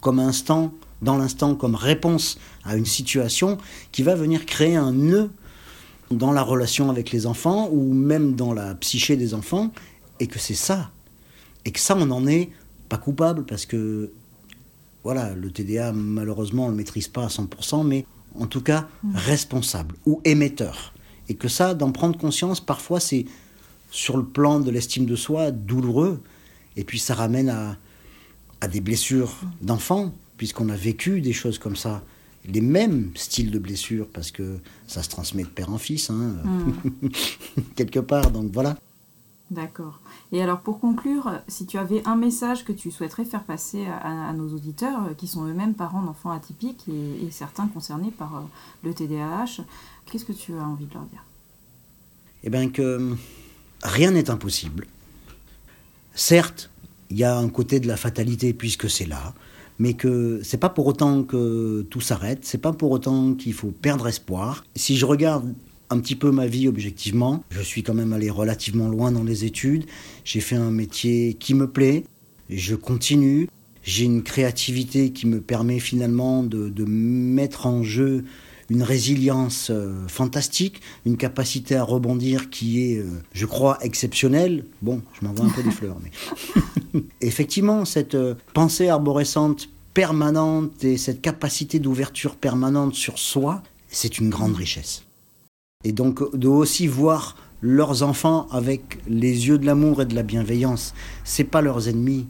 comme 0.00 0.20
instant, 0.20 0.72
dans 1.02 1.16
l'instant, 1.16 1.54
comme 1.54 1.74
réponse 1.74 2.38
à 2.64 2.76
une 2.76 2.86
situation 2.86 3.58
qui 3.92 4.02
va 4.02 4.14
venir 4.14 4.46
créer 4.46 4.76
un 4.76 4.92
nœud 4.92 5.30
dans 6.10 6.32
la 6.32 6.42
relation 6.42 6.90
avec 6.90 7.10
les 7.12 7.26
enfants 7.26 7.68
ou 7.70 7.92
même 7.92 8.34
dans 8.34 8.52
la 8.52 8.74
psyché 8.74 9.16
des 9.16 9.34
enfants, 9.34 9.70
et 10.20 10.26
que 10.26 10.38
c'est 10.38 10.54
ça. 10.54 10.90
Et 11.64 11.70
que 11.70 11.80
ça, 11.80 11.96
on 11.96 12.06
n'en 12.06 12.26
est 12.26 12.50
pas 12.88 12.96
coupable 12.96 13.44
parce 13.44 13.66
que, 13.66 14.12
voilà, 15.04 15.34
le 15.34 15.50
TDA, 15.50 15.92
malheureusement, 15.92 16.64
on 16.64 16.66
ne 16.66 16.72
le 16.72 16.76
maîtrise 16.76 17.08
pas 17.08 17.24
à 17.24 17.28
100%, 17.28 17.86
mais 17.86 18.06
en 18.38 18.46
tout 18.46 18.62
cas, 18.62 18.88
mm. 19.02 19.16
responsable 19.16 19.94
ou 20.06 20.20
émetteur. 20.24 20.94
Et 21.28 21.34
que 21.34 21.48
ça, 21.48 21.74
d'en 21.74 21.92
prendre 21.92 22.18
conscience, 22.18 22.60
parfois, 22.60 23.00
c'est 23.00 23.26
sur 23.90 24.16
le 24.16 24.24
plan 24.24 24.60
de 24.60 24.70
l'estime 24.70 25.04
de 25.04 25.16
soi 25.16 25.50
douloureux. 25.50 26.22
Et 26.76 26.84
puis, 26.84 26.98
ça 26.98 27.14
ramène 27.14 27.50
à, 27.50 27.76
à 28.60 28.68
des 28.68 28.80
blessures 28.80 29.36
d'enfants, 29.60 30.12
puisqu'on 30.38 30.70
a 30.70 30.76
vécu 30.76 31.20
des 31.20 31.34
choses 31.34 31.58
comme 31.58 31.76
ça 31.76 32.02
les 32.46 32.62
mêmes 32.62 33.10
styles 33.14 33.50
de 33.50 33.58
blessures 33.58 34.08
parce 34.08 34.30
que 34.30 34.58
ça 34.86 35.02
se 35.02 35.10
transmet 35.10 35.42
de 35.42 35.48
père 35.48 35.70
en 35.70 35.76
fils, 35.76 36.08
hein, 36.08 36.36
hmm. 36.44 37.08
quelque 37.76 38.00
part. 38.00 38.30
Donc 38.30 38.50
voilà. 38.52 38.76
D'accord. 39.50 40.00
Et 40.30 40.42
alors 40.42 40.60
pour 40.60 40.78
conclure, 40.78 41.40
si 41.48 41.66
tu 41.66 41.78
avais 41.78 42.06
un 42.06 42.16
message 42.16 42.64
que 42.64 42.72
tu 42.72 42.90
souhaiterais 42.90 43.24
faire 43.24 43.44
passer 43.44 43.86
à, 43.86 44.32
nos 44.34 44.54
auditeurs 44.54 45.06
euh, 45.06 45.14
qui 45.14 45.26
sont 45.26 45.46
eux-mêmes 45.46 45.74
parents 45.74 46.02
d'enfants 46.02 46.30
atypiques 46.30 46.84
et, 46.88 47.30
certains 47.30 47.66
concernés 47.66 48.10
par 48.10 48.36
euh, 48.36 48.40
le 48.84 48.92
TDAH, 48.92 49.62
qu'est-ce 50.06 50.24
que 50.24 50.32
tu 50.32 50.54
as 50.54 50.62
envie 50.62 50.86
de 50.86 50.94
leur 50.94 51.04
dire? 51.04 51.24
Eh 52.44 52.50
bien 52.50 52.68
que 52.68 53.16
rien 53.82 54.10
n'est 54.10 54.30
impossible. 54.30 54.86
Certes, 56.14 56.70
il 57.10 57.16
y 57.16 57.24
a 57.24 57.36
un 57.36 57.48
côté 57.48 57.80
de 57.80 57.88
la 57.88 57.96
fatalité 57.96 58.52
puisque 58.52 58.90
c'est 58.90 59.06
là 59.06 59.34
mais 59.78 59.94
que 59.94 60.40
c'est 60.42 60.58
pas 60.58 60.68
pour 60.68 60.86
autant 60.86 61.22
que 61.22 61.86
tout 61.90 62.00
s'arrête, 62.00 62.40
c'est 62.42 62.60
pas 62.60 62.72
pour 62.72 62.90
autant 62.90 63.34
qu'il 63.34 63.52
faut 63.52 63.70
perdre 63.70 64.08
espoir. 64.08 64.64
Si 64.74 64.96
je 64.96 65.06
regarde 65.06 65.54
un 65.90 66.00
petit 66.00 66.16
peu 66.16 66.30
ma 66.30 66.46
vie 66.46 66.68
objectivement, 66.68 67.44
je 67.50 67.62
suis 67.62 67.82
quand 67.82 67.94
même 67.94 68.12
allé 68.12 68.30
relativement 68.30 68.88
loin 68.88 69.12
dans 69.12 69.24
les 69.24 69.44
études, 69.44 69.84
j'ai 70.24 70.40
fait 70.40 70.56
un 70.56 70.70
métier 70.70 71.34
qui 71.34 71.54
me 71.54 71.68
plaît, 71.68 72.04
je 72.50 72.74
continue, 72.74 73.48
j'ai 73.82 74.04
une 74.04 74.22
créativité 74.22 75.12
qui 75.12 75.26
me 75.26 75.40
permet 75.40 75.78
finalement 75.78 76.42
de, 76.42 76.68
de 76.68 76.84
mettre 76.84 77.66
en 77.66 77.82
jeu 77.82 78.24
une 78.70 78.82
résilience 78.82 79.70
euh, 79.70 79.94
fantastique, 80.08 80.82
une 81.06 81.16
capacité 81.16 81.76
à 81.76 81.82
rebondir 81.82 82.50
qui 82.50 82.84
est, 82.92 82.98
euh, 82.98 83.06
je 83.32 83.46
crois, 83.46 83.78
exceptionnelle. 83.80 84.64
Bon, 84.82 85.00
je 85.18 85.26
m'envoie 85.26 85.46
un 85.46 85.50
peu 85.50 85.62
des 85.62 85.70
fleurs, 85.70 85.96
mais 86.02 87.02
effectivement, 87.20 87.84
cette 87.84 88.14
euh, 88.14 88.34
pensée 88.52 88.88
arborescente 88.88 89.68
permanente 89.94 90.84
et 90.84 90.96
cette 90.96 91.22
capacité 91.22 91.78
d'ouverture 91.78 92.36
permanente 92.36 92.94
sur 92.94 93.18
soi, 93.18 93.62
c'est 93.88 94.18
une 94.18 94.28
grande 94.28 94.54
richesse. 94.54 95.02
Et 95.84 95.92
donc 95.92 96.36
de 96.36 96.48
aussi 96.48 96.86
voir 96.86 97.36
leurs 97.60 98.02
enfants 98.02 98.46
avec 98.50 98.98
les 99.08 99.48
yeux 99.48 99.58
de 99.58 99.66
l'amour 99.66 100.02
et 100.02 100.06
de 100.06 100.14
la 100.14 100.22
bienveillance, 100.22 100.94
c'est 101.24 101.44
pas 101.44 101.62
leurs 101.62 101.88
ennemis, 101.88 102.26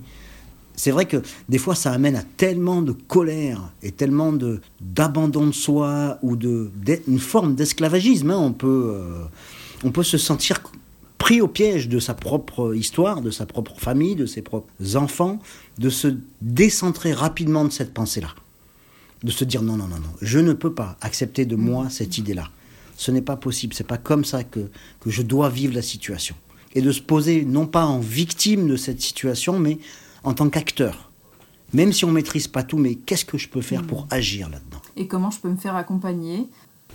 c'est 0.79 0.93
vrai 0.93 1.07
que 1.07 1.17
des 1.49 1.59
fois, 1.59 1.75
ça 1.75 1.91
amène 1.93 2.15
à 2.15 2.23
tellement 2.23 2.83
de 2.83 2.93
colère 2.93 3.73
et 3.83 3.91
tellement 3.91 4.33
de 4.33 4.61
d'abandon 4.81 5.49
de 5.49 5.53
soi 5.53 6.19
ou 6.23 6.37
de 6.37 6.71
une 7.09 7.19
forme 7.19 7.57
d'esclavagisme. 7.57 8.31
Hein. 8.31 8.39
On 8.39 8.53
peut 8.53 8.93
euh, 8.95 9.25
on 9.83 9.91
peut 9.91 10.05
se 10.05 10.19
sentir 10.19 10.61
pris 11.19 11.41
au 11.41 11.49
piège 11.49 11.89
de 11.89 11.99
sa 11.99 12.15
propre 12.15 12.77
histoire, 12.77 13.23
de 13.23 13.33
sa 13.33 13.45
propre 13.45 13.75
famille, 13.77 14.15
de 14.15 14.25
ses 14.25 14.41
propres 14.41 14.69
enfants, 14.95 15.41
de 15.79 15.91
se 15.91 16.15
décentrer 16.43 17.13
rapidement 17.13 17.65
de 17.65 17.73
cette 17.73 17.93
pensée-là, 17.93 18.33
de 19.25 19.33
se 19.33 19.45
dire 19.45 19.63
non 19.63 19.77
non 19.77 19.89
non 19.89 19.97
non, 19.97 20.13
je 20.23 20.39
ne 20.39 20.53
peux 20.53 20.73
pas 20.73 20.97
accepter 21.01 21.45
de 21.45 21.57
moi 21.57 21.91
cette 21.91 22.19
idée-là. 22.19 22.51
Ce 22.97 23.11
n'est 23.11 23.23
pas 23.23 23.37
possible. 23.37 23.75
C'est 23.75 23.87
pas 23.87 23.99
comme 23.99 24.25
ça 24.25 24.45
que 24.45 24.71
que 25.01 25.11
je 25.11 25.23
dois 25.23 25.49
vivre 25.49 25.75
la 25.75 25.83
situation. 25.83 26.37
Et 26.77 26.83
de 26.83 26.93
se 26.93 27.01
poser 27.01 27.45
non 27.45 27.67
pas 27.67 27.85
en 27.85 27.99
victime 27.99 28.69
de 28.69 28.77
cette 28.77 29.01
situation, 29.01 29.59
mais 29.59 29.79
en 30.25 30.35
tant 30.35 30.49
qu'acteur. 30.49 31.11
Même 31.73 31.93
si 31.93 32.05
on 32.05 32.09
ne 32.09 32.15
maîtrise 32.15 32.49
pas 32.49 32.63
tout, 32.63 32.79
mais 32.79 32.95
qu'est-ce 32.95 33.25
que 33.25 33.39
je 33.39 33.49
peux 33.49 33.61
faire 33.61 33.83
pour 33.83 34.05
hmm. 34.05 34.09
agir 34.11 34.49
là-dedans? 34.49 34.81
Et 34.97 35.07
comment 35.07 35.31
je 35.31 35.41
peux 35.41 35.49
me 35.49 35.57
faire 35.57 35.77
accompagner? 35.77 36.47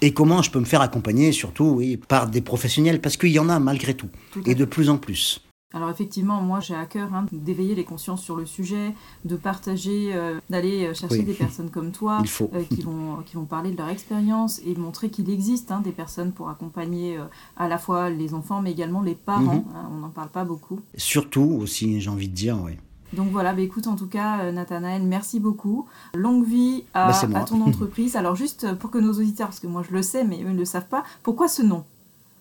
Et 0.01 0.13
comment 0.13 0.41
je 0.41 0.51
peux 0.51 0.59
me 0.59 0.65
faire 0.65 0.81
accompagner, 0.81 1.31
surtout, 1.31 1.65
oui, 1.65 1.97
par 1.97 2.27
des 2.27 2.41
professionnels, 2.41 2.99
parce 2.99 3.15
qu'il 3.15 3.29
y 3.29 3.39
en 3.39 3.49
a 3.49 3.59
malgré 3.59 3.93
tout, 3.93 4.09
et 4.45 4.55
de 4.55 4.65
plus 4.65 4.89
en 4.89 4.97
plus. 4.97 5.41
Alors 5.73 5.89
effectivement, 5.89 6.39
moi 6.39 6.59
j'ai 6.59 6.75
à 6.75 6.85
cœur 6.85 7.11
hein, 7.15 7.25
d'éveiller 7.31 7.73
les 7.73 7.83
consciences 7.83 8.21
sur 8.21 8.35
le 8.35 8.45
sujet, 8.45 8.93
de 9.25 9.35
partager, 9.35 10.11
euh, 10.13 10.39
d'aller 10.49 10.85
euh, 10.85 10.93
chercher 10.93 11.23
des 11.23 11.33
personnes 11.33 11.71
comme 11.71 11.91
toi 11.91 12.21
euh, 12.41 12.63
qui, 12.69 12.81
vont, 12.83 13.23
qui 13.25 13.35
vont 13.35 13.45
parler 13.45 13.71
de 13.71 13.77
leur 13.77 13.89
expérience 13.89 14.61
et 14.67 14.75
montrer 14.75 15.09
qu'il 15.09 15.31
existe 15.31 15.71
hein, 15.71 15.81
des 15.81 15.91
personnes 15.91 16.31
pour 16.31 16.49
accompagner 16.49 17.17
à 17.57 17.67
la 17.67 17.79
fois 17.79 18.11
les 18.11 18.35
enfants 18.35 18.61
mais 18.61 18.71
également 18.71 19.01
les 19.01 19.15
parents. 19.15 19.65
Mhm. 19.65 19.75
Hein, 19.75 19.89
on 19.91 19.97
n'en 19.97 20.09
parle 20.09 20.29
pas 20.29 20.45
beaucoup. 20.45 20.79
Surtout 20.95 21.57
aussi, 21.59 21.99
j'ai 21.99 22.09
envie 22.09 22.29
de 22.29 22.35
dire, 22.35 22.59
oui. 22.63 22.73
Donc 23.13 23.29
voilà, 23.31 23.53
bah 23.53 23.61
écoute, 23.61 23.87
en 23.87 23.95
tout 23.95 24.07
cas, 24.07 24.51
Nathanaël, 24.51 25.03
merci 25.03 25.39
beaucoup. 25.39 25.87
Longue 26.15 26.45
vie 26.45 26.83
à, 26.93 27.11
bah, 27.27 27.39
à 27.39 27.43
ton 27.45 27.61
entreprise. 27.65 28.15
Alors 28.15 28.35
juste 28.35 28.73
pour 28.75 28.91
que 28.91 28.97
nos 28.97 29.13
auditeurs, 29.13 29.47
parce 29.47 29.59
que 29.59 29.67
moi 29.67 29.83
je 29.87 29.95
le 29.95 30.01
sais, 30.01 30.23
mais 30.23 30.41
eux 30.43 30.49
ne 30.49 30.57
le 30.57 30.65
savent 30.65 30.87
pas, 30.87 31.03
pourquoi 31.21 31.47
ce 31.47 31.61
nom? 31.61 31.83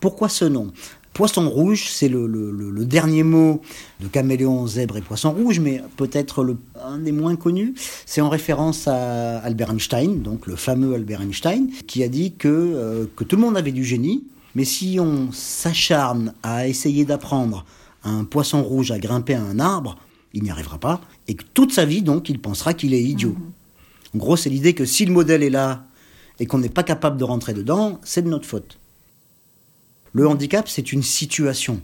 Pourquoi 0.00 0.28
ce 0.28 0.44
nom? 0.44 0.72
Poisson 1.12 1.48
rouge, 1.48 1.88
c'est 1.90 2.08
le, 2.08 2.84
dernier 2.84 3.22
mot 3.22 3.60
de 4.00 4.08
caméléon, 4.08 4.66
zèbre 4.66 4.96
et 4.96 5.02
poisson 5.02 5.30
rouge, 5.30 5.60
mais 5.60 5.82
peut-être 5.96 6.56
un 6.82 6.98
des 6.98 7.12
moins 7.12 7.36
connus. 7.36 7.74
C'est 8.06 8.22
en 8.22 8.30
référence 8.30 8.88
à 8.88 9.38
Albert 9.40 9.70
Einstein, 9.70 10.22
donc 10.22 10.46
le 10.46 10.56
fameux 10.56 10.94
Albert 10.94 11.20
Einstein, 11.20 11.68
qui 11.86 12.02
a 12.02 12.08
dit 12.08 12.32
que, 12.32 12.48
euh, 12.48 13.04
que 13.14 13.24
tout 13.24 13.36
le 13.36 13.42
monde 13.42 13.58
avait 13.58 13.72
du 13.72 13.84
génie, 13.84 14.24
mais 14.54 14.64
si 14.64 14.98
on 15.00 15.30
s'acharne 15.32 16.32
à 16.42 16.66
essayer 16.66 17.04
d'apprendre 17.04 17.64
un 18.04 18.24
poisson 18.24 18.62
rouge 18.62 18.90
à 18.90 18.98
grimper 18.98 19.34
à 19.34 19.42
un 19.42 19.60
arbre, 19.60 19.98
il 20.34 20.42
n'y 20.42 20.50
arrivera 20.50 20.78
pas, 20.78 21.00
et 21.28 21.34
que 21.34 21.44
toute 21.54 21.72
sa 21.72 21.84
vie, 21.84 22.02
donc, 22.02 22.28
il 22.28 22.40
pensera 22.40 22.74
qu'il 22.74 22.94
est 22.94 23.02
idiot. 23.02 23.36
En 24.14 24.18
gros, 24.18 24.36
c'est 24.36 24.50
l'idée 24.50 24.74
que 24.74 24.84
si 24.84 25.04
le 25.04 25.12
modèle 25.12 25.42
est 25.42 25.50
là 25.50 25.86
et 26.38 26.46
qu'on 26.46 26.58
n'est 26.58 26.68
pas 26.68 26.82
capable 26.82 27.16
de 27.16 27.24
rentrer 27.24 27.54
dedans, 27.54 28.00
c'est 28.02 28.22
de 28.22 28.28
notre 28.28 28.46
faute. 28.46 28.78
Le 30.12 30.26
handicap, 30.28 30.68
c'est 30.68 30.92
une 30.92 31.02
situation. 31.02 31.80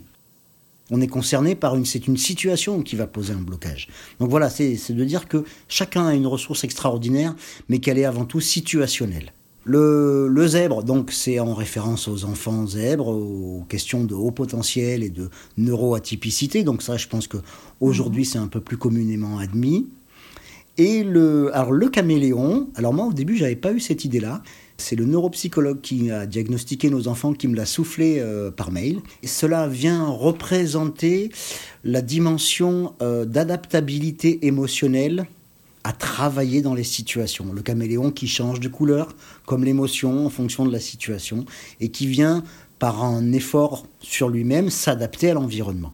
On 0.91 1.01
est 1.01 1.07
concerné 1.07 1.55
par 1.55 1.75
une, 1.75 1.85
c'est 1.85 2.07
une 2.07 2.17
situation 2.17 2.81
qui 2.81 2.95
va 2.95 3.07
poser 3.07 3.33
un 3.33 3.41
blocage. 3.41 3.89
Donc 4.19 4.29
voilà, 4.29 4.49
c'est 4.49 4.75
de 4.89 5.03
dire 5.03 5.27
que 5.27 5.43
chacun 5.67 6.07
a 6.07 6.15
une 6.15 6.27
ressource 6.27 6.63
extraordinaire, 6.63 7.35
mais 7.69 7.79
qu'elle 7.79 7.99
est 7.99 8.05
avant 8.05 8.25
tout 8.25 8.41
situationnelle. 8.41 9.33
Le, 9.65 10.47
zèbre, 10.47 10.83
donc, 10.83 11.11
c'est 11.11 11.39
en 11.39 11.53
référence 11.53 12.07
aux 12.07 12.25
enfants 12.25 12.65
zèbres, 12.65 13.07
aux 13.07 13.65
questions 13.69 14.03
de 14.03 14.15
haut 14.15 14.31
potentiel 14.31 15.03
et 15.03 15.09
de 15.09 15.29
neuroatypicité. 15.57 16.63
Donc 16.63 16.81
ça, 16.81 16.97
je 16.97 17.07
pense 17.07 17.27
que 17.27 17.37
aujourd'hui, 17.79 18.25
c'est 18.25 18.39
un 18.39 18.47
peu 18.47 18.61
plus 18.61 18.77
communément 18.77 19.37
admis. 19.37 19.87
Et 20.77 21.03
le, 21.03 21.53
alors 21.53 21.73
le 21.73 21.89
caméléon, 21.89 22.69
alors 22.75 22.93
moi 22.93 23.05
au 23.05 23.13
début, 23.13 23.35
j'avais 23.35 23.57
pas 23.57 23.73
eu 23.73 23.81
cette 23.81 24.05
idée-là. 24.05 24.41
C'est 24.77 24.95
le 24.95 25.03
neuropsychologue 25.03 25.81
qui 25.81 26.09
a 26.09 26.25
diagnostiqué 26.25 26.89
nos 26.89 27.09
enfants 27.09 27.33
qui 27.33 27.49
me 27.49 27.55
l'a 27.55 27.65
soufflé 27.65 28.19
euh, 28.19 28.49
par 28.49 28.71
mail. 28.71 29.01
Et 29.21 29.27
cela 29.27 29.67
vient 29.67 30.07
représenter 30.07 31.31
la 31.83 32.01
dimension 32.01 32.93
euh, 33.01 33.25
d'adaptabilité 33.25 34.47
émotionnelle 34.47 35.27
à 35.89 35.91
travailler 35.91 36.61
dans 36.61 36.75
les 36.75 36.83
situations. 36.83 37.51
Le 37.51 37.63
caméléon 37.63 38.11
qui 38.11 38.27
change 38.27 38.59
de 38.59 38.67
couleur, 38.67 39.15
comme 39.47 39.63
l'émotion 39.63 40.27
en 40.27 40.29
fonction 40.29 40.63
de 40.63 40.71
la 40.71 40.79
situation, 40.79 41.45
et 41.79 41.89
qui 41.89 42.05
vient, 42.05 42.43
par 42.77 43.03
un 43.03 43.31
effort 43.31 43.87
sur 43.99 44.29
lui-même, 44.29 44.69
s'adapter 44.69 45.31
à 45.31 45.33
l'environnement. 45.33 45.91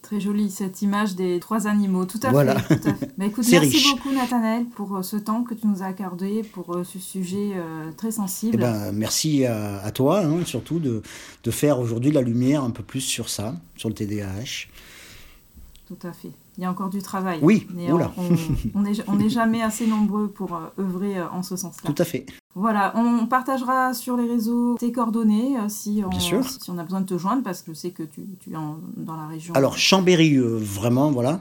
Très 0.00 0.20
jolie 0.20 0.50
cette 0.50 0.80
image 0.80 1.16
des 1.16 1.38
trois 1.38 1.66
animaux, 1.66 2.06
tout 2.06 2.18
à 2.22 2.30
fait. 2.30 2.32
Bah, 3.18 3.28
merci 3.50 3.84
beaucoup 3.92 4.14
Nathanaël 4.14 4.64
pour 4.64 4.96
euh, 4.96 5.02
ce 5.02 5.16
temps 5.16 5.44
que 5.44 5.52
tu 5.52 5.66
nous 5.66 5.82
as 5.82 5.86
accordé 5.86 6.42
pour 6.42 6.74
euh, 6.74 6.82
ce 6.82 6.98
sujet 6.98 7.50
euh, 7.54 7.92
très 7.92 8.10
sensible. 8.10 8.54
Eh 8.54 8.56
ben, 8.56 8.90
merci 8.92 9.44
à, 9.44 9.90
toi 9.92 10.24
hein, 10.24 10.46
surtout 10.46 10.78
de, 10.78 11.02
de 11.44 11.50
faire 11.50 11.78
aujourd'hui 11.78 12.10
la 12.10 12.22
lumière 12.22 12.64
un 12.64 12.70
peu 12.70 12.82
plus 12.82 13.02
sur 13.02 13.28
ça, 13.28 13.54
sur 13.76 13.90
le 13.90 13.94
TDAH. 13.94 14.68
Tout 15.86 15.98
à 16.02 16.12
fait. 16.12 16.32
Il 16.58 16.62
y 16.62 16.66
a 16.66 16.70
encore 16.70 16.90
du 16.90 17.00
travail. 17.00 17.38
Oui, 17.42 17.66
on 18.74 18.82
n'est 18.82 18.92
on 19.08 19.28
jamais 19.28 19.62
assez 19.62 19.86
nombreux 19.86 20.28
pour 20.28 20.58
œuvrer 20.78 21.22
en 21.22 21.42
ce 21.42 21.56
sens-là. 21.56 21.90
Tout 21.92 22.02
à 22.02 22.04
fait. 22.04 22.26
Voilà, 22.54 22.92
on 22.94 23.26
partagera 23.26 23.94
sur 23.94 24.16
les 24.18 24.28
réseaux 24.28 24.76
tes 24.78 24.92
coordonnées 24.92 25.56
si, 25.68 26.02
on, 26.06 26.20
si 26.20 26.70
on 26.70 26.76
a 26.76 26.84
besoin 26.84 27.00
de 27.00 27.06
te 27.06 27.16
joindre, 27.16 27.42
parce 27.42 27.62
que 27.62 27.72
je 27.72 27.78
sais 27.78 27.90
que 27.90 28.02
tu, 28.02 28.22
tu 28.40 28.50
es 28.50 28.52
dans 28.52 29.16
la 29.16 29.26
région. 29.26 29.54
Alors, 29.54 29.78
Chambéry, 29.78 30.36
vraiment, 30.36 31.10
voilà. 31.10 31.40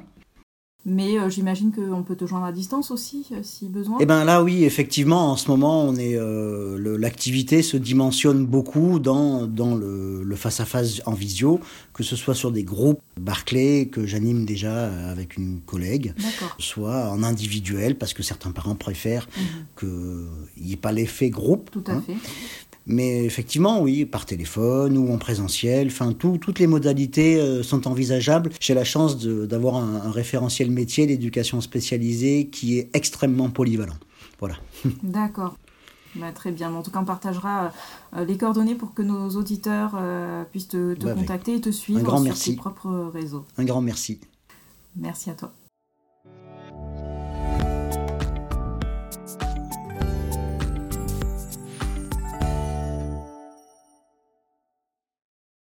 Mais 0.83 1.19
euh, 1.19 1.29
j'imagine 1.29 1.71
qu'on 1.71 2.01
peut 2.01 2.15
te 2.15 2.25
joindre 2.25 2.45
à 2.45 2.51
distance 2.51 2.89
aussi, 2.89 3.27
euh, 3.31 3.41
si 3.43 3.67
besoin. 3.67 3.97
Eh 3.99 4.07
bien 4.07 4.23
là, 4.23 4.41
oui, 4.41 4.63
effectivement, 4.63 5.31
en 5.31 5.37
ce 5.37 5.47
moment, 5.49 5.83
on 5.83 5.95
est 5.95 6.15
euh, 6.15 6.97
l'activité 6.97 7.61
se 7.61 7.77
dimensionne 7.77 8.47
beaucoup 8.47 8.97
dans, 8.97 9.45
dans 9.45 9.75
le 9.75 10.35
face-à-face 10.35 11.01
en 11.05 11.13
visio, 11.13 11.59
que 11.93 12.01
ce 12.01 12.15
soit 12.15 12.33
sur 12.33 12.51
des 12.51 12.63
groupes 12.63 12.99
Barclay 13.19 13.87
que 13.91 14.07
j'anime 14.07 14.45
déjà 14.45 14.91
avec 15.09 15.37
une 15.37 15.59
collègue, 15.61 16.15
soit 16.57 17.09
en 17.09 17.21
individuel, 17.21 17.95
parce 17.95 18.13
que 18.13 18.23
certains 18.23 18.51
parents 18.51 18.75
préfèrent 18.75 19.27
mhm. 19.37 19.43
qu'il 19.79 20.65
n'y 20.65 20.73
ait 20.73 20.77
pas 20.77 20.91
l'effet 20.91 21.29
groupe. 21.29 21.69
Tout 21.69 21.83
à 21.87 21.91
hein. 21.91 22.03
fait. 22.05 22.15
Mais 22.91 23.23
effectivement, 23.23 23.81
oui, 23.81 24.05
par 24.05 24.25
téléphone 24.25 24.97
ou 24.97 25.13
en 25.13 25.17
présentiel, 25.17 25.87
enfin, 25.87 26.13
toutes 26.13 26.59
les 26.59 26.67
modalités 26.67 27.39
euh, 27.39 27.63
sont 27.63 27.87
envisageables. 27.87 28.51
J'ai 28.59 28.73
la 28.73 28.83
chance 28.83 29.17
d'avoir 29.17 29.77
un, 29.77 30.11
référentiel 30.11 30.69
métier 30.69 31.07
d'éducation 31.07 31.61
spécialisée 31.61 32.49
qui 32.49 32.77
est 32.77 32.89
extrêmement 32.93 33.49
polyvalent. 33.49 33.95
Voilà. 34.39 34.55
D'accord. 35.03 35.57
Bah, 36.15 36.31
très 36.33 36.51
bien. 36.51 36.73
En 36.73 36.83
tout 36.83 36.91
cas, 36.91 36.99
on 36.99 37.05
partagera 37.05 37.71
euh, 38.17 38.25
les 38.25 38.37
coordonnées 38.37 38.75
pour 38.75 38.93
que 38.93 39.01
nos 39.01 39.29
auditeurs 39.29 39.93
euh, 39.95 40.43
puissent 40.43 40.67
te, 40.67 40.93
bah, 40.95 41.13
contacter 41.13 41.55
et 41.55 41.61
te 41.61 41.71
suivre 41.71 42.19
sur 42.23 42.37
tes 42.37 42.55
propres 42.55 43.11
réseaux. 43.13 43.45
Un 43.57 43.63
grand 43.63 43.81
merci. 43.81 44.19
Merci 44.97 45.29
à 45.29 45.33
toi. 45.33 45.53